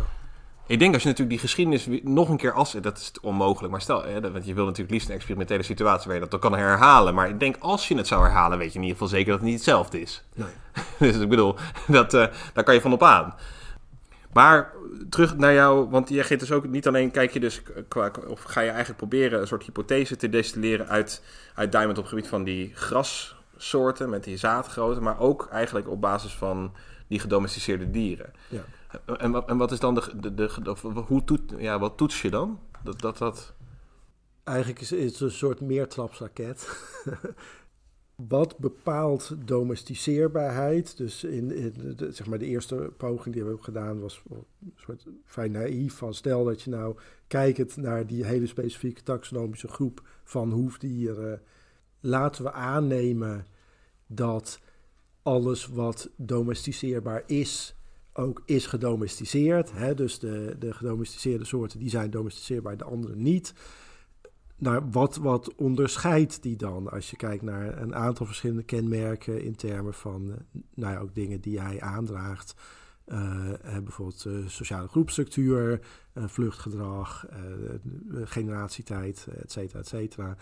[0.68, 3.82] Ik denk als je natuurlijk die geschiedenis nog een keer als dat is onmogelijk, maar
[3.82, 6.60] stel, hè, want je wil natuurlijk liefst een experimentele situatie waar je dat dan kan
[6.60, 7.14] herhalen.
[7.14, 9.40] Maar ik denk als je het zou herhalen, weet je in ieder geval zeker dat
[9.40, 10.24] het niet hetzelfde is.
[10.34, 10.48] Nee.
[11.12, 11.56] Dus ik bedoel,
[11.88, 13.36] dat, eh, daar kan je van op aan.
[14.34, 14.72] Maar
[15.10, 18.44] terug naar jou, want jij geeft dus ook niet alleen, kijk je dus, qua, of
[18.44, 22.28] ga je eigenlijk proberen een soort hypothese te destilleren uit, uit Diamond op het gebied
[22.28, 26.74] van die grassoorten met die zaadgrootte, maar ook eigenlijk op basis van
[27.08, 28.34] die gedomesticeerde dieren.
[28.48, 28.64] Ja.
[29.18, 30.76] En, wat- en wat is dan de, de, de,
[31.08, 32.60] hoe toet, ja, wat toets je dan?
[32.84, 33.54] Dat, dat, dat,
[34.44, 36.68] Eigenlijk is, het een soort meertrapsraket.
[38.28, 40.98] Wat bepaalt domesticeerbaarheid?
[40.98, 45.06] Dus in, de, zeg maar de eerste poging die we hebben gedaan was een soort
[45.26, 45.94] vrij naïef.
[45.96, 46.96] Van stel dat je nou
[47.28, 51.42] kijkend naar die hele specifieke taxonomische groep van hoefdieren.
[52.00, 53.46] Laten we aannemen
[54.08, 54.60] dat
[55.24, 57.75] alles wat domesticeerbaar is,
[58.18, 59.72] ook is gedomesticeerd.
[59.72, 59.94] Hè?
[59.94, 63.54] Dus de, de gedomesticeerde soorten die zijn domesticeerbaar, de andere niet.
[64.58, 69.56] Nou, wat, wat onderscheidt die dan als je kijkt naar een aantal verschillende kenmerken in
[69.56, 70.38] termen van eh,
[70.74, 72.56] nou ja, ook dingen die hij aandraagt?
[73.06, 73.50] Eh,
[73.84, 75.80] bijvoorbeeld eh, sociale groepstructuur,
[76.16, 77.26] vluchtgedrag,
[78.24, 80.38] generatietijd, et cetera, et cetera.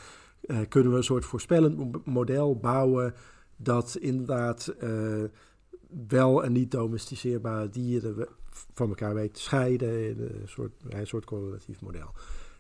[0.70, 3.14] Kunnen we een soort voorspellend mo- model bouwen
[3.56, 4.76] dat inderdaad
[6.08, 8.28] wel en niet domesticeerbare dieren
[8.74, 10.10] van elkaar weet te scheiden.
[10.10, 12.12] in Een soort, een soort correlatief model.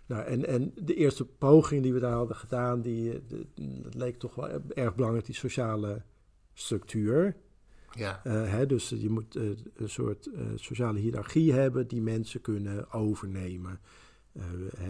[0.05, 3.45] Nou, en, en de eerste poging die we daar hadden gedaan, die, eh, de-
[3.81, 6.01] dat leek toch wel erg belangrijk, die sociale
[6.53, 7.35] structuur.
[7.91, 8.21] ja.
[8.23, 9.43] Eh, hè, dus je moet eh,
[9.75, 13.79] een soort eh, sociale hiërarchie hebben die mensen kunnen overnemen.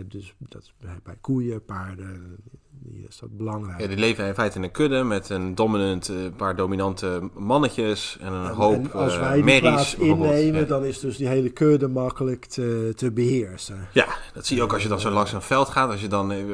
[0.08, 0.72] Dus dat
[1.04, 2.38] bij koeien, paarden,
[2.86, 3.80] die is dat belangrijk.
[3.80, 8.18] Ja, die leven in feite in een kudde met een dominant, een paar dominante mannetjes
[8.20, 11.88] en een hoop en als wij die plaats innemen, dan is dus die hele kudde
[11.88, 13.88] makkelijk te, te beheersen.
[13.92, 15.92] Ja, dat zie je ook als je dan zo langs een veld gaat.
[15.92, 16.46] Als je dan, uh,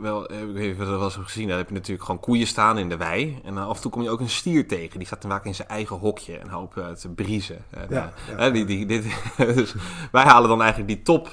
[0.00, 2.88] wel, ik heb het wel eens gezien, dan heb je natuurlijk gewoon koeien staan in
[2.88, 3.40] de wei.
[3.44, 4.98] En af en toe kom je ook een stier tegen.
[4.98, 7.64] Die staat dan vaak in zijn eigen hokje en hoopt te briezen.
[7.90, 9.04] Ja, ja, die, die, dit,
[9.36, 9.74] dus
[10.12, 11.26] wij halen dan eigenlijk die top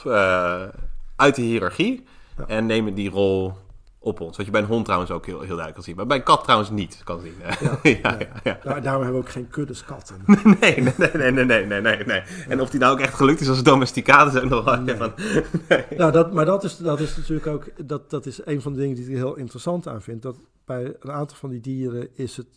[1.15, 2.03] uit de hiërarchie
[2.47, 3.53] en nemen die rol
[4.05, 4.37] op ons.
[4.37, 5.95] Wat je bij een hond trouwens ook heel, heel duidelijk kan zien.
[5.95, 7.33] Maar bij een kat trouwens niet kan zien.
[7.41, 10.15] Ja, ja, ja, Daar, daarom hebben we ook geen kuddes katten.
[10.59, 12.21] nee, nee, nee, nee, nee, nee, nee, nee.
[12.47, 14.95] En of die nou ook echt gelukt is als domesticaat is ook nog wel nee.
[14.95, 15.13] van...
[15.69, 15.85] Nee.
[15.97, 17.87] Nou, dat, maar dat is, dat is natuurlijk ook...
[17.87, 20.21] Dat, dat is een van de dingen die ik heel interessant aan vind.
[20.21, 22.47] Dat bij een aantal van die dieren is het...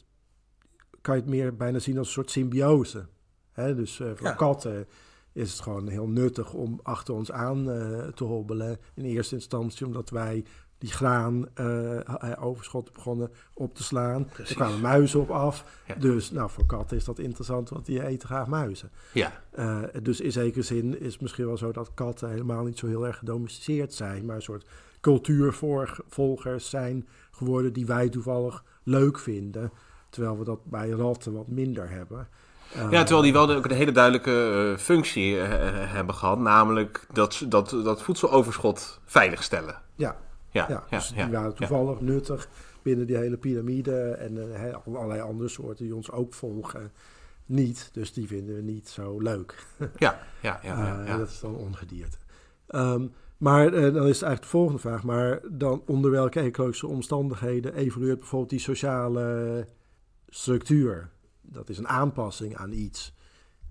[1.00, 3.06] Kan je het meer bijna zien als een soort symbiose.
[3.52, 3.74] Hè?
[3.74, 4.86] Dus uh, voor katten
[5.32, 8.78] is het gewoon heel nuttig om achter ons aan uh, te hobbelen.
[8.94, 10.44] In eerste instantie omdat wij
[10.78, 12.00] die graan uh,
[12.40, 14.24] overschot begonnen op te slaan.
[14.24, 14.50] Precies.
[14.50, 15.64] Er kwamen muizen op af.
[15.98, 18.90] Dus nou, voor katten is dat interessant, want die eten graag muizen.
[19.12, 19.42] Ja.
[19.58, 22.86] Uh, dus in zekere zin is het misschien wel zo dat katten helemaal niet zo
[22.86, 24.66] heel erg gedomesticeerd zijn, maar een soort
[25.00, 29.72] cultuurvolgers zijn geworden die wij toevallig leuk vinden.
[30.10, 32.28] Terwijl we dat bij ratten wat minder hebben.
[32.74, 35.42] Ja, terwijl die wel ook een hele duidelijke uh, functie uh,
[35.72, 39.82] hebben gehad, namelijk dat, dat, dat voedseloverschot veiligstellen.
[39.94, 40.16] Ja,
[40.50, 42.48] ja, ja, dus die waren toevallig nuttig
[42.82, 46.92] binnen die hele piramide en uh, allerlei andere soorten die ons ook volgen
[47.46, 47.90] niet.
[47.92, 49.66] Dus die vinden we niet zo leuk.
[49.96, 52.16] ja, ja, ja, ja, Dat is dan ongedierte.
[52.68, 55.02] Um, maar dan is het eigenlijk de volgende vraag.
[55.02, 59.66] Maar dan onder welke ecologische omstandigheden evolueert bijvoorbeeld die sociale
[60.28, 61.10] structuur?
[61.52, 63.14] Dat is een aanpassing aan iets.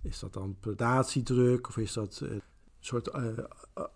[0.02, 2.42] Is dat dan predatiedruk of is dat een
[2.80, 3.28] soort uh,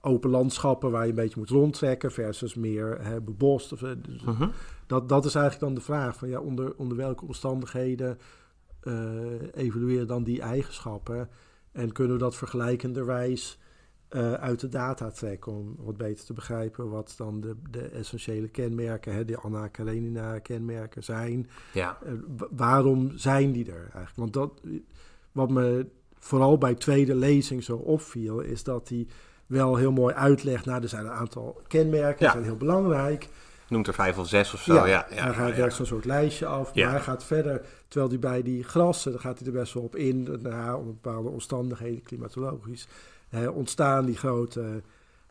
[0.02, 3.72] open landschappen waar je een beetje moet rondtrekken versus meer hè, bebost?
[3.72, 4.50] Of, dus uh-huh.
[4.88, 8.18] dat, dat is eigenlijk dan de vraag van ja, onder, onder welke omstandigheden
[8.84, 11.30] uh, evalueren dan die eigenschappen
[11.72, 13.60] en kunnen we dat vergelijkenderwijs
[14.16, 18.48] uh, uit de data trekken om wat beter te begrijpen wat dan de, de essentiële
[18.48, 21.50] kenmerken, hè, de Anna Karenina kenmerken zijn.
[21.74, 21.98] Ja.
[22.06, 22.12] Uh,
[22.50, 24.16] waarom zijn die er eigenlijk?
[24.16, 24.62] Want dat,
[25.32, 25.88] wat me
[26.20, 29.08] vooral bij tweede lezing zo opviel, is dat hij
[29.46, 33.30] wel heel mooi uitlegt, nou er zijn een aantal kenmerken, die zijn heel belangrijk.
[33.68, 34.74] Noemt er vijf of zes of zo.
[34.74, 36.76] Ja, ja, ja, hij werkt zo'n soort lijstje af.
[36.76, 39.84] Maar hij gaat verder, terwijl hij bij die grassen, daar gaat hij er best wel
[39.84, 42.88] op in, naar om bepaalde omstandigheden, klimatologisch
[43.54, 44.82] ontstaan die grote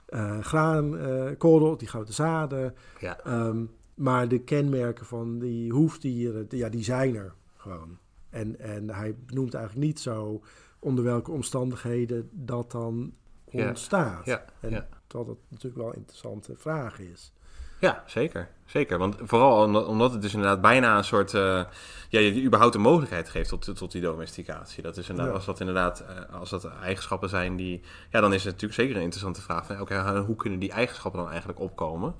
[0.08, 2.74] uh, graankorrel, die grote zaden.
[2.98, 3.46] Ja.
[3.46, 7.98] Um, maar de kenmerken van die hoefdieren, ja, die zijn er gewoon.
[8.30, 10.42] En, en hij noemt eigenlijk niet zo
[10.78, 13.14] onder welke omstandigheden dat dan
[13.44, 14.26] ontstaat.
[14.26, 14.44] Ja.
[14.60, 14.88] En ja.
[15.06, 17.32] terwijl dat natuurlijk wel een interessante vraag is.
[17.80, 18.48] Ja, zeker.
[18.64, 18.98] Zeker.
[18.98, 21.32] Want vooral omdat het dus inderdaad bijna een soort.
[21.32, 21.62] Uh,
[22.08, 24.82] ja, je überhaupt de mogelijkheid geeft tot, tot die domesticatie.
[24.82, 26.04] Dat is inderdaad, als dat inderdaad.
[26.10, 27.80] Uh, als dat eigenschappen zijn die.
[28.10, 29.66] Ja, dan is het natuurlijk zeker een interessante vraag.
[29.66, 32.14] Van, okay, hoe kunnen die eigenschappen dan eigenlijk opkomen?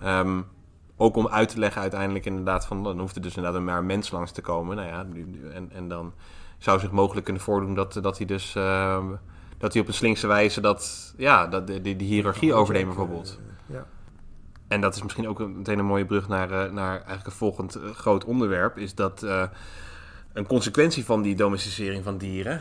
[0.00, 0.20] Ja.
[0.20, 0.46] Um,
[0.96, 2.82] ook om uit te leggen uiteindelijk inderdaad van.
[2.82, 4.76] Dan hoeft er dus inderdaad maar een mens langs te komen.
[4.76, 5.06] Nou ja,
[5.52, 6.12] en, en dan
[6.58, 8.54] zou zich mogelijk kunnen voordoen dat, dat hij dus.
[8.54, 9.04] Uh,
[9.58, 11.14] dat hij op een slinkse wijze dat.
[11.16, 13.38] Ja, dat, die, die hiërarchie overneemt bijvoorbeeld.
[13.66, 13.86] Ja.
[14.68, 17.76] En dat is misschien ook meteen een mooie brug naar, uh, naar eigenlijk een volgend
[17.76, 18.78] uh, groot onderwerp.
[18.78, 19.42] Is dat uh,
[20.32, 22.60] een consequentie van die domesticering van dieren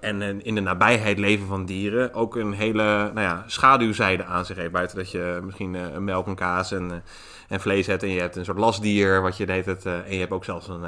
[0.00, 4.56] en in de nabijheid leven van dieren ook een hele nou ja, schaduwzijde aan zich
[4.56, 4.72] heeft.
[4.72, 7.02] Buiten dat je misschien melk en kaas en
[7.48, 8.02] en vlees hebt.
[8.02, 9.86] En je hebt een soort lastdier, wat je deed het.
[9.86, 10.84] En je hebt ook zelfs een,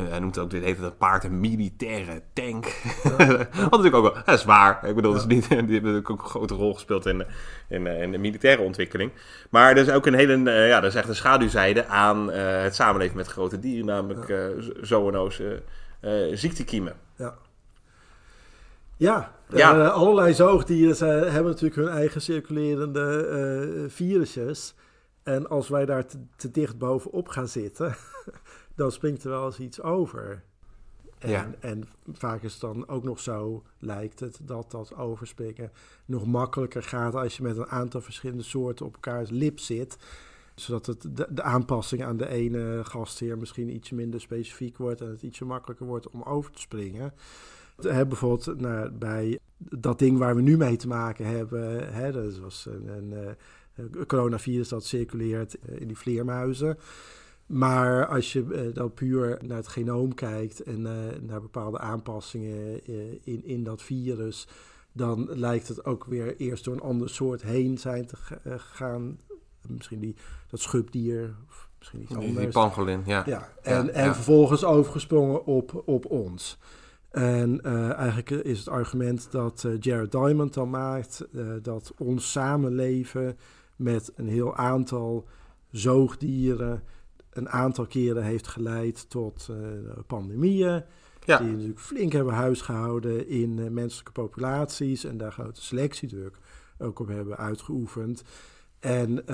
[0.00, 2.66] hij noemt ook, dit het een paard, een militaire tank.
[3.02, 3.16] Ja.
[3.70, 4.86] natuurlijk ook wel, dat is waar.
[4.86, 5.18] Ik bedoel, ja.
[5.18, 7.26] is niet, die hebben ook een grote rol gespeeld in,
[7.68, 9.12] in, in de militaire ontwikkeling.
[9.50, 12.74] Maar er is ook een hele, uh, ja, dat is echt een schaduwzijde aan het
[12.74, 14.50] samenleven met grote dieren, namelijk ja.
[14.80, 15.62] zoonoze
[16.32, 16.94] ziektekiemen.
[17.16, 17.34] Ja.
[18.96, 19.76] Ja, ja.
[19.76, 23.28] Uh, allerlei zoogdieren hebben natuurlijk hun eigen circulerende
[23.84, 24.74] uh, virusjes.
[25.22, 27.94] En als wij daar te, te, dicht bovenop gaan zitten,
[28.76, 30.44] dan springt er wel eens iets over.
[31.18, 31.54] En, ja.
[31.60, 35.72] en vaak is het dan ook nog zo, lijkt het, dat dat overspringen
[36.04, 39.96] nog makkelijker gaat als je met een aantal verschillende soorten op elkaars lip zit.
[40.54, 45.08] Zodat het de, de aanpassing aan de ene gastheer misschien iets minder specifiek wordt en
[45.08, 47.12] het ietsje makkelijker wordt om over te springen.
[47.76, 52.38] He, bijvoorbeeld nou, bij dat ding waar we nu mee te maken hebben, hè, dat
[52.38, 53.36] was een,
[53.74, 56.78] een coronavirus dat circuleert in die vleermuizen.
[57.46, 60.82] Maar als je dan puur naar het genoom kijkt en
[61.26, 62.86] naar bepaalde aanpassingen
[63.24, 64.48] in, in dat virus,
[64.92, 68.16] dan lijkt het ook weer eerst door een ander soort heen zijn te
[68.58, 69.18] gaan.
[69.68, 70.16] Misschien die,
[70.50, 72.36] dat schubdier, of misschien iets anders.
[72.36, 73.22] Die pangolin, ja.
[73.26, 76.58] ja en, en vervolgens overgesprongen op, op ons.
[77.10, 82.30] En uh, eigenlijk is het argument dat uh, Jared Diamond dan maakt uh, dat ons
[82.30, 83.38] samenleven
[83.76, 85.28] met een heel aantal
[85.70, 86.82] zoogdieren
[87.36, 89.50] een aantal keren heeft geleid tot
[90.06, 90.82] pandemieën.
[91.24, 91.38] Ja.
[91.38, 96.38] Die natuurlijk flink hebben huisgehouden in menselijke populaties en daar grote selectiedruk
[96.78, 98.22] ook op hebben uitgeoefend.
[98.78, 99.24] En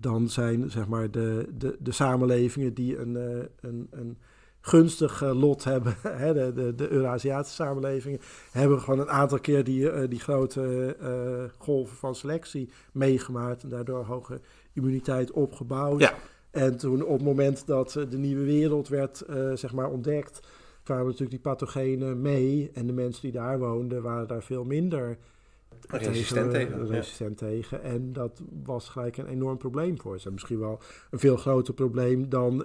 [0.00, 3.14] dan zijn zeg maar de, de, de samenlevingen die een,
[3.60, 4.18] een, een
[4.62, 5.96] gunstig eh, lot hebben.
[6.22, 8.20] Hè, de, de, de Eurasiatische samenlevingen
[8.50, 10.96] hebben gewoon een aantal keer die, die grote
[11.58, 14.40] golven van selectie meegemaakt en daardoor hoge
[14.72, 16.00] immuniteit opgebouwd.
[16.00, 16.14] Ja.
[16.52, 19.24] En toen op het moment dat de nieuwe wereld werd
[19.54, 20.40] zeg maar ontdekt,
[20.82, 22.70] kwamen natuurlijk die pathogenen mee.
[22.74, 25.18] En de mensen die daar woonden waren daar veel minder
[25.88, 26.72] resistent tegen.
[26.72, 27.82] tegen resistent tegen.
[27.82, 30.30] En dat was gelijk een enorm probleem voor ze.
[30.30, 30.80] Misschien wel
[31.10, 32.58] een veel groter probleem dan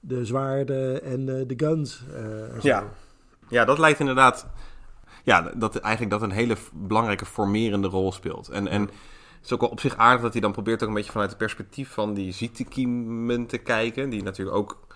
[0.00, 2.04] de zwaarden en de, de guns.
[2.60, 2.92] Ja.
[3.48, 4.46] ja, dat lijkt inderdaad...
[5.24, 8.48] Ja, dat eigenlijk dat een hele belangrijke formerende rol speelt.
[8.48, 8.90] En, en
[9.44, 11.38] is ook wel op zich aardig dat hij dan probeert ook een beetje vanuit het
[11.38, 14.10] perspectief van die ziektekiemen te kijken.
[14.10, 14.86] Die natuurlijk ook,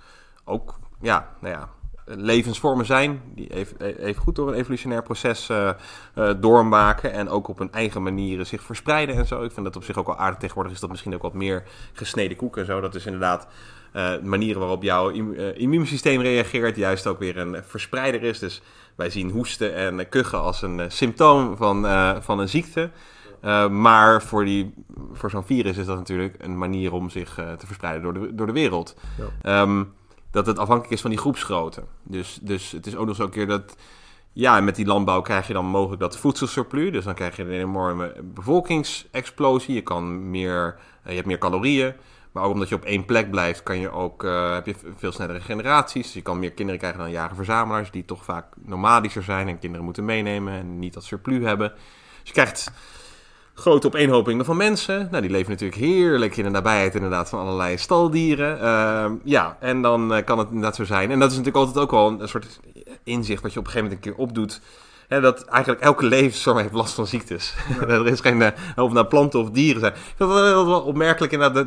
[0.44, 1.68] ook ja, nou ja,
[2.06, 3.22] levensvormen zijn.
[3.34, 5.70] Die even, even goed door een evolutionair proces uh,
[6.14, 7.12] uh, doormaken.
[7.12, 9.42] En ook op hun eigen manieren zich verspreiden en zo.
[9.42, 10.38] Ik vind dat op zich ook wel aardig.
[10.38, 11.62] Tegenwoordig is dat misschien ook wat meer
[11.92, 12.80] gesneden koek en zo.
[12.80, 13.46] Dat is inderdaad
[13.94, 15.08] uh, manieren waarop jouw
[15.54, 16.76] immuunsysteem reageert.
[16.76, 18.38] Juist ook weer een verspreider is.
[18.38, 18.62] Dus
[18.94, 21.86] wij zien hoesten en kuchen als een symptoom van,
[22.22, 22.90] van een ziekte.
[23.70, 24.74] Maar voor, die,
[25.12, 28.46] voor zo'n virus is dat natuurlijk een manier om zich te verspreiden door de, door
[28.46, 28.96] de wereld.
[29.42, 29.60] Ja.
[29.60, 29.94] Um,
[30.36, 31.82] dat het afhankelijk is van die groepsgrootte.
[32.02, 33.76] Dus, dus het is ook nog zo een keer dat...
[34.32, 36.92] Ja, met die landbouw krijg je dan mogelijk dat voedselsurplus.
[36.92, 39.74] Dus dan krijg je een enorme bevolkingsexplosie.
[39.74, 41.92] Je, kan meer, eh, je hebt meer calorieën.
[42.32, 44.22] Maar ook omdat je op één plek blijft, kan je ook,
[44.52, 46.02] heb je veel snellere generaties.
[46.02, 49.84] Dus je kan meer kinderen krijgen dan jager-verzamelaars, die toch vaak nomadischer zijn en kinderen
[49.84, 51.68] moeten meenemen en niet dat surplus hebben.
[51.68, 52.72] Dus je krijgt
[53.58, 55.08] grote opeenhopingen van mensen.
[55.10, 58.58] Nou, die leven natuurlijk heerlijk in de nabijheid inderdaad van allerlei staldieren.
[58.62, 61.10] Uh, ja, en dan uh, kan het inderdaad zo zijn.
[61.10, 62.60] En dat is natuurlijk altijd ook wel een soort
[63.04, 64.60] inzicht wat je op een gegeven moment een keer opdoet.
[65.08, 67.54] Hè, dat eigenlijk elke levensvorm heeft last van ziektes.
[67.88, 69.94] er is geen, uh, of nou planten of dieren zijn.
[70.16, 71.66] Dat is wel opmerkelijk inderdaad.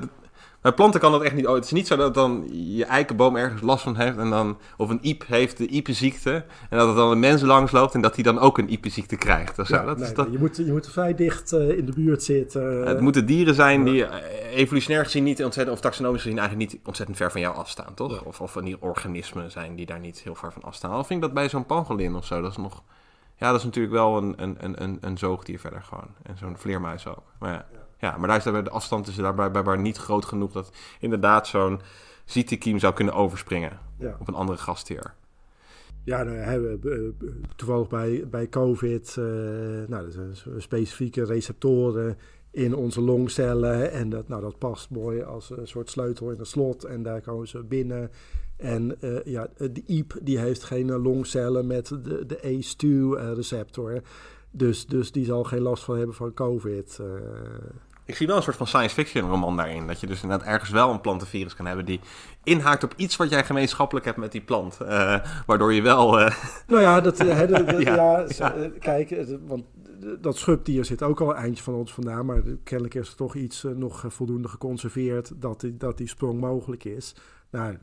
[0.62, 1.48] Bij planten kan dat echt niet.
[1.48, 4.18] Oh, het is niet zo dat dan je eikenboom ergens last van heeft.
[4.18, 6.46] En dan, of een iep heeft de iepenziekte.
[6.70, 9.16] En dat het dan een mens langs loopt en dat hij dan ook een iepenziekte
[9.16, 9.56] krijgt.
[9.56, 10.28] Dat nee, is dat...
[10.32, 12.88] je, moet, je moet vrij dicht uh, in de buurt zitten.
[12.88, 14.16] Het moeten dieren zijn die uh,
[14.54, 18.12] evolutionair gezien niet ontzettend, of taxonomisch gezien eigenlijk niet ontzettend ver van jou afstaan, toch?
[18.12, 18.22] Ja.
[18.24, 20.92] Of, of van die organismen zijn die daar niet heel ver van afstaan.
[20.92, 22.84] Al vind ik dat bij zo'n pangolin of zo, dat is nog.
[23.36, 26.08] Ja, dat is natuurlijk wel een, een, een, een, een zoogdier verder gewoon.
[26.24, 27.24] En zo'n vleermuis ook.
[27.40, 27.66] Maar ja.
[28.00, 31.82] Ja, maar daar is de afstand tussen daarbij bij, niet groot genoeg dat inderdaad zo'n
[32.26, 33.80] ziektekiem zou kunnen overspringen
[34.20, 35.14] op een andere gastheer.
[36.04, 37.18] Ja, nou, hebben
[37.56, 39.26] toevallig bij, bij COVID, uh,
[39.88, 42.18] nou, er zijn specifieke receptoren
[42.52, 43.92] in onze longcellen.
[43.92, 46.84] En dat, nou, dat past mooi als een soort sleutel in een slot.
[46.84, 48.12] En daar komen ze binnen.
[48.58, 54.02] En uh, ja, de IEP die heeft geen longcellen met de, de ACE2-receptor.
[54.52, 57.00] Dus, dus die zal geen last van hebben van COVID.
[57.02, 57.08] Uh.
[58.10, 59.88] Ik zie wel een soort van science fiction roman daarin.
[59.88, 62.00] Dat je dus inderdaad ergens wel een plantenvirus kan hebben die
[62.44, 64.78] inhaakt op iets wat jij gemeenschappelijk hebt met die plant.
[64.82, 66.20] Uh, waardoor je wel.
[66.20, 66.32] Uh...
[66.68, 67.18] Nou ja, dat,
[67.80, 69.64] ja, ja, kijk, want
[70.20, 72.26] dat schubdier zit ook al een eindje van ons vandaan.
[72.26, 76.84] Maar kennelijk is er toch iets nog voldoende geconserveerd dat die, dat die sprong mogelijk
[76.84, 77.16] is.
[77.52, 77.78] Nou,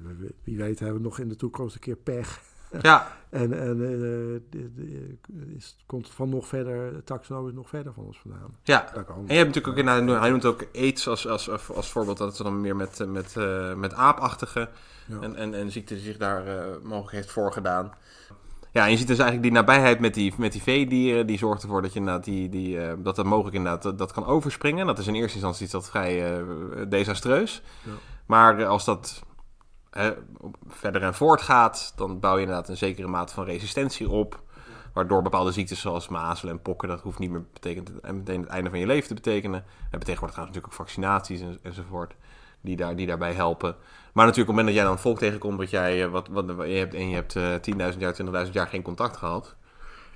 [0.45, 2.41] wie weet hebben we nog in de toekomst een keer pech.
[2.91, 3.07] Ja.
[3.31, 8.57] en en uh, is, komt van nog verder, taxonomisch nog verder van ons vandaan.
[8.63, 12.19] Ja, en je hebt natuurlijk ook, in, hij noemt ook aids als, als, als, voorbeeld,
[12.19, 14.69] dat het dan meer met, met, uh, met aapachtige
[15.21, 17.93] en, en, en ziekte zich daar uh, mogelijk heeft voorgedaan.
[18.73, 21.63] Ja, en je ziet dus eigenlijk die nabijheid met die, met die veedieren, die zorgt
[21.63, 24.87] ervoor dat je inderdaad die, die, dat het mogelijk inderdaad dat, dat, kan overspringen.
[24.87, 26.45] Dat is in eerste instantie iets dat vrij
[26.89, 27.63] desastreus.
[27.83, 27.91] Ja.
[28.27, 29.23] Maar als dat
[30.69, 34.45] verder en voortgaat, dan bouw je inderdaad een zekere mate van resistentie op.
[34.93, 38.71] Waardoor bepaalde ziektes zoals mazelen en pokken, dat hoeft niet meer betekent, meteen het einde
[38.71, 39.65] van je leven te betekenen.
[39.91, 42.15] En tegenwoordig gaan natuurlijk ook vaccinaties en, enzovoort,
[42.61, 43.77] die, daar, die daarbij helpen.
[44.13, 46.29] Maar natuurlijk op het moment dat jij dan een volk tegenkomt wat jij, eh, wat,
[46.47, 49.57] je hebt, en je hebt uh, 10.000 jaar, 20.000 jaar geen contact gehad.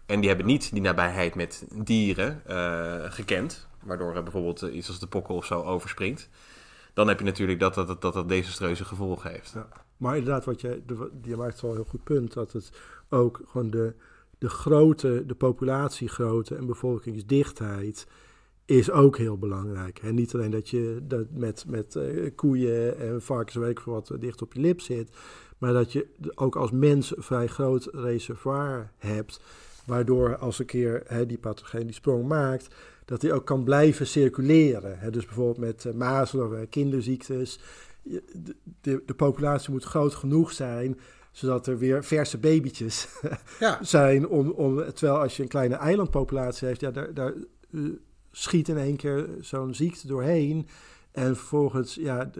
[0.06, 3.68] En die hebben niet die nabijheid met dieren uh, gekend.
[3.82, 6.28] Waardoor bijvoorbeeld iets als de pokken of zo overspringt
[6.94, 9.52] dan heb je natuurlijk dat dat, dat, dat, dat desastreuze gevolgen heeft.
[9.54, 9.68] Ja.
[9.96, 10.82] Maar inderdaad, wat je,
[11.22, 12.70] je maakt wel een heel goed punt, dat het
[13.08, 13.94] ook gewoon de
[14.40, 18.06] de grootte, de populatiegrootte en bevolkingsdichtheid
[18.64, 19.98] is ook heel belangrijk.
[19.98, 24.12] En niet alleen dat je dat met, met uh, koeien en varkens weet ik wat
[24.18, 25.10] dicht op je lip zit,
[25.58, 29.40] maar dat je ook als mens een vrij groot reservoir hebt,
[29.86, 32.74] waardoor als een keer hè, die pathogeen die sprong maakt,
[33.10, 34.98] dat die ook kan blijven circuleren.
[34.98, 35.10] Hè.
[35.10, 37.58] Dus bijvoorbeeld met uh, mazelen of kinderziektes.
[38.02, 38.22] De,
[38.80, 40.98] de, de populatie moet groot genoeg zijn
[41.30, 43.08] zodat er weer verse babytjes
[43.60, 43.78] ja.
[43.82, 44.28] zijn.
[44.28, 47.34] Om, om, terwijl als je een kleine eilandpopulatie heeft, ja, daar, daar
[47.70, 47.90] uh,
[48.30, 50.68] schiet in één keer zo'n ziekte doorheen.
[51.12, 52.30] En vervolgens, ja,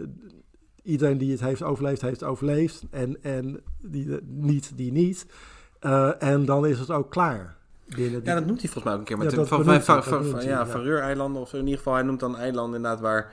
[0.83, 2.83] iedereen die het heeft overleefd, heeft overleefd.
[2.89, 5.25] En, en die niet, die niet.
[5.81, 7.57] Uh, en dan is het ook klaar.
[7.97, 9.17] Ja, dat noemt hij volgens mij ook een keer.
[9.17, 11.93] Met ja, de, van, van, van, van, van, ja, van Reureilanden, of in ieder geval,
[11.93, 13.31] hij noemt dan eilanden inderdaad waar,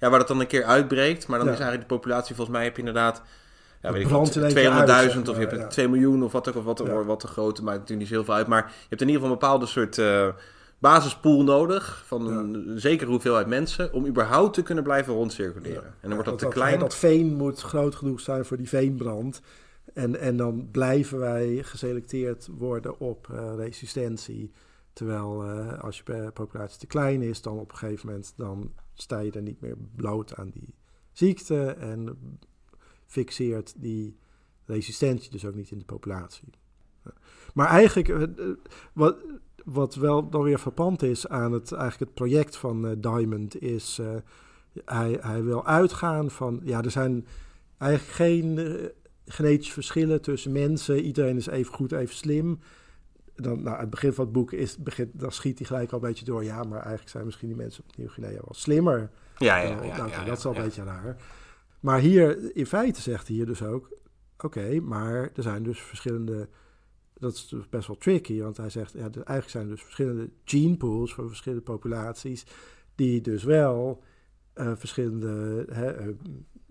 [0.00, 1.26] ja, waar het dan een keer uitbreekt.
[1.26, 1.52] Maar dan ja.
[1.52, 3.22] is eigenlijk de populatie, volgens mij heb je inderdaad
[3.82, 7.04] ja, weet ik 200.000 of je hebt 2 miljoen of wat ook, of wat, ja.
[7.04, 8.46] wat te groot, maakt natuurlijk niet zoveel uit.
[8.46, 10.28] Maar je hebt in ieder geval een bepaalde soort uh,
[10.78, 15.84] basispool nodig van een zekere hoeveelheid mensen om überhaupt te kunnen blijven rondcirculeren.
[15.84, 16.78] En dan wordt dat te klein.
[16.78, 19.40] Dat veen moet groot genoeg zijn voor die veenbrand.
[19.96, 24.52] En, en dan blijven wij geselecteerd worden op uh, resistentie.
[24.92, 29.18] Terwijl uh, als je populatie te klein is, dan op een gegeven moment dan sta
[29.18, 30.74] je er niet meer bloot aan die
[31.12, 31.66] ziekte.
[31.70, 32.18] En
[33.06, 34.16] fixeert die
[34.64, 36.48] resistentie dus ook niet in de populatie.
[37.54, 38.54] Maar eigenlijk, uh,
[38.92, 39.16] wat,
[39.64, 44.16] wat wel dan weer verpand is aan het, eigenlijk het project van Diamond, is uh,
[44.84, 47.26] hij, hij wil uitgaan van, ja, er zijn
[47.78, 48.58] eigenlijk geen
[49.26, 51.00] genetische verschillen tussen mensen.
[51.00, 52.58] Iedereen is even goed, even slim.
[53.34, 56.08] Dan, nou, het begin van het boek is, begint, dan schiet hij gelijk al een
[56.08, 56.44] beetje door.
[56.44, 59.10] Ja, maar eigenlijk zijn misschien die mensen op Nieuw-Guinea wel slimmer.
[59.38, 61.16] Ja, ja, ja, nou, ja, dat is al een beetje raar.
[61.80, 63.90] Maar hier, in feite zegt hij hier dus ook,
[64.38, 66.48] oké, maar er zijn dus verschillende,
[67.14, 70.30] dat is dus best wel tricky, want hij zegt, ja, eigenlijk zijn er dus verschillende
[70.44, 72.46] gene pools voor verschillende populaties,
[72.94, 74.02] die dus wel
[74.54, 76.14] uh, verschillende hè, uh,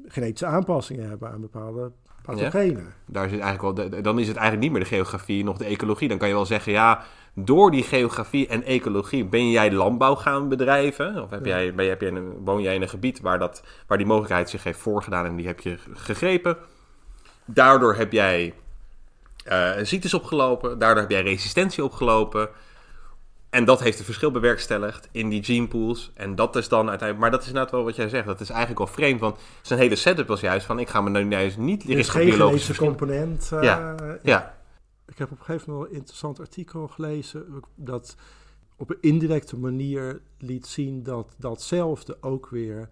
[0.05, 1.91] genetische aanpassingen hebben aan bepaalde
[2.25, 2.83] pathogenen.
[2.83, 5.65] Ja, daar zit eigenlijk wel, dan is het eigenlijk niet meer de geografie, nog de
[5.65, 6.07] ecologie.
[6.07, 7.03] Dan kan je wel zeggen, ja,
[7.33, 11.23] door die geografie en ecologie ben jij landbouw gaan bedrijven?
[11.23, 13.97] Of heb jij, ben, heb jij een, woon jij in een gebied waar, dat, waar
[13.97, 16.57] die mogelijkheid zich heeft voorgedaan en die heb je gegrepen?
[17.45, 18.53] Daardoor heb jij
[19.51, 22.49] uh, ziektes opgelopen, daardoor heb jij resistentie opgelopen.
[23.55, 26.11] En dat heeft een verschil bewerkstelligd in die gene pools.
[26.13, 27.19] En dat is dan uiteindelijk.
[27.19, 28.25] Maar dat is inderdaad wel wat jij zegt.
[28.25, 29.19] Dat is eigenlijk wel vreemd.
[29.19, 31.93] Want zijn hele setup was juist van: ik ga me nu juist niet leren.
[31.93, 33.49] Er is geen genetische component.
[33.53, 33.95] Uh, ja.
[34.23, 34.57] ja.
[35.07, 37.45] Ik heb op een gegeven moment een interessant artikel gelezen
[37.75, 38.15] dat
[38.75, 42.89] op een indirecte manier liet zien dat datzelfde ook weer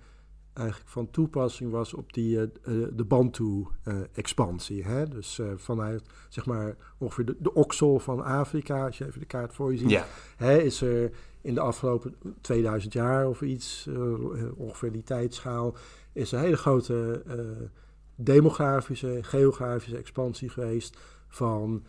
[0.54, 2.48] eigenlijk van toepassing was op die, uh,
[2.94, 4.84] de Bantu-expansie.
[4.84, 9.20] Uh, dus uh, vanuit zeg maar ongeveer de, de oksel van Afrika, als je even
[9.20, 10.06] de kaart voor je ziet, ja.
[10.38, 11.12] hè, is er
[11.42, 13.90] in de afgelopen 2000 jaar of iets,
[14.56, 15.76] ongeveer die tijdschaal,
[16.14, 17.24] is een hele grote
[18.16, 20.98] demografische, geografische expansie geweest
[21.28, 21.84] van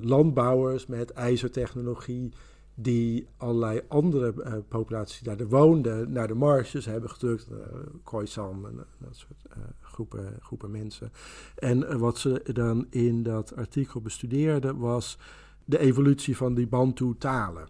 [0.00, 2.32] landbouwers met ijzertechnologie
[2.74, 7.48] die allerlei andere uh, populaties die daar woonden naar de marges hebben gedrukt.
[7.50, 7.58] Uh,
[8.02, 9.44] Khoisan en dat soort
[9.80, 11.12] groepen, groepen mensen.
[11.54, 15.18] En wat ze dan in dat artikel bestudeerden was
[15.64, 17.68] de evolutie van die Bantu-talen.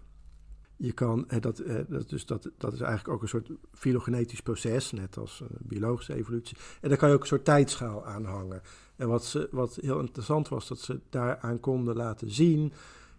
[0.77, 5.17] Je kan, dat, dat, dus dat, dat is eigenlijk ook een soort filogenetisch proces, net
[5.17, 6.57] als biologische evolutie.
[6.81, 8.63] En daar kan je ook een soort tijdschaal aan hangen.
[8.97, 12.73] En wat, ze, wat heel interessant was, dat ze daaraan konden laten zien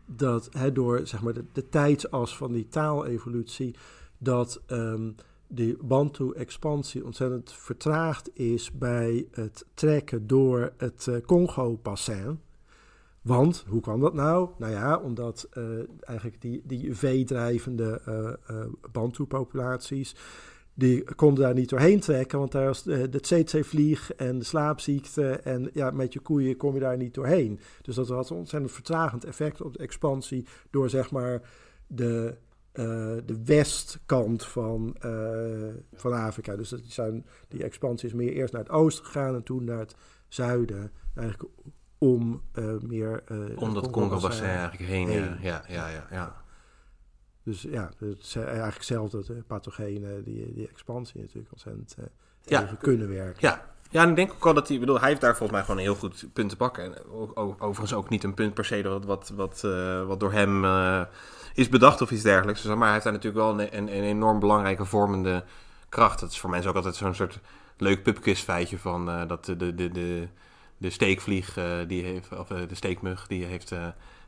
[0.06, 3.76] dat hè, door zeg maar, de, tijdsas van die taalevolutie,
[4.18, 5.16] dat um,
[5.48, 12.40] die Bantu-expansie ontzettend vertraagd is bij het trekken door het uh, Congo-bassin.
[13.22, 14.50] Want, hoe kan dat nou?
[14.58, 15.64] Nou ja, omdat uh,
[16.02, 18.02] eigenlijk die, die veedrijvende
[18.50, 18.62] uh,
[18.92, 20.16] Bantu-populaties
[20.78, 25.30] die konden daar niet doorheen trekken, want daar was de, de tsetse-vlieg en de slaapziekte.
[25.30, 27.60] En ja, met je koeien kom je daar niet doorheen.
[27.82, 31.42] Dus dat had een ontzettend vertragend effect op de expansie door zeg maar
[31.88, 32.36] de,
[32.74, 32.86] uh,
[33.26, 36.56] de westkant van, uh, van Afrika.
[36.56, 39.80] Dus dat zijn, die expansie is meer eerst naar het oosten gegaan en toen naar
[39.80, 39.96] het
[40.28, 40.92] zuiden.
[41.16, 41.52] Eigenlijk
[41.98, 43.24] om uh, meer...
[43.56, 45.38] om dat Congo-bassin eigenlijk heen, heen.
[45.42, 46.44] Ja, ja, ja, ja.
[47.46, 49.24] Dus ja, het is eigenlijk hetzelfde.
[49.26, 52.06] De pathogenen, die, die expansie natuurlijk ontzettend uh,
[52.42, 52.78] ja.
[52.80, 53.38] kunnen werken.
[53.40, 53.66] Ja.
[53.90, 55.78] ja, en ik denk ook wel dat hij, bedoel, hij heeft daar volgens mij gewoon
[55.78, 56.84] een heel goed punt te pakken.
[56.84, 57.06] En
[57.36, 61.02] overigens ook niet een punt per se wat, wat, wat, uh, wat door hem uh,
[61.54, 62.62] is bedacht of iets dergelijks.
[62.62, 65.44] Dus, maar hij heeft daar natuurlijk wel een, een, een, enorm belangrijke vormende
[65.90, 66.20] kracht.
[66.20, 67.40] Dat is voor mensen ook altijd zo'n soort
[67.78, 70.28] leuk pubquiz feitje van dat de, de, de, de,
[70.78, 71.58] de steekvlieg,
[71.88, 73.74] die heeft, of de steekmug, die heeft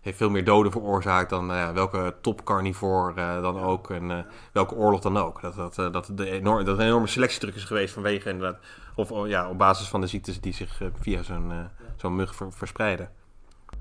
[0.02, 4.20] heeft veel meer doden veroorzaakt dan ja, welke topcarnivore uh, dan ook en uh,
[4.52, 5.42] welke oorlog dan ook.
[5.42, 8.60] Dat, dat, dat, de enorm, dat een enorme selectiedruk is geweest vanwege inderdaad,
[8.96, 11.52] of oh, ja, op basis van de ziektes die zich via zo'n
[11.96, 13.10] zo'n mug ver, verspreiden.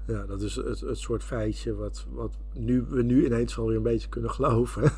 [0.07, 3.77] Ja, dat is het, het soort feitje wat, wat nu, we nu ineens wel weer
[3.77, 4.93] een beetje kunnen geloven.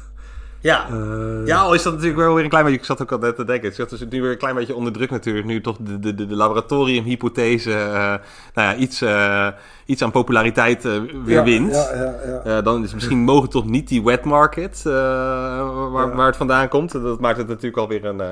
[0.60, 0.90] Ja.
[0.90, 2.78] Uh, ja, al is dat natuurlijk wel weer een klein beetje.
[2.78, 3.72] Ik zat ook al net te denken.
[3.76, 5.46] Het is nu weer een klein beetje onder druk natuurlijk.
[5.46, 7.70] Nu toch de, de, de laboratoriumhypothese.
[7.70, 8.20] Uh, nou
[8.54, 9.48] ja, iets, uh,
[9.86, 11.74] iets aan populariteit weer ja, wint.
[11.74, 16.68] Ja, ja, dan is misschien mogen toch niet die wet market waar, waar het vandaan
[16.68, 16.92] komt.
[16.92, 18.22] Dat maakt het natuurlijk alweer een.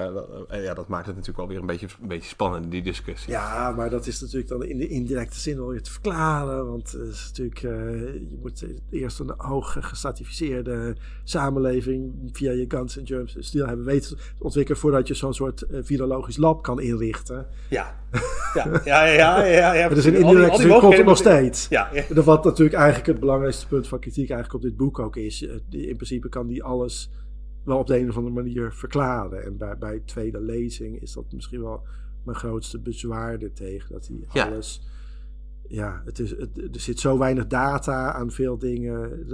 [0.63, 3.33] ja, dat maakt het natuurlijk alweer een beetje, een beetje spannend, die discussie.
[3.33, 6.67] Ja, maar dat is natuurlijk dan in de indirecte zin wel weer te verklaren.
[6.67, 7.61] Want het is natuurlijk.
[8.31, 14.17] je moet eerst een hoog gestratificeerde samenleving via je Guns and Germs stil hebben weten
[14.17, 17.47] te ontwikkelen voordat je zo'n soort uh, virologisch lab kan inrichten.
[17.71, 17.95] Ja,
[18.55, 19.45] ja, ja, ja.
[19.45, 21.69] ja, ja, dus in indirecte zin komt het nog steeds.
[21.69, 22.23] Ja, ja.
[22.23, 25.47] Wat natuurlijk eigenlijk het belangrijkste punt van kritiek eigenlijk op dit boek ook is.
[25.47, 27.11] Eh, in principe kan die alles
[27.65, 29.45] wel op de een of andere manier verklaren.
[29.45, 31.83] En bij, bij tweede lezing is dat misschien wel
[32.25, 33.93] mijn grootste bezwaar er tegen.
[33.93, 34.83] Dat hij alles
[35.69, 39.27] ja, het is, het, er zit zo weinig data aan veel dingen.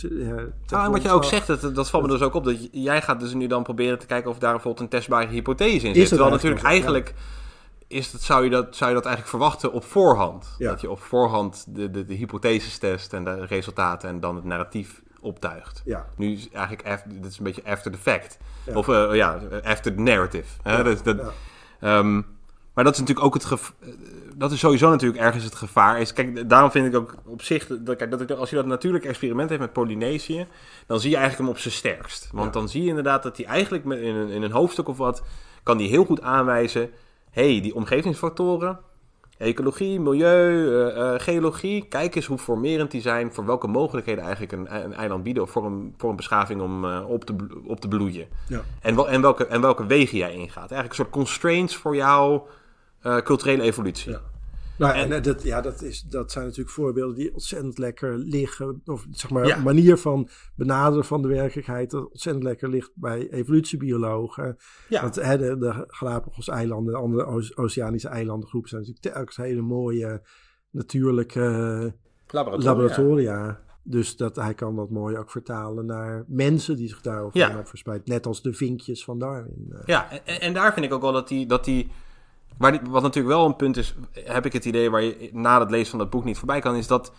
[0.00, 2.44] Ja, ah, en wat je ook zegt, dat, dat valt me dus ook op.
[2.44, 5.86] Dat jij gaat dus nu dan proberen te kijken of daar bijvoorbeeld een testbare hypothese
[5.86, 6.08] in zit.
[6.08, 7.14] Terwijl natuurlijk eigenlijk
[7.86, 10.54] is dat, zou, je dat, zou je dat eigenlijk verwachten op voorhand.
[10.58, 14.44] Dat je op voorhand de, de, de hypotheses test en de resultaten en dan het
[14.44, 15.82] narratief optuigt.
[15.84, 16.06] Ja.
[16.16, 18.38] Nu is eigenlijk, dit is een beetje after the fact.
[18.74, 20.46] Of uh, ja, after the narrative.
[20.62, 20.84] Hè?
[20.84, 21.06] Dat,
[21.80, 22.26] um,
[22.74, 23.44] maar dat is natuurlijk ook het.
[24.40, 26.00] Dat is sowieso natuurlijk ergens het gevaar.
[26.00, 27.66] Is, kijk, daarom vind ik ook op zich.
[27.66, 30.46] Dat, kijk, dat als je dat natuurlijk experiment heeft met Polynesië.
[30.86, 32.28] dan zie je eigenlijk hem op zijn sterkst.
[32.32, 34.96] Want dan zie je inderdaad dat hij eigenlijk met, in, een, in een hoofdstuk of
[34.96, 35.22] wat.
[35.62, 36.90] kan hij heel goed aanwijzen.
[37.30, 38.78] hey, die omgevingsfactoren.
[39.38, 41.86] Ecologie, milieu, uh, uh, geologie.
[41.88, 43.32] Kijk eens hoe formerend die zijn.
[43.32, 45.42] voor welke mogelijkheden eigenlijk een, een eiland bieden.
[45.42, 47.36] of voor een, voor een beschaving om uh, op, te,
[47.66, 48.26] op te bloeien.
[48.48, 48.60] Ja.
[48.80, 50.70] En, wel, en, welke, en welke wegen jij ingaat.
[50.70, 52.40] Eigenlijk een soort constraints voor jou
[53.02, 54.10] uh, culturele evolutie.
[54.10, 54.20] Ja.
[54.80, 58.82] Nou, en, en, dat, ja, dat, is, dat zijn natuurlijk voorbeelden die ontzettend lekker liggen.
[58.84, 59.58] Of zeg maar, ja.
[59.58, 61.90] manier van benaderen van de werkelijkheid.
[61.90, 64.56] dat ontzettend lekker ligt bij evolutiebiologen.
[64.88, 65.02] Ja.
[65.02, 70.22] Want hè, de, de Galapagos-eilanden, de andere oceanische eilandengroepen zijn natuurlijk telkens hele mooie
[70.70, 71.40] natuurlijke
[72.26, 72.72] laboratoria.
[72.72, 73.60] laboratoria.
[73.82, 77.46] Dus dat, hij kan dat mooi ook vertalen naar mensen die zich daarover ja.
[77.46, 78.06] hebben verspreid.
[78.06, 79.66] Net als de vinkjes van Darwin.
[79.72, 79.80] Eh.
[79.84, 81.90] Ja, en, en, daar vind ik ook wel dat die, dat die
[82.58, 85.70] maar wat natuurlijk wel een punt is, heb ik het idee waar je na het
[85.70, 87.12] lezen van dat boek niet voorbij kan, is dat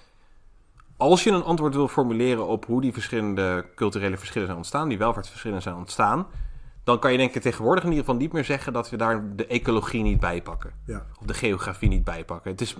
[0.97, 4.97] als je een antwoord wil formuleren op hoe die verschillende culturele verschillen zijn ontstaan, die
[4.97, 6.27] welvaartsverschillen zijn ontstaan,
[6.83, 9.35] dan kan je denk ik tegenwoordig in ieder geval niet meer zeggen dat we daar
[9.35, 10.73] de ecologie niet bij pakken.
[10.85, 11.05] Ja.
[11.19, 12.51] Of de geografie niet bij pakken.
[12.51, 12.75] Het is,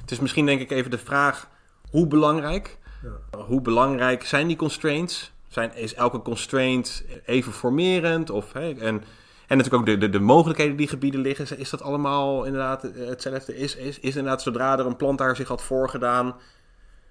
[0.00, 1.48] het is misschien denk ik even de vraag,
[1.90, 3.38] hoe belangrijk, ja.
[3.38, 5.32] hoe belangrijk zijn die constraints?
[5.48, 8.30] Zijn, is elke constraint even formerend?
[8.30, 9.04] Of, hè, en
[9.52, 11.58] en natuurlijk ook de, de, de mogelijkheden die gebieden liggen.
[11.58, 13.56] Is dat allemaal inderdaad hetzelfde?
[13.56, 16.34] Is, is, is inderdaad zodra er een plant daar zich had voorgedaan...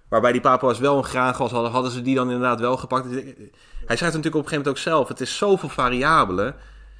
[0.10, 1.72] waarbij die papa's wel een graangas hadden...
[1.72, 3.06] hadden ze die dan inderdaad wel gepakt?
[3.06, 5.08] Hij schrijft natuurlijk op een gegeven moment ook zelf...
[5.08, 6.56] het is zoveel variabelen...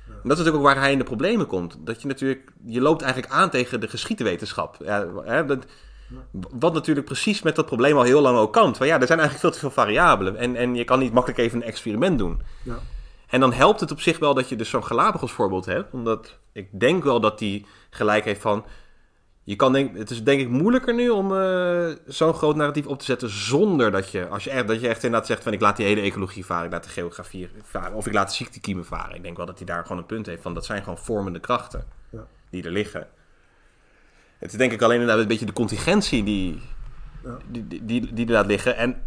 [0.06, 1.78] En dat is natuurlijk ook waar hij in de problemen komt.
[1.80, 4.78] Dat je natuurlijk, je loopt eigenlijk aan tegen de geschiedwetenschap.
[4.84, 5.66] Ja, hè, dat,
[6.32, 8.76] wat natuurlijk precies met dat probleem al heel lang ook kan.
[8.76, 10.36] Van ja, er zijn eigenlijk veel te veel variabelen.
[10.38, 12.42] En, en je kan niet makkelijk even een experiment doen.
[12.64, 12.80] Ja.
[13.32, 15.94] En dan helpt het op zich wel dat je dus zo'n Galapagos voorbeeld hebt.
[15.94, 18.66] Omdat ik denk wel dat die gelijk heeft van...
[19.44, 23.00] Je kan denk, het is denk ik moeilijker nu om uh, zo'n groot narratief op
[23.00, 25.62] te zetten zonder dat je, als je echt, dat je echt inderdaad zegt van ik
[25.62, 28.86] laat die hele ecologie varen, ik laat de geografie varen, of ik laat de ziektekiemen
[28.86, 29.16] varen.
[29.16, 31.40] Ik denk wel dat hij daar gewoon een punt heeft van dat zijn gewoon vormende
[31.40, 32.28] krachten ja.
[32.50, 33.08] die er liggen.
[34.38, 36.62] Het is denk ik alleen inderdaad een beetje de contingentie die,
[37.24, 37.38] ja.
[37.48, 38.78] die, die, die, die er laat liggen.
[38.78, 39.02] En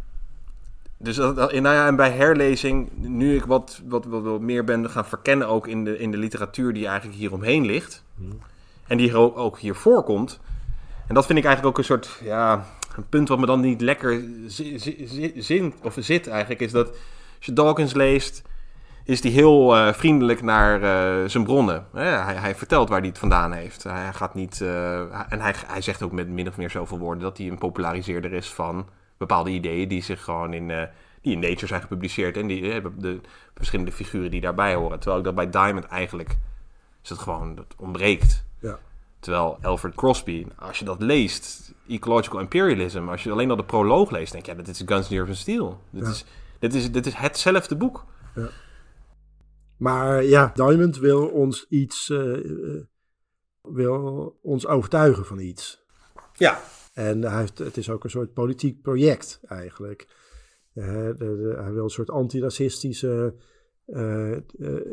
[0.98, 4.90] dus dat, nou ja, en bij herlezing, nu ik wat, wat, wat, wat, meer ben
[4.90, 8.04] gaan verkennen ook in de, in de literatuur die eigenlijk hier omheen ligt.
[8.16, 8.38] Hmm.
[8.86, 10.40] En die ook, ook hier voorkomt.
[11.06, 12.64] En dat vind ik eigenlijk ook een soort, ja,
[12.96, 14.22] een punt wat me dan niet lekker
[15.36, 16.88] zin, of zit eigenlijk, is dat
[17.36, 18.42] als je Dawkins leest,
[19.04, 21.86] is hij heel uh, vriendelijk naar uh, zijn bronnen.
[21.92, 23.82] hij, hij, vertelt waar hij het vandaan heeft.
[23.82, 25.00] Hij gaat niet, uh,
[25.32, 28.32] en hij, hij zegt ook met min of meer zoveel woorden dat hij een populariseerder
[28.32, 30.82] is van bepaalde ideeën die zich gewoon in, uh,
[31.20, 32.36] die in Nature zijn gepubliceerd.
[32.36, 33.20] En die, uh, de
[33.54, 34.98] verschillende figuren die daarbij horen.
[34.98, 36.38] Terwijl ik dat bij Diamond eigenlijk
[37.02, 38.44] is het gewoon, dat ontbreekt.
[38.60, 38.78] Ja.
[39.18, 44.10] Terwijl Alfred Crosby, als je dat leest, Ecological Imperialism, als je alleen al de proloog
[44.10, 45.80] leest, denk je, ja, dit is Guns, Nerves and Steel.
[45.90, 46.24] Dit, is,
[46.58, 48.04] dit, is, dit is hetzelfde boek.
[48.34, 48.48] Ja.
[49.76, 52.84] Maar ja, Diamond wil ons iets, uh,
[53.62, 55.84] wil ons overtuigen van iets.
[56.32, 56.60] Ja,
[56.94, 60.06] En hij heeft, het is ook een soort politiek project eigenlijk.
[60.74, 63.34] Uh, de, de, hij wil een soort antiracistische
[63.86, 64.36] uh,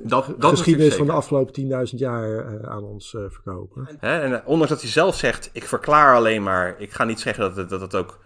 [0.03, 3.88] dat, dat geschiedenis van de afgelopen 10.000 jaar aan ons verkopen.
[3.99, 4.19] Hè?
[4.19, 7.56] En ondanks dat hij zelf zegt, ik verklaar alleen maar, ik ga niet zeggen dat
[7.56, 8.19] het, dat het ook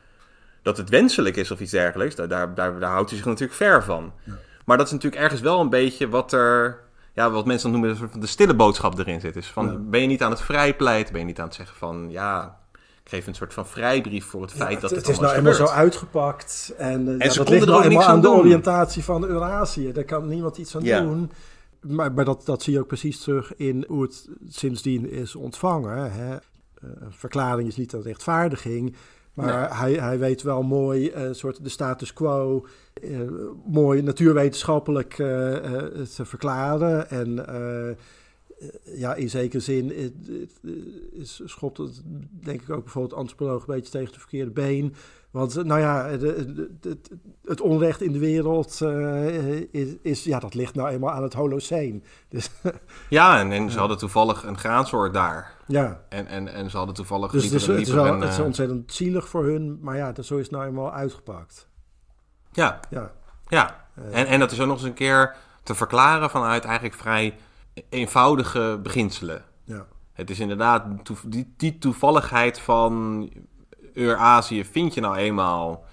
[0.61, 2.15] dat het wenselijk is of iets dergelijks.
[2.15, 4.13] Daar, daar, daar, houdt hij zich natuurlijk ver van.
[4.23, 4.33] Ja.
[4.65, 6.83] Maar dat is natuurlijk ergens wel een beetje wat er
[7.13, 9.33] ja, wat mensen dan noemen, de stille boodschap erin zit.
[9.33, 11.11] Dus van, ben je niet aan het vrijpleiten?
[11.11, 12.59] Ben je niet aan het zeggen van, ja,
[13.07, 15.65] geef een soort van vrijbrief voor het feit dat het, het is nou eenmaal zo
[15.65, 16.73] uitgepakt.
[16.77, 19.91] En, uh, en ze dat ligt nou eenmaal aan de oriëntatie van Eurasië.
[19.91, 21.31] Daar kan niemand iets aan doen.
[21.81, 26.11] Maar, maar dat, dat zie je ook precies terug in hoe het sindsdien is ontvangen.
[26.11, 26.31] Hè.
[26.33, 28.95] Uh, verklaring is niet een rechtvaardiging.
[29.33, 32.65] Maar hij, hij weet wel mooi uh, soort de status quo
[33.03, 33.19] uh,
[33.65, 35.27] mooi natuurwetenschappelijk uh,
[36.15, 37.09] te verklaren.
[37.09, 37.45] En
[38.83, 39.93] ja, in zekere zin
[41.11, 42.01] is, schopt het
[42.31, 44.95] denk ik ook bijvoorbeeld antropoloog een beetje tegen de verkeerde been.
[45.31, 46.09] Want nou ja,
[47.45, 48.81] het onrecht in de wereld
[49.71, 52.01] is, is, ja, dat ligt nou eenmaal aan het Holocene.
[52.29, 52.49] Dus,
[53.09, 55.55] ja, en, en ze hadden toevallig een graansoort daar.
[55.67, 56.01] Ja.
[56.09, 57.31] En, en, en ze hadden toevallig...
[57.31, 60.35] Dus, dus het, is wel, het is ontzettend zielig voor hun, maar ja, dat, zo
[60.35, 61.67] is het nou eenmaal uitgepakt.
[62.51, 62.79] Ja.
[62.89, 63.11] Ja.
[63.47, 63.87] ja.
[64.11, 67.37] En, en dat is ook nog eens een keer te verklaren vanuit eigenlijk vrij
[67.89, 69.43] eenvoudige beginselen.
[69.63, 69.85] Ja.
[70.13, 70.85] Het is inderdaad
[71.25, 73.29] die, die toevalligheid van
[73.93, 75.85] Eurazië vind je nou eenmaal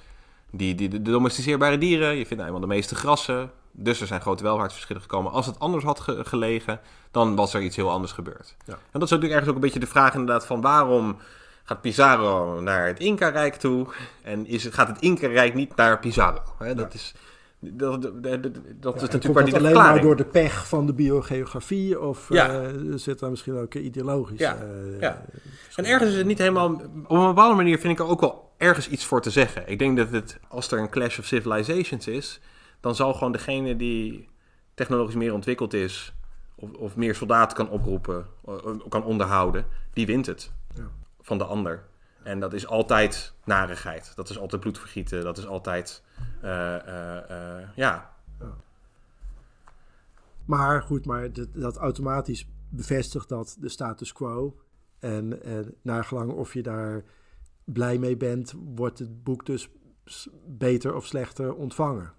[0.50, 2.16] die, die, de domesticeerbare dieren.
[2.16, 3.50] Je vindt nou eenmaal de meeste grassen.
[3.70, 5.32] Dus er zijn grote welvaartsverschillen gekomen.
[5.32, 6.80] Als het anders had gelegen,
[7.10, 8.56] dan was er iets heel anders gebeurd.
[8.64, 8.72] Ja.
[8.72, 11.16] En dat is natuurlijk ergens ook een beetje de vraag inderdaad van waarom
[11.64, 13.86] gaat Pizarro naar het Inca-rijk toe
[14.22, 16.42] en is, gaat het Inca-rijk niet naar Pizarro?
[16.58, 17.14] Hè, dat is...
[17.64, 18.22] Dat, dat,
[18.80, 22.70] dat is natuurlijk waar die alleen maar door de pech van de biogeografie of ja.
[22.70, 24.38] uh, zit daar misschien ook ideologisch.
[24.38, 24.58] Ja.
[24.62, 25.24] Uh, ja.
[25.76, 26.72] En ergens is het niet helemaal.
[27.06, 29.68] Op een bepaalde manier vind ik er ook wel ergens iets voor te zeggen.
[29.68, 32.40] Ik denk dat het, als er een clash of civilizations is,
[32.80, 34.28] dan zal gewoon degene die
[34.74, 36.14] technologisch meer ontwikkeld is,
[36.54, 38.26] of, of meer soldaten kan oproepen,
[38.88, 40.88] kan onderhouden, die wint het ja.
[41.20, 41.82] van de ander.
[42.24, 44.12] En dat is altijd narigheid.
[44.14, 45.24] Dat is altijd bloedvergieten.
[45.24, 46.02] Dat is altijd,
[46.44, 48.10] uh, uh, uh, ja.
[50.44, 54.56] Maar goed, maar dat, dat, automatisch bevestigt dat de status quo.
[54.98, 57.04] En, en nagelang of je daar
[57.64, 59.68] blij mee bent, wordt het boek dus
[60.46, 62.12] beter of slechter ontvangen.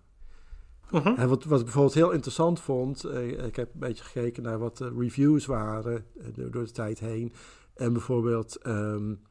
[0.89, 1.19] -huh.
[1.19, 3.05] En wat, wat ik bijvoorbeeld heel interessant vond,
[3.45, 6.05] ik heb een beetje gekeken naar wat de reviews waren
[6.35, 7.33] door de tijd heen.
[7.73, 9.21] En bijvoorbeeld um,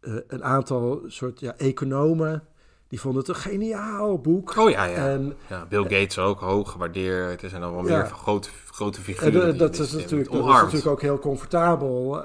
[0.00, 2.44] uh, een aantal soort ja, economen,
[2.88, 4.56] die vonden het een geniaal boek.
[4.56, 5.08] Oh ja, ja.
[5.08, 7.42] En, ja Bill Gates ook hoog gewaardeerd.
[7.42, 9.48] Er zijn dan wel meer grote, grote figuren.
[9.48, 12.22] En, dat, is natuurlijk, dat is natuurlijk ook heel comfortabel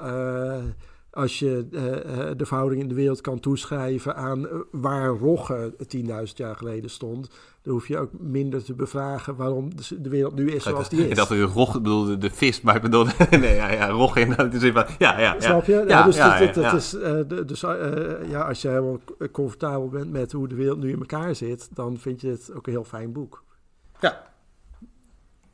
[1.14, 1.80] als je uh,
[2.36, 6.02] de verhouding in de wereld kan toeschrijven aan waar Rogge 10.000
[6.34, 7.28] jaar geleden stond,
[7.64, 11.16] dan hoef je ook minder te bevragen waarom de wereld nu is zoals die is.
[11.26, 13.10] Dat u Rog bedoelde de vis, maar ik bedoelde...
[13.30, 14.52] nee, ja, ja, Rog inderdaad.
[14.52, 15.40] Dus ja, ja, ja.
[15.40, 15.84] Snap je?
[15.86, 19.00] Ja, dus ja, dat, dat, is, uh, dus uh, ja, als je helemaal
[19.32, 22.66] comfortabel bent met hoe de wereld nu in elkaar zit, dan vind je het ook
[22.66, 23.44] een heel fijn boek.
[24.00, 24.32] Ja.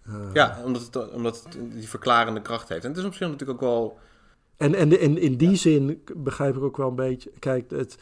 [0.09, 2.85] Uh, ja, omdat het, omdat het die verklarende kracht heeft.
[2.85, 3.99] En het is op zich natuurlijk ook wel...
[4.57, 7.31] En, en, en in die zin begrijp ik ook wel een beetje...
[7.39, 7.99] Kijk, het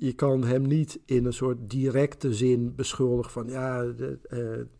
[0.00, 4.18] je kan hem niet in een soort directe zin beschuldigen van ja, de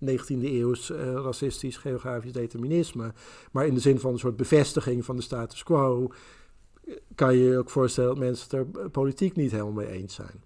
[0.01, 3.13] uh, 19e eeuws uh, racistisch geografisch determinisme.
[3.53, 6.13] Maar in de zin van een soort bevestiging van de status quo
[7.15, 10.43] kan je je ook voorstellen dat mensen het er politiek niet helemaal mee eens zijn.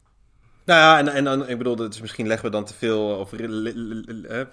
[0.64, 3.28] Nou ja, en, en dan, ik bedoel, is misschien leggen we dan te veel, of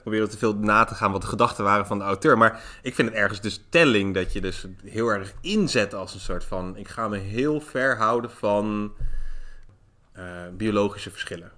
[0.02, 2.38] proberen te veel na te gaan wat de gedachten waren van de auteur.
[2.38, 6.20] Maar ik vind het ergens dus telling dat je dus heel erg inzet als een
[6.20, 8.92] soort van, ik ga me heel ver houden van
[10.58, 11.52] biologische verschillen.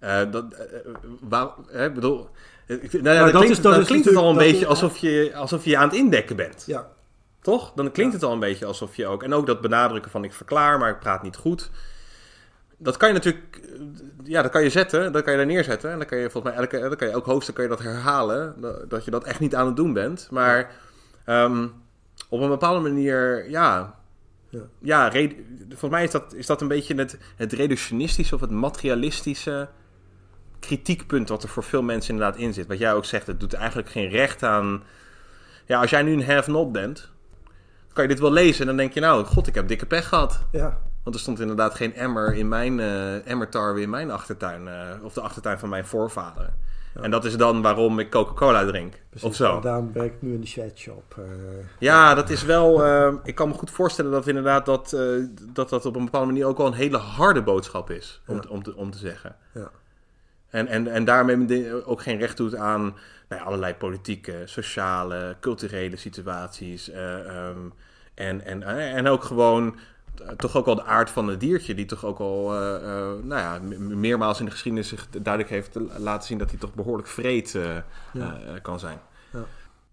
[0.00, 0.24] Ja.
[0.24, 0.44] Dat,
[1.20, 2.28] waar, hè, bedoel,
[2.68, 5.76] nou ja, dan, klinkt, is, dan klinkt het al een beetje alsof je, alsof je
[5.76, 6.64] aan het indekken bent.
[6.66, 6.88] Ja.
[7.40, 7.72] Toch?
[7.74, 9.22] Dan klinkt het al een beetje alsof je ook...
[9.22, 11.70] En ook dat benadrukken van ik verklaar, maar ik praat niet goed.
[12.76, 13.60] Dat kan je natuurlijk...
[14.24, 15.12] Ja, dat kan je zetten.
[15.12, 15.90] Dat kan je daar neerzetten.
[15.90, 17.82] En dan kan je volgens mij elke, dan kan je elk hoofdstuk kan je dat
[17.82, 18.54] herhalen.
[18.88, 20.28] Dat je dat echt niet aan het doen bent.
[20.30, 20.70] Maar
[21.26, 21.72] um,
[22.28, 23.50] op een bepaalde manier...
[23.50, 23.97] Ja,
[24.48, 25.10] ja, ja
[25.68, 29.68] volgens mij is dat, is dat een beetje het, het reductionistische of het materialistische
[30.60, 32.66] kritiekpunt wat er voor veel mensen inderdaad in zit.
[32.66, 34.82] Wat jij ook zegt, het doet eigenlijk geen recht aan...
[35.66, 37.10] Ja, als jij nu een have-not bent,
[37.92, 40.08] kan je dit wel lezen en dan denk je nou, god, ik heb dikke pech
[40.08, 40.44] gehad.
[40.52, 40.78] Ja.
[41.02, 45.12] Want er stond inderdaad geen emmer in mijn uh, emmertarwe in mijn achtertuin, uh, of
[45.12, 45.84] de achtertuin van mijn
[46.94, 48.94] En dat is dan waarom ik Coca-Cola drink.
[49.10, 49.60] Precies, of zo.
[49.60, 51.14] daarom werk ik nu in de chatshop.
[51.18, 51.24] eh
[51.78, 52.84] Ja, dat is wel.
[52.84, 55.00] eh, ik kan me goed voorstellen dat inderdaad dat, eh,
[55.52, 58.20] dat dat op een bepaalde manier ook wel een hele harde boodschap is.
[58.26, 58.40] Om, Ja.
[58.40, 59.36] te, om, te, om te zeggen.
[59.54, 59.70] ja.
[60.48, 62.80] En, en, en daarmee ook geen recht doet aan
[63.28, 66.90] nou ja, allerlei politieke, sociale, culturele situaties.
[66.90, 67.58] eh, ehm,
[68.14, 69.76] en, en, en ook gewoon
[70.36, 73.40] toch ook al de aard van het diertje, die toch ook al eh, eh, nou
[73.40, 77.08] ja, me- meermaals in de geschiedenis zich duidelijk heeft laten zien dat hij toch behoorlijk
[77.08, 77.76] vreed eh,
[78.12, 78.38] Ja.
[78.40, 78.98] eh, kan zijn.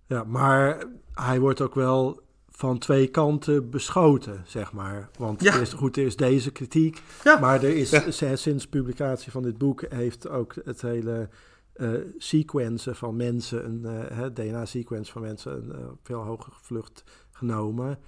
[0.08, 0.84] Ja, maar
[1.14, 5.10] hij wordt ook wel van twee kanten beschoten, zeg maar.
[5.18, 5.56] Want Ja.
[5.56, 7.02] is, goed, er is deze kritiek.
[7.24, 7.40] Ja.
[7.40, 7.90] Maar er is
[8.20, 8.36] Ja.
[8.36, 11.30] sinds publicatie van dit boek heeft ook het hele
[11.74, 18.00] eh sequencen van mensen, een eh, DNA-sequence van mensen, een eh, veel hogere vlucht genomen.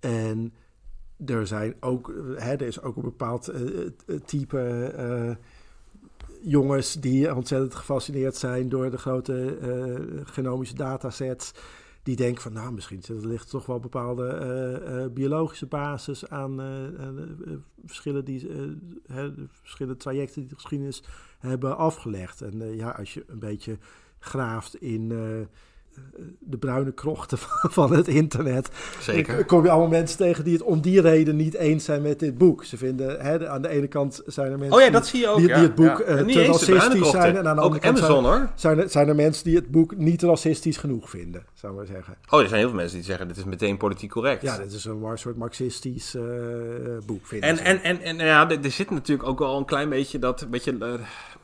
[0.00, 0.54] En
[1.26, 3.62] er zijn ook, eh, hè, er is ook een bepaald eh,
[4.24, 4.60] type
[4.96, 5.34] eh,
[6.42, 9.58] jongens die ontzettend gefascineerd zijn door de grote
[10.24, 11.52] genomische datasets.
[12.02, 16.60] Die denken van, nou, misschien er ligt toch wel bepaalde biologische basis aan
[17.84, 18.50] verschillen die,
[19.62, 21.02] verschillende trajecten die de geschiedenis
[21.38, 22.42] hebben afgelegd.
[22.42, 23.78] En ja, als je een beetje
[24.18, 25.12] graaft in
[26.38, 28.68] de bruine krochten van, van het internet,
[29.00, 29.36] Zeker.
[29.36, 32.18] dan kom je allemaal mensen tegen die het om die reden niet eens zijn met
[32.18, 32.64] dit boek.
[32.64, 35.28] Ze vinden, hè, aan de ene kant zijn er mensen Oh ja, dat zie je
[35.28, 35.38] ook.
[35.38, 36.04] die, ja, die het boek ja.
[36.04, 37.36] eh, te racistisch zijn.
[37.36, 38.50] En aan de ook andere kant Amazon zijn, hoor.
[38.54, 41.88] zijn, er, zijn er mensen die het boek niet racistisch genoeg vinden, zou ik maar
[41.88, 42.16] zeggen.
[42.30, 44.42] Oh, er zijn heel veel mensen die zeggen: dit is meteen politiek correct.
[44.42, 46.22] Ja, dit is een soort marxistisch eh,
[47.06, 49.88] boek, vinden En, en, en, en ja, er, er zit natuurlijk ook wel een klein
[49.88, 50.92] beetje dat, beetje, eh,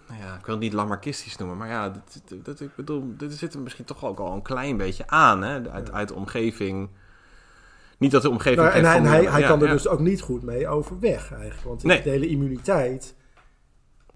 [0.09, 3.31] nou ja, ik wil het niet lamarkistisch noemen, maar ja, dat, dat, ik bedoel, er
[3.31, 6.89] zit er misschien toch ook al een klein beetje aan, hè, uit, uit de omgeving.
[7.99, 8.61] Niet dat de omgeving...
[8.63, 9.73] Nou, en hij, van- hij, hij ja, kan er ja.
[9.73, 11.63] dus ook niet goed mee overweg eigenlijk.
[11.63, 12.03] Want Nee.
[12.03, 13.15] de hele immuniteit...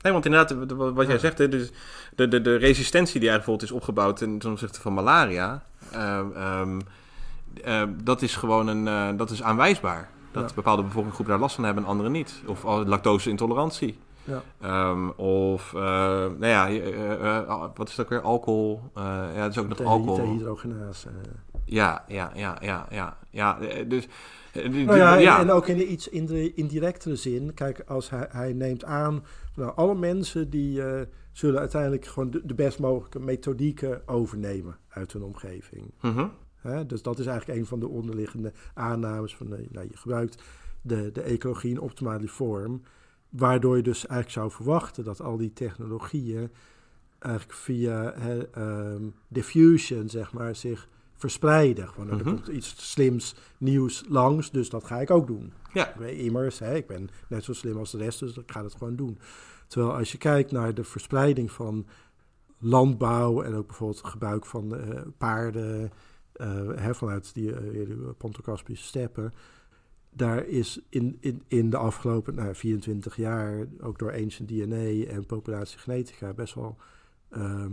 [0.01, 1.71] Nee, want inderdaad, de- de- wat jij zegt, hè, dus
[2.15, 6.27] de, de, de resistentie die eigenlijk bijvoorbeeld is opgebouwd ten ten opzichte van malaria, ehm,
[6.35, 6.81] ehm,
[7.65, 10.09] eh, dat is gewoon een, eh, dat is aanwijsbaar.
[10.33, 12.43] Dat bepaalde bevolkingsgroepen daar last van hebben en anderen niet.
[12.47, 13.99] Of al- lactose-intolerantie.
[14.29, 14.43] Ja.
[14.61, 18.21] Ehm, of, eh, nou ja, eh, eh, wat is dat ook weer?
[18.21, 18.81] Alcohol.
[18.95, 20.17] Ja, het is ook nog de alcohol.
[20.17, 21.09] dehydrogenase.
[21.65, 23.17] Ja, ja, ja, ja, ja.
[23.31, 24.09] ja dus,
[24.53, 27.55] Nou ja, en- ook in de iets in de indirectere zin.
[27.55, 29.25] Kijk, als hij, hij neemt aan...
[29.55, 30.83] Nou, alle mensen die
[31.33, 35.93] zullen uiteindelijk gewoon de, de best mogelijke methodieken overnemen uit hun omgeving.
[36.01, 36.27] Mhm.
[36.57, 36.87] Hè?
[36.87, 40.43] Dus dat is eigenlijk een van de onderliggende aannames van nou, je gebruikt
[40.83, 42.83] de, de ecologie in optimale vorm,
[43.29, 46.51] waardoor je dus eigenlijk zou verwachten dat al die technologieën
[47.19, 51.89] eigenlijk via ehm, diffusion zeg maar zich verspreiden.
[51.89, 52.29] Gewoon, nou, Mhm.
[52.29, 55.53] Er komt iets slims, nieuws langs, dus dat ga ik ook doen.
[55.73, 55.89] Ja.
[55.89, 58.63] Ik ben immers, hè, ik ben net zo slim als de rest, dus ik ga
[58.63, 59.19] het gewoon doen.
[59.67, 61.87] Terwijl als je kijkt naar de verspreiding van
[62.59, 65.93] landbouw en ook bijvoorbeeld het gebruik van eh, paarden
[66.75, 69.33] hè, vanuit die, die Ponto-Kaspische steppen.
[70.19, 75.27] Daar is in, in, in de afgelopen nou, 24 jaar, ook door Ancient DNA en
[75.27, 76.77] populatiegenetica, best wel
[77.31, 77.73] ehm,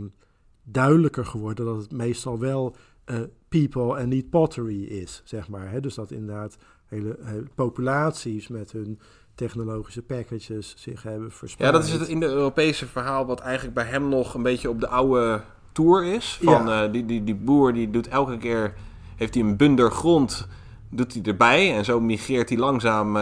[0.63, 3.19] duidelijker geworden dat het meestal wel eh,
[3.49, 5.71] people en niet pottery is, zeg maar.
[5.71, 5.79] Hè?
[5.79, 8.99] Dus dat inderdaad hele, hele populaties met hun
[9.35, 11.73] technologische packages zich hebben Ja, verspreid.
[11.73, 14.79] dat is het in de Europese verhaal wat eigenlijk bij hem nog een beetje op
[14.79, 15.41] de oude
[15.71, 16.39] tour is.
[16.43, 16.83] Van Ja.
[16.85, 18.73] eh, die, die, die boer die doet elke keer,
[19.15, 20.47] heeft hij een bunder grond,
[20.89, 21.75] doet hij erbij.
[21.75, 23.21] En zo migreert hij langzaam eh,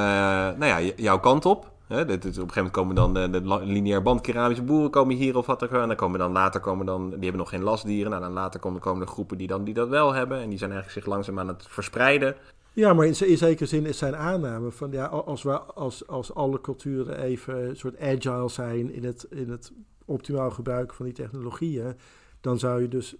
[0.57, 1.71] nou ja, jouw kant op.
[1.87, 5.37] Hè, dit, op een gegeven moment komen dan de, lineair band keramische boeren komen hier
[5.37, 5.71] of wat ook.
[5.71, 8.11] En dan komen dan later komen dan, die hebben nog geen lastdieren.
[8.11, 10.41] Nou, dan later komen, komen er groepen die, dan, die dat wel hebben.
[10.41, 12.35] En die zijn eigenlijk zich langzaam aan het verspreiden.
[12.73, 16.61] Ja, maar in, zekere zin is zijn aanname van ja, als, we, als, als alle
[16.61, 19.71] culturen even een soort agile zijn in het, in het
[20.05, 21.95] optimaal gebruiken van die technologieën,
[22.41, 23.15] dan zou je dus,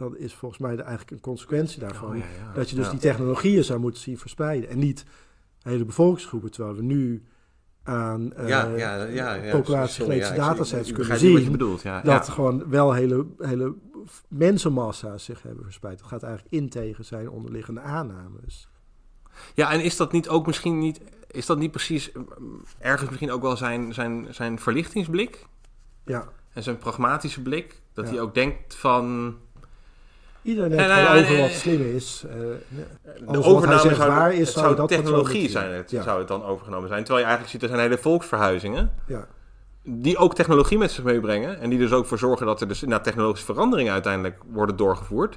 [0.00, 2.52] dat is volgens mij de, eigenlijk een consequentie daarvan, Oh, ja, ja.
[2.54, 5.04] dat je dus die technologieën zou moeten zien verspreiden en niet
[5.62, 7.24] hele bevolkingsgroepen, terwijl we nu
[7.82, 11.82] aan eh ja, ja, ja, ik- datasets kunnen zien bedoelt.
[12.04, 13.74] Dat gewoon wel hele, hele
[14.28, 15.98] mensenmassa's zich hebben verspreid.
[15.98, 18.68] Dat gaat eigenlijk in tegen zijn onderliggende aannames.
[19.54, 21.00] Ja, en is dat niet ook misschien niet,
[21.30, 25.46] is dat niet precies mm, ergens misschien ook wel zijn, zijn, zijn verlichtingsblik
[26.04, 26.28] Ja.
[26.52, 27.82] en zijn pragmatische blik?
[27.92, 29.34] Dat hij ook denkt van
[30.42, 32.24] Iedereen Ja, heeft nou gewoon ja, over eh, wat slim is.
[32.28, 32.36] Eh,
[33.32, 36.02] de zegt zou, waar is, het zou zou technologie zijn, het, Ja.
[36.02, 37.04] zou het dan overgenomen zijn.
[37.04, 39.26] Terwijl je eigenlijk ziet, er zijn hele volksverhuizingen ja.
[39.82, 42.82] die ook technologie met zich meebrengen en die dus ook voor zorgen dat er dus
[42.82, 45.36] inderdaad technologische veranderingen uiteindelijk worden doorgevoerd.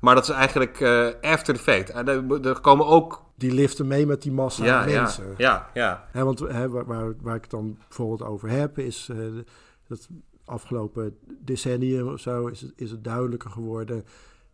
[0.00, 1.90] Maar dat is eigenlijk eh, after the fact.
[1.90, 2.08] En
[2.44, 5.24] er, komen ook Die liften mee met die massa ja, ja, mensen.
[5.36, 6.86] ja, ja, Hè, want waar,
[7.20, 9.16] waar, ik het dan bijvoorbeeld over heb, is eh,
[9.88, 10.08] dat
[10.44, 14.04] afgelopen decennium of zo is het, is het duidelijker geworden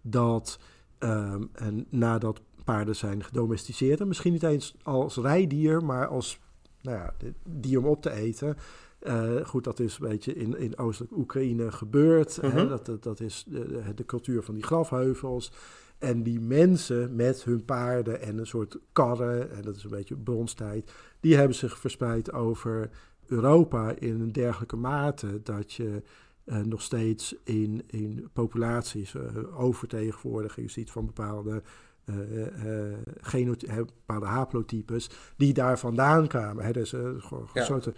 [0.03, 0.59] dat
[0.99, 6.41] ehm, en nadat paarden zijn gedomesticeerd, en misschien niet eens als rijdier, maar als
[6.83, 7.15] nou ja,
[7.45, 8.57] dier om op te eten.
[9.03, 12.37] Uh, goed, dat is een beetje in, in oostelijk Oekraïne gebeurd.
[12.37, 12.49] hè?
[12.49, 12.69] Mhm.
[12.69, 15.53] Dat, dat, dat is de, de, de cultuur van die grafheuvels.
[15.99, 20.17] En die mensen met hun paarden en een soort karren, en dat is een beetje
[20.17, 22.91] bronstijd, die hebben zich verspreid over
[23.27, 26.03] Europa in een dergelijke mate dat je
[26.51, 31.63] eh, nog steeds in, in populaties eh, overtegenwoordiging ziet van bepaalde,
[32.05, 36.65] eh, bepaalde haplotypes die daar vandaan kwamen.
[36.65, 36.71] Hè.
[36.71, 36.99] Er is Ja.
[37.55, 37.91] een soort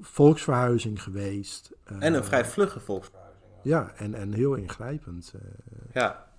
[0.00, 1.70] volksverhuizing geweest.
[1.84, 3.42] En een vrij vlugge volksverhuizing.
[3.62, 5.34] Ja, en, en heel ingrijpend.
[5.92, 6.32] Ja,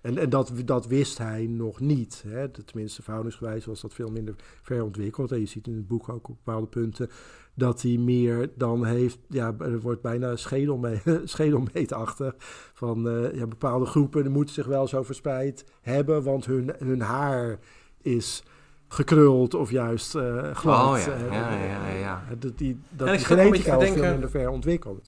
[0.00, 2.24] En, en dat, dat wist hij nog niet.
[2.26, 2.48] Hè?
[2.48, 5.32] Tenminste, verhoudingsgewijs was dat veel minder ver ontwikkeld.
[5.32, 7.10] En je ziet in het boek ook op bepaalde punten
[7.56, 9.18] dat hij meer dan heeft.
[9.28, 12.34] Ja, er wordt bijna schedelme schedelmeetachtig.
[12.74, 17.00] Van eh, ja, bepaalde groepen die moeten zich wel zo verspreid hebben, want hun, hun
[17.00, 17.58] haar
[18.02, 18.42] is
[18.88, 20.86] gekruld of juist eh glad.
[20.92, 22.24] Oh ja, Eh, ja, ja, ja.
[22.30, 25.04] eh, Dat die, dat Ja, ik die genetica was veel denken- minder ver ontwikkeld.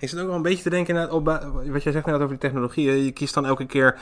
[0.00, 1.24] Ik zit ook wel een beetje te denken op
[1.70, 3.04] wat jij zegt net over die technologie.
[3.04, 4.00] Je kiest dan elke keer,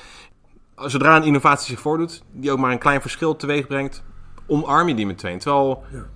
[0.76, 4.04] zodra een innovatie zich voordoet, die ook maar een klein verschil teweeg brengt,
[4.46, 5.38] omarm je die meteen.
[5.38, 6.06] Terwijl Ja.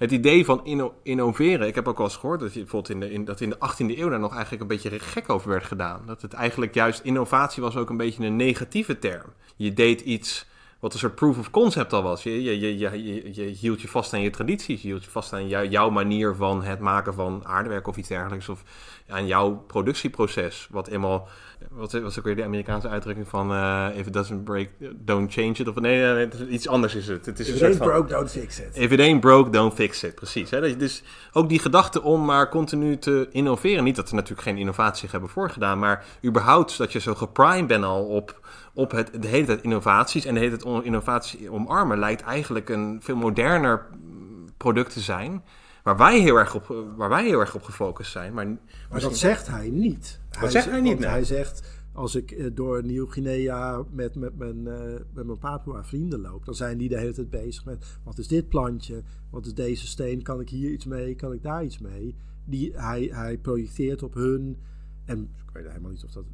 [0.00, 3.24] Het idee van inno- innoveren, ik heb ook wel eens gehoord dat je bijvoorbeeld in,
[3.24, 6.02] dat in de 18e eeuw daar nog eigenlijk een beetje gek over werd gedaan.
[6.06, 9.32] Dat het eigenlijk juist innovatie was ook een beetje een negatieve term.
[9.56, 10.46] Je deed iets
[10.80, 12.22] wat een soort proof of concept al was.
[12.22, 15.48] Je, je, je, je, hield je vast aan je tradities, je hield je vast aan
[15.48, 18.48] jou- jouw manier van het maken van aardewerk of iets dergelijks.
[18.48, 18.62] Of
[19.08, 20.68] aan jouw productieproces.
[20.70, 21.28] Wat eenmaal,
[21.70, 25.52] wat was ook weer de Amerikaanse uitdrukking van eh, if it doesn't break, don't change
[25.52, 25.68] it.
[25.68, 27.26] Of nee, iets anders is het.
[27.26, 28.76] Het is een soort van, don't fix it.
[28.76, 30.14] If it ain't broke, don't fix it.
[30.14, 30.50] Precies.
[30.50, 30.76] Hè?
[30.76, 31.02] Dus
[31.32, 33.84] ook die gedachte om maar continu te innoveren.
[33.84, 37.84] Niet dat er natuurlijk geen innovatie hebben voorgedaan, maar überhaupt dat je zo geprimed bent
[37.84, 38.40] al op,
[38.80, 40.24] op het, de hele tijd innovaties.
[40.24, 45.00] En de hele tijd on- innovatie omarmen lijkt eigenlijk een veel moderner mm, product te
[45.00, 45.42] zijn.
[45.82, 48.32] Waar wij heel erg op, waar wij heel erg op gefocust zijn.
[48.34, 48.46] Maar,
[48.90, 50.20] Maar dat zegt hij niet.
[50.40, 51.04] Dat zegt hij niet.
[51.04, 56.44] Hij zegt, als ik eh, door Nieuw-Guinea met, met, mijn, eh, met mijn Papua-vrienden loop...
[56.44, 57.98] dan zijn die de hele tijd bezig met...
[58.04, 59.02] wat is dit plantje?
[59.30, 60.22] Wat is deze steen?
[60.22, 61.14] Kan ik hier iets mee?
[61.14, 62.14] Kan ik daar iets mee?
[62.44, 64.58] Die, hij, hij projecteert op hun...
[65.04, 66.24] en ik weet helemaal niet of dat,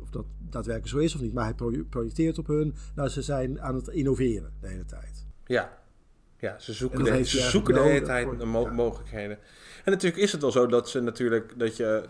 [0.00, 1.32] of, dat daadwerkelijk zo is of niet...
[1.32, 2.74] maar hij pro- projecteert op hun...
[2.94, 5.26] nou, ze zijn aan het innoveren de hele tijd.
[5.46, 5.78] Ja,
[6.38, 8.72] ja ze En zoeken, de, ze zoeken de hele tijd nodig de voor- mo- ja.
[8.72, 9.38] mogelijkheden.
[9.84, 12.02] En natuurlijk is het wel zo dat ze natuurlijk dat je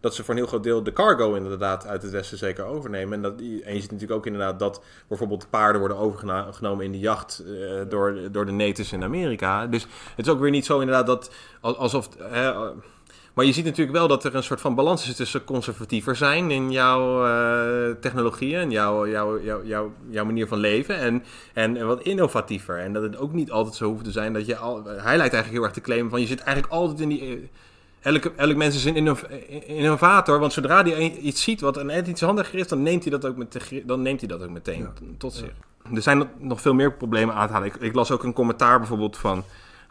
[0.00, 3.12] dat ze voor een heel groot deel de cargo inderdaad uit het westen zeker overnemen.
[3.14, 6.98] En, dat, en je ziet natuurlijk ook inderdaad dat bijvoorbeeld paarden worden overgenomen in de
[6.98, 9.66] jacht eh, door, door de natives in Amerika.
[9.66, 9.86] Dus
[10.16, 12.08] het is ook weer niet zo inderdaad dat al- alsof.
[13.34, 16.50] Maar je ziet natuurlijk wel dat er een soort van balans is tussen conservatiever zijn
[16.50, 20.96] in jouw eh, technologieën en jouw, jouw, jouw, jouw, jouw manier van leven.
[20.98, 22.78] En, en, en wat innovatiever.
[22.78, 24.84] En dat het ook niet altijd zo hoeft te zijn dat je al.
[24.84, 27.20] Hij lijkt eigenlijk heel erg te claimen van je zit eigenlijk altijd in die.
[27.20, 27.36] eh,
[28.12, 29.22] Elke, elk mens is een innov-
[29.66, 33.10] innovator, want zodra hij een- iets ziet wat net iets handiger is, dan neemt hij
[33.12, 34.92] dat ook, met, dan neemt hij dat ook meteen Ja.
[35.18, 35.50] tot zich.
[35.94, 37.68] Er zijn nog- nog veel meer problemen aan te halen.
[37.68, 39.44] Ik, ik las ook een commentaar bijvoorbeeld van.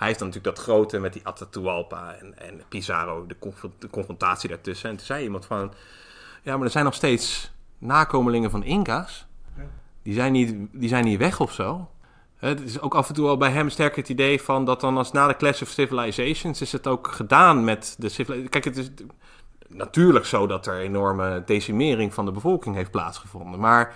[0.04, 3.90] Hij heeft dan natuurlijk dat grote met die Atahualpa en, en Pizarro, de, conf- de
[3.90, 4.90] confrontatie daartussen.
[4.90, 5.74] En toen zei iemand van.
[6.42, 9.26] Ja, maar er zijn nog steeds nakomelingen van Inca's.
[10.02, 11.90] Die zijn niet, die zijn niet weg of zo.
[12.38, 14.98] Het is ook af en toe al bij hem sterk het idee van dat dan
[14.98, 18.50] als na de Clash of Civilizations is het ook gedaan met de civilisatie.
[18.50, 18.90] Kijk, het is
[19.68, 23.60] natuurlijk zo dat er enorme decimering van de bevolking heeft plaatsgevonden.
[23.60, 23.96] Maar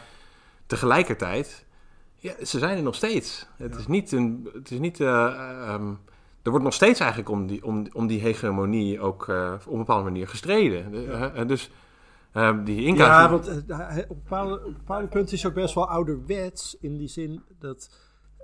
[0.65, 1.65] tegelijkertijd,
[2.17, 3.47] ja, ze zijn er nog steeds.
[3.57, 4.49] Het is niet een.
[4.53, 4.99] Het is niet.
[4.99, 5.07] eh,
[5.73, 5.93] ehm,
[6.41, 9.77] er wordt nog steeds eigenlijk om die, om, om die hegemonie ook eh, op een
[9.77, 10.91] bepaalde manier gestreden.
[10.91, 11.69] De- eh, dus
[12.63, 13.07] die Inca's...
[13.07, 13.47] Ja, want
[14.07, 16.77] op bepaalde, op bepaalde punten is hij ook best wel ouderwets.
[16.79, 17.89] In die zin dat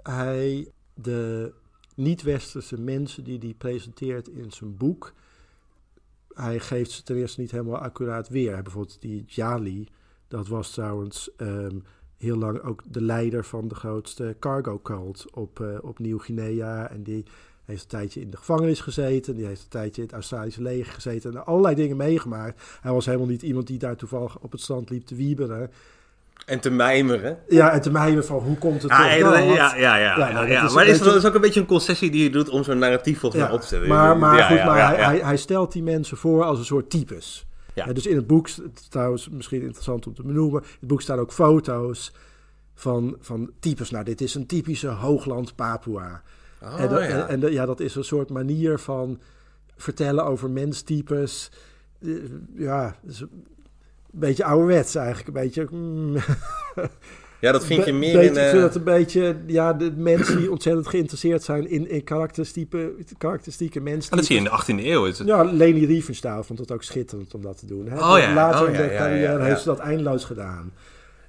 [0.04, 1.54] hij de
[1.96, 5.14] niet-westerse mensen die hij presenteert in zijn boek.
[6.34, 8.62] Hij geeft ze ten eerste niet helemaal accuraat weer.
[8.62, 9.88] Bijvoorbeeld die Jali,
[10.28, 11.80] dat was trouwens ehm,
[12.24, 16.90] heel lang ook de leider van de grootste cargo cult op, eh, op Nieuw-Guinea.
[16.90, 17.26] En die
[17.66, 19.36] heeft een tijdje in de gevangenis gezeten.
[19.36, 21.32] Die heeft een tijdje in het Australische leger gezeten.
[21.32, 22.62] En allerlei dingen meegemaakt.
[22.82, 25.72] Hij was helemaal niet iemand die daar toevallig op het strand liep te wieberen.
[26.46, 27.38] En te mijmeren.
[27.48, 30.48] Ja, en te mijmen van hoe komt het Ja, tot ja, ja, ja, ja, nou,
[30.48, 30.62] ja.
[30.62, 32.78] dat is Maar dat is ook een beetje een concessie die je doet om zo'n
[32.78, 33.90] narratief volgens mij op te zetten.
[33.90, 35.04] Maar, maar Ja, goed, ja, maar hij.
[35.04, 37.46] Hij, hij stelt die mensen voor als een soort types.
[37.74, 37.86] Ja.
[37.86, 40.88] Ja, dus in het boek, het is trouwens misschien interessant om te benoemen, in het
[40.88, 42.14] boek staan ook foto's
[42.74, 43.90] van, van types.
[43.90, 46.22] Nou, dit is een typische hoogland Papua.
[46.62, 47.28] Oh, en, dat, ja.
[47.28, 49.20] en, ja, dat is een soort manier van
[49.78, 51.52] vertellen over menstypes.
[52.00, 52.10] eh,
[52.56, 53.30] ja, een
[54.12, 55.28] beetje ouderwets eigenlijk.
[55.28, 55.68] Een beetje...
[55.72, 56.16] mm,
[57.44, 58.36] Ja, dat vind je meer beetje, in...
[58.36, 62.04] Ik eh, vind dat een beetje, ja, de mensen die ontzettend geïnteresseerd zijn in, in
[62.04, 64.12] karakteristieke, karakteristieke mensen.
[64.12, 65.06] oh, dat zie je in de 18e eeuw.
[65.06, 67.88] Is het- Ja, Leni Riefenstahl vond het ook schitterend om dat te doen.
[67.88, 67.96] Hè?
[67.96, 69.44] Oh ja, Later oh in ja, de ja, ja, carrière ja.
[69.44, 70.72] heeft ze dat eindeloos gedaan.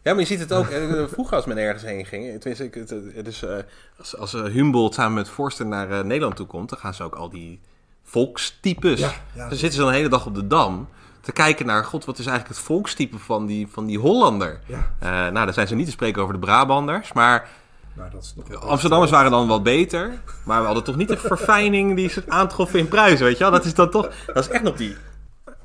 [0.03, 2.41] Ja, maar je ziet het ook eh, vroeger als men ergens heen ging.
[2.41, 3.57] Tenminste, ik, het, het is, eh,
[3.99, 7.03] als, als eh, Humboldt samen met Forster naar eh, Nederland toe komt, dan gaan ze
[7.03, 7.61] ook al die
[8.03, 9.01] volkstypes.
[9.01, 9.49] Ja, ja.
[9.49, 10.89] dan zitten ze dan een hele dag op de dam
[11.25, 14.61] te kijken naar, god, wat is eigenlijk het volkstype van die, van die Hollander?
[14.67, 17.49] Ja, Eh, nou, dan zijn ze niet te spreken over de Brabanders, maar
[17.95, 20.11] maar dat is nog wel- Amsterdammers waren dan wat beter.
[20.45, 23.53] Maar we hadden toch niet de verfijning die ze aantroffen in Pruis, weet je wel?
[23.53, 24.97] Dat is dan toch, dat is echt nog die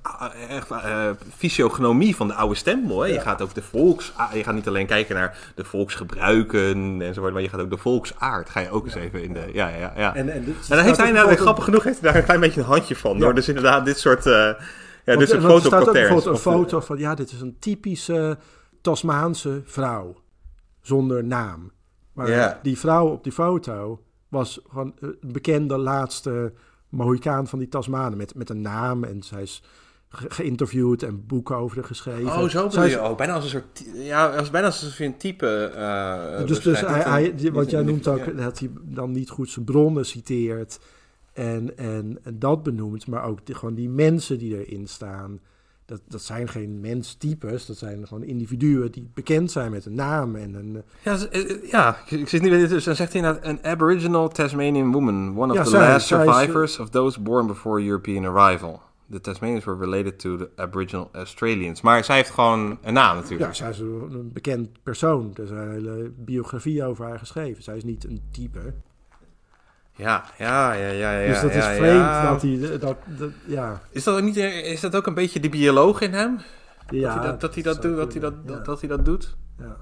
[0.02, 1.06] ah, echt, eh,
[1.38, 3.02] fysiognomie van de oude stempel.
[3.02, 3.08] Hè?
[3.08, 4.12] Je gaat ook de volks...
[4.16, 7.78] ah, Je gaat niet alleen kijken naar de volksgebruiken enzovoort, maar je gaat ook de
[7.78, 8.50] volksaard.
[8.50, 9.50] Ga je ook eens even in de...
[9.54, 10.16] Ja, ja, ja.
[10.16, 12.68] En, En, en, heeft hij foto- grappig genoeg, heeft hij daar een klein beetje een
[12.68, 13.20] handje van.
[13.20, 14.26] Door dus inderdaad dit soort...
[14.26, 14.50] eh
[15.12, 17.42] ja, dit soort want er staat ook bijvoorbeeld een eh, foto van, ja, dit is
[17.42, 18.38] een typische
[18.82, 20.16] Tasmaanse vrouw.
[20.82, 21.72] Zonder naam.
[22.14, 22.60] Maar Ja.
[22.64, 26.54] die vrouw op die foto was gewoon een bekende laatste
[26.90, 28.18] Mohicaan van die Tasmanen.
[28.18, 29.64] Met, met een naam en zij is
[30.10, 32.26] ge- geïnterviewd en boeken over haar geschreven.
[32.26, 33.18] Oh, zo bedoel is- je ook.
[33.18, 33.84] Bijna als een soort...
[33.94, 35.48] Ja, als, bijna als een type...
[35.76, 38.32] eh, Dus, dus hij, een- hij, een jij noemt ook ja.
[38.32, 40.80] dat hij dan niet goed zijn bronnen citeert
[41.40, 45.40] en, en, en dat benoemt, maar ook gewoon die mensen die erin staan.
[45.86, 50.36] Dat, dat zijn geen menstypes, dat zijn gewoon individuen die bekend zijn met een naam
[50.36, 50.76] en een...
[50.76, 54.28] eh, Ja, eh, eh, ja, ik zit niet dus dan zegt hij inderdaad een Aboriginal
[54.30, 58.26] Tasmanian woman, one of Ja, the zij- last zij survivors of those born before European
[58.26, 58.82] arrival.
[59.12, 61.82] The Tasmanians were related to the Aboriginal Australians.
[61.82, 63.50] Maar zij heeft gewoon een naam natuurlijk.
[63.50, 65.32] Ja, zij is een een bekend persoon.
[65.36, 67.64] Er is een hele biografie over haar geschreven.
[67.64, 68.74] Zij is niet een type.
[70.00, 71.28] Ja, ja, ja, ja, ja.
[71.28, 72.32] dus dat ja, is vreemd ja.
[72.32, 72.78] dat hij...
[72.80, 74.38] Dat, dat, ja, Is dat ook niet?
[74.38, 76.40] eh, Is dat ook een beetje die bioloog in hem?
[76.90, 79.06] ja, dat hij dat, dat, hij dat, dat, hij dat, kunnen, dat, dat hij dat
[79.06, 79.36] doet?
[79.60, 79.76] ja.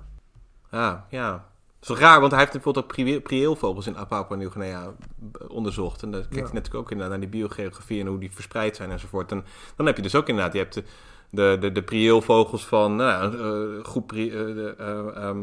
[0.72, 1.45] Ja, ja.
[1.80, 4.94] Het is raar, want hij heeft bijvoorbeeld ook prieelvogels in Papua Nieuw-Guinea
[5.31, 6.03] b- onderzocht.
[6.03, 8.91] En dan kijkt hij natuurlijk ook inderdaad naar die biogeografie en hoe die verspreid zijn
[8.91, 9.31] enzovoort.
[9.31, 9.45] En
[9.76, 10.84] dan heb je dus ook inderdaad, je hebt de,
[11.30, 15.38] de, de, de prieelvogels van nou, een, eh, groep, pri- eh, de, eh, ehm,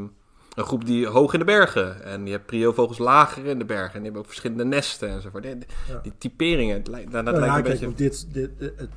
[0.54, 2.02] een groep die hoog in de bergen.
[2.04, 3.86] En je hebt prieelvogels lager in de bergen.
[3.94, 5.42] En die hebben ook verschillende nesten enzovoort.
[5.42, 5.56] Die,
[5.88, 5.98] Ja.
[6.02, 8.26] die typeringen, het lijkt, dat, dat Nou ja, lijkt een kijk, beetje...
[8.32, 8.90] dit, dit, eh, het,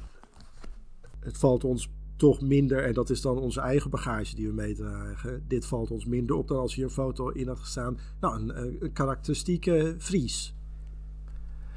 [1.19, 5.43] het valt ons toch minder, en dat is dan onze eigen bagage die we meedragen.
[5.47, 7.99] Dit valt ons minder op dan als hier een foto in had gestaan.
[8.19, 10.55] Nou, een, eh, een karakteristieke Fries.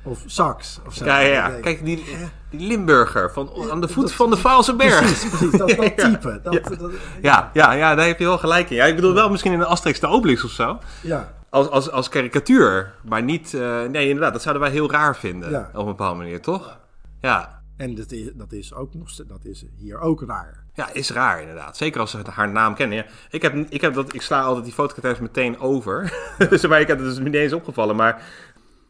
[0.02, 0.80] Of Sax.
[0.86, 1.04] Of zo.
[1.04, 2.04] Ja, ja, Kijk, die,
[2.50, 4.98] die Limburger van, aan de voet dat- van de Vaalse berg.
[4.98, 5.58] Precies, precies.
[5.58, 6.40] Dat, dat type.
[6.42, 6.60] Dat, Ja.
[6.76, 6.90] dat-
[7.22, 8.76] Ja, ja, ja, daar heb je wel gelijk in.
[8.76, 10.78] Ja, ik bedoel wel misschien in een Asterix de Obelix of zo.
[11.02, 11.32] ja.
[11.50, 12.94] Als, als, als karikatuur.
[13.04, 13.54] Maar niet...
[13.54, 15.50] eh, nee, inderdaad, dat zouden wij heel raar vinden.
[15.50, 15.70] Ja.
[15.72, 16.78] Op een bepaalde manier, toch?
[17.20, 17.62] Ja.
[17.76, 20.64] En dat is, dat is ook nog dat is hier ook raar.
[20.74, 21.76] Ja, is raar inderdaad.
[21.76, 22.96] Zeker als ze haar naam kennen.
[22.96, 26.12] Ja, ik, heb, ik, heb dat, ik sla altijd die fotococktails meteen over.
[26.50, 27.96] dus, maar ik heb het dus niet eens opgevallen.
[27.96, 28.22] Maar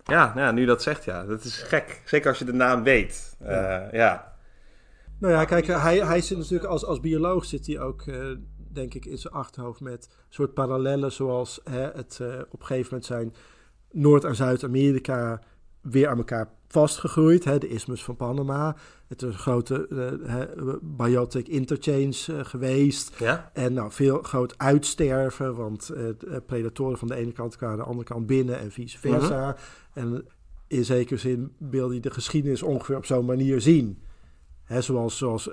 [0.04, 2.02] ja, nou ja, nu dat zegt, ja, dat is gek.
[2.04, 3.36] Zeker als je de naam weet.
[3.40, 3.46] Ja.
[3.46, 4.34] Eh, ja.
[5.18, 8.30] Nou ja, kijk, hij, hij zit natuurlijk als, als bioloog zit hij ook, eh,
[8.72, 12.84] denk ik, in zijn achterhoofd met soort parallellen zoals hè, het eh, op een gegeven
[12.84, 13.34] moment zijn
[13.90, 15.40] Noord- en Zuid-Amerika
[15.80, 17.44] weer aan elkaar vastgegroeid.
[17.44, 18.76] Hè, de isthmus van Panama.
[19.10, 19.86] Het is een grote
[20.26, 23.12] eh, biotic interchange eh, geweest.
[23.18, 23.50] Ja?
[23.52, 28.04] En nou, veel groot uitsterven, want de predatoren van de ene kant kwamen de andere
[28.08, 29.56] kant binnen en vice versa.
[29.92, 30.26] En
[30.66, 34.02] in zekere zin wil hij de geschiedenis ongeveer op zo'n manier zien.
[34.64, 35.48] Hè, zoals zoals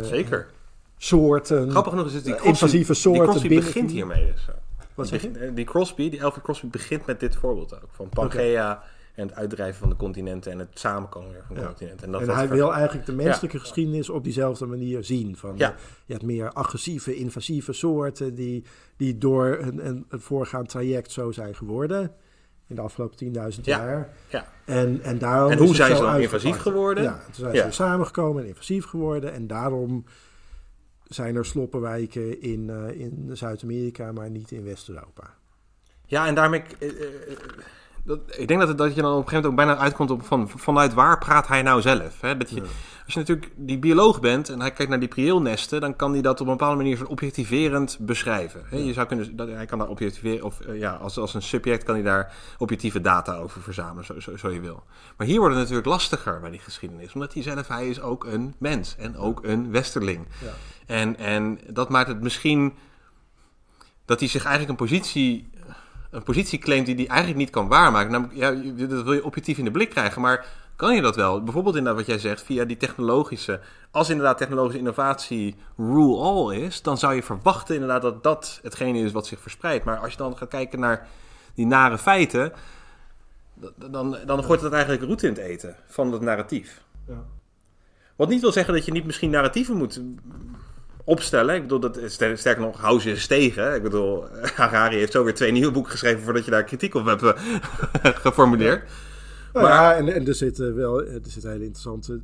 [0.00, 0.48] Zeker.
[0.96, 4.46] soorten, Grappig genoeg is het die Crosby, invasieve soorten die Crosby begint hiermee dus.
[4.94, 5.38] Wat die, zeg je?
[5.38, 7.88] eh, die Crosby, die Crosby begint met dit voorbeeld ook.
[7.90, 8.82] Van Pangea
[9.14, 11.66] en het uitdrijven van de continenten en het samenkomen van de Ja.
[11.66, 12.06] continenten.
[12.06, 15.36] En, dat En hij ver- wil eigenlijk de menselijke geschiedenis op diezelfde manier zien.
[15.36, 15.70] Van, Ja.
[15.70, 15.76] eh,
[16.06, 18.64] je hebt meer agressieve, invasieve soorten die,
[18.96, 22.12] die door een, een, een voorgaand traject zo zijn geworden.
[22.66, 23.76] In de afgelopen 10.000 Ja.
[23.78, 24.12] jaar.
[24.28, 24.46] Ja.
[24.64, 27.02] En, en, daarom En hoe zijn ze dan invasief geworden?
[27.04, 29.32] Ja, toen zijn ze samengekomen en invasief geworden.
[29.32, 30.04] En daarom
[31.04, 35.34] zijn er sloppenwijken in, eh, in Zuid-Amerika, maar niet in West-Europa.
[36.06, 36.62] Ja, en daarmee...
[36.78, 36.88] eh,
[38.04, 40.10] dat, ik denk dat, het, dat je dan op een gegeven moment ook bijna uitkomt
[40.10, 42.20] op van, vanuit waar praat hij nou zelf.
[42.20, 42.36] Hè?
[42.36, 42.62] Dat je, Ja.
[43.04, 46.22] Als je natuurlijk die bioloog bent en hij kijkt naar die prieelnesten, dan kan hij
[46.22, 48.62] dat op een bepaalde manier soort objectiverend beschrijven.
[48.64, 48.76] Hè?
[48.76, 51.84] Je zou kunnen, dat, hij kan daar objectiveren, of eh, ja, als, als een subject
[51.84, 54.82] kan hij daar objectieve data over verzamelen, zo, zo, zo je wil.
[55.16, 58.24] Maar hier wordt het natuurlijk lastiger bij die geschiedenis, omdat hij zelf, hij is ook
[58.24, 60.26] een mens en ook een westerling.
[60.40, 60.52] Ja.
[60.86, 62.72] En, en dat maakt het misschien
[64.04, 65.50] dat hij zich eigenlijk een positie,
[66.12, 68.10] een positie claimt die hij eigenlijk niet kan waarmaken.
[68.10, 71.16] Namelijk, ja, je- dat wil je objectief in de blik krijgen, maar kan je dat
[71.16, 71.42] wel.
[71.42, 73.60] Bijvoorbeeld inderdaad wat jij zegt, via die technologische...
[73.90, 76.82] Als inderdaad technologische innovatie rule all is...
[76.82, 79.84] dan zou je verwachten inderdaad dat dat hetgene is wat zich verspreidt.
[79.84, 81.08] Maar als je dan gaat kijken naar
[81.54, 82.52] die nare feiten...
[83.90, 86.82] dan, dan gooit het eigenlijk route in het eten van het narratief.
[87.08, 87.24] Ja.
[88.16, 90.00] Wat niet wil zeggen dat je niet misschien narratieven moet
[91.04, 91.54] opstellen.
[91.54, 93.74] Ik bedoel, dat, sterker nog, House is tegen.
[93.74, 94.24] Ik bedoel,
[94.56, 97.32] Harari heeft zo weer twee nieuwe boeken geschreven voordat je daar kritiek op hebt eh,
[98.24, 98.90] geformuleerd.
[99.52, 102.20] Nou maar, ja, en, en, er zitten wel er zitten hele interessante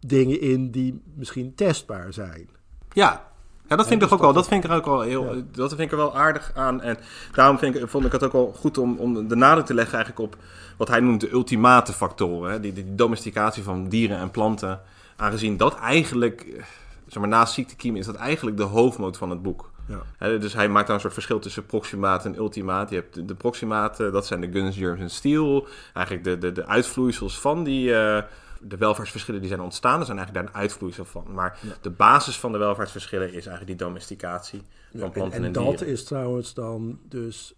[0.00, 2.48] dingen in die misschien testbaar zijn.
[2.92, 3.28] Ja,
[3.68, 4.32] ja, dat vind ik ook wel.
[4.32, 5.42] Dat vind ik er ook wel heel.
[5.52, 6.80] Dat vind ik er wel aardig aan.
[6.80, 6.98] En
[7.32, 9.94] daarom vind ik, vond ik het ook wel goed om, om de nadruk te leggen
[9.94, 10.42] eigenlijk op
[10.76, 12.52] wat hij noemt de ultimate factoren.
[12.52, 12.60] Hè?
[12.60, 14.80] Die, die domesticatie van dieren en planten.
[15.16, 16.64] Aangezien dat eigenlijk
[17.08, 19.70] zeg maar, naast ziektekiem is dat eigenlijk de hoofdmoot van het boek.
[20.18, 20.38] Ja.
[20.38, 22.90] dus hij maakt dan een soort verschil tussen proximaat en ultimaat.
[22.90, 25.66] Je hebt de, proximaten, dat zijn de guns, germs en steel.
[25.94, 27.88] Eigenlijk de, de, de uitvloeisels van die...
[27.88, 28.22] Uh,
[28.60, 31.32] de welvaartsverschillen die zijn ontstaan, er zijn eigenlijk daar een uitvloeisel van.
[31.32, 34.62] Maar de basis van de welvaartsverschillen is eigenlijk die domesticatie
[34.96, 37.52] van planten en, en, en dat is trouwens dan dus...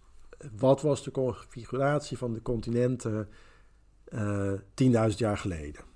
[0.57, 3.27] Wat was de configuratie van de continenten
[4.13, 5.90] uh, eh, 10.000 jaar geleden?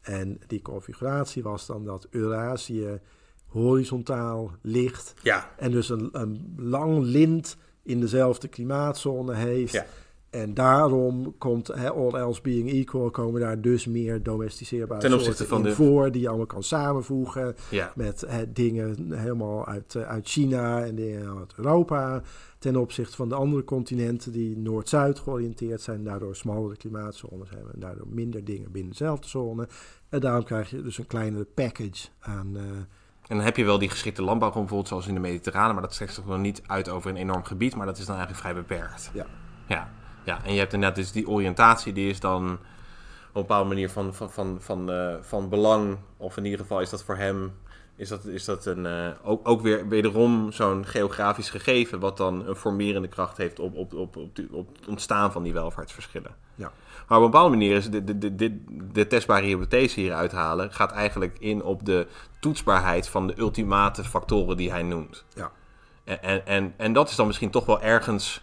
[0.00, 3.00] En die configuratie was dan dat Eurasië
[3.46, 5.14] horizontaal ligt.
[5.22, 5.50] Ja.
[5.56, 9.72] En dus een, een lang lint in dezelfde klimaatzone heeft.
[9.72, 9.86] Ja.
[10.30, 15.46] En daarom komt, he, all else being equal, komen daar dus meer domesticeerbare Ten opzichte
[15.46, 15.72] van de...
[15.72, 16.12] voor...
[16.12, 17.92] die je allemaal kan samenvoegen ja.
[17.94, 22.22] met dingen helemaal uit, eh, uit China en dingen uit Europa.
[22.60, 27.80] Ten opzichte van de andere continenten die Noord-Zuid georiënteerd zijn, daardoor smallere klimaatzones hebben en
[27.80, 29.68] daardoor minder dingen binnen dezelfde zone.
[30.08, 32.56] En daarom krijg je dus een kleinere package aan...
[32.56, 32.62] Uh,
[33.28, 35.92] en dan heb je wel die geschikte landbouwgrond, bijvoorbeeld zoals in de Mediterrane, maar dat
[35.92, 38.54] strekt zich nog niet uit over een enorm gebied, maar dat is dan eigenlijk vrij
[38.54, 39.10] beperkt.
[39.14, 39.26] Ja.
[39.68, 39.90] Ja,
[40.24, 40.44] ja.
[40.44, 42.58] en je hebt inderdaad dus die oriëntatie, die is dan op
[43.32, 46.90] een bepaalde manier van, van, van, van, uh, van belang, of in ieder geval is
[46.90, 47.52] dat voor hem
[48.00, 52.46] is dat, is dat een, uh, ook, ook weer wederom zo'n geografisch gegeven, wat dan
[52.46, 56.34] een formerende kracht heeft op, op, op, op, op het ontstaan van die welvaartsverschillen.
[56.54, 56.72] Ja.
[57.08, 60.72] Maar op een bepaalde manier is de, de, de, de, de testbare hypothese hier uithalen,
[60.72, 62.06] gaat eigenlijk in op de
[62.40, 65.24] toetsbaarheid van de ultimate factoren die hij noemt.
[65.34, 65.50] Ja.
[66.04, 68.42] En, en, en, en dat is dan misschien toch wel ergens.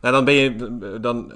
[0.00, 0.98] Nou, dan ben je.
[1.00, 1.32] Dan,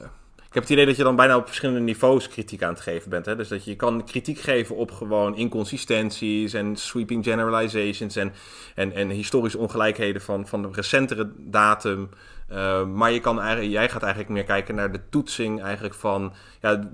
[0.51, 3.11] ik heb het idee dat je dan bijna op verschillende niveaus kritiek aan het geven
[3.11, 3.27] bent.
[3.27, 3.37] Hè?
[3.37, 8.33] Dus dat je kan kritiek geven op gewoon inconsistenties en sweeping generalizations en,
[8.75, 12.09] en, en historische ongelijkheden van, van de recentere datum.
[12.53, 16.33] Uh, maar je kan eigenlijk, jij gaat eigenlijk meer kijken naar de toetsing eigenlijk van
[16.61, 16.91] ja,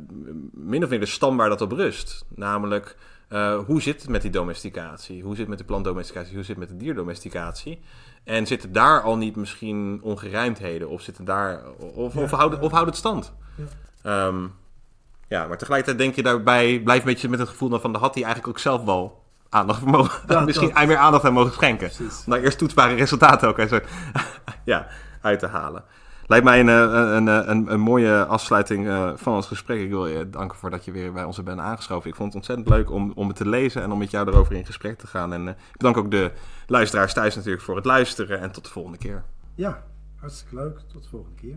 [0.53, 2.25] min of meer de stam waar dat op rust.
[2.35, 2.97] Namelijk,
[3.29, 5.23] uh, hoe zit het met die domesticatie?
[5.23, 6.35] Hoe zit het met de plantdomesticatie?
[6.35, 7.81] Hoe zit het met de dierdomesticatie?
[8.25, 10.89] En zitten daar al niet misschien ongerijmdheden?
[10.89, 13.35] Of, zitten daar, of, of, houdt, of houdt het stand?
[13.57, 14.27] Ja.
[14.27, 14.53] Um,
[15.29, 18.15] ja, maar tegelijkertijd denk je daarbij, blijf een beetje met het gevoel van, de had
[18.15, 20.87] hij eigenlijk ook zelf wel aandacht mogen, ja, misschien dat.
[20.87, 21.91] meer aandacht aan mogen schenken.
[21.91, 22.23] Precies.
[22.27, 23.81] Om daar eerst toetsbare resultaten ook zo,
[24.65, 24.87] ja,
[25.21, 25.85] uit te halen.
[26.29, 29.81] Lijkt mij een, een, een, een, mooie afsluiting uh, van ons gesprek.
[29.81, 32.11] Ik wil je danken voor dat je weer bij ons bent aangeschoven.
[32.11, 34.55] Ik vond het ontzettend leuk om, om het te lezen en om met jou erover
[34.55, 35.33] in gesprek te gaan.
[35.33, 36.33] En uh, ik bedank ook de
[36.67, 38.41] luisteraars thuis natuurlijk voor het luisteren.
[38.41, 39.25] En tot de volgende keer.
[39.55, 39.83] Ja,
[40.17, 40.79] hartstikke leuk.
[40.93, 41.57] Tot de volgende keer.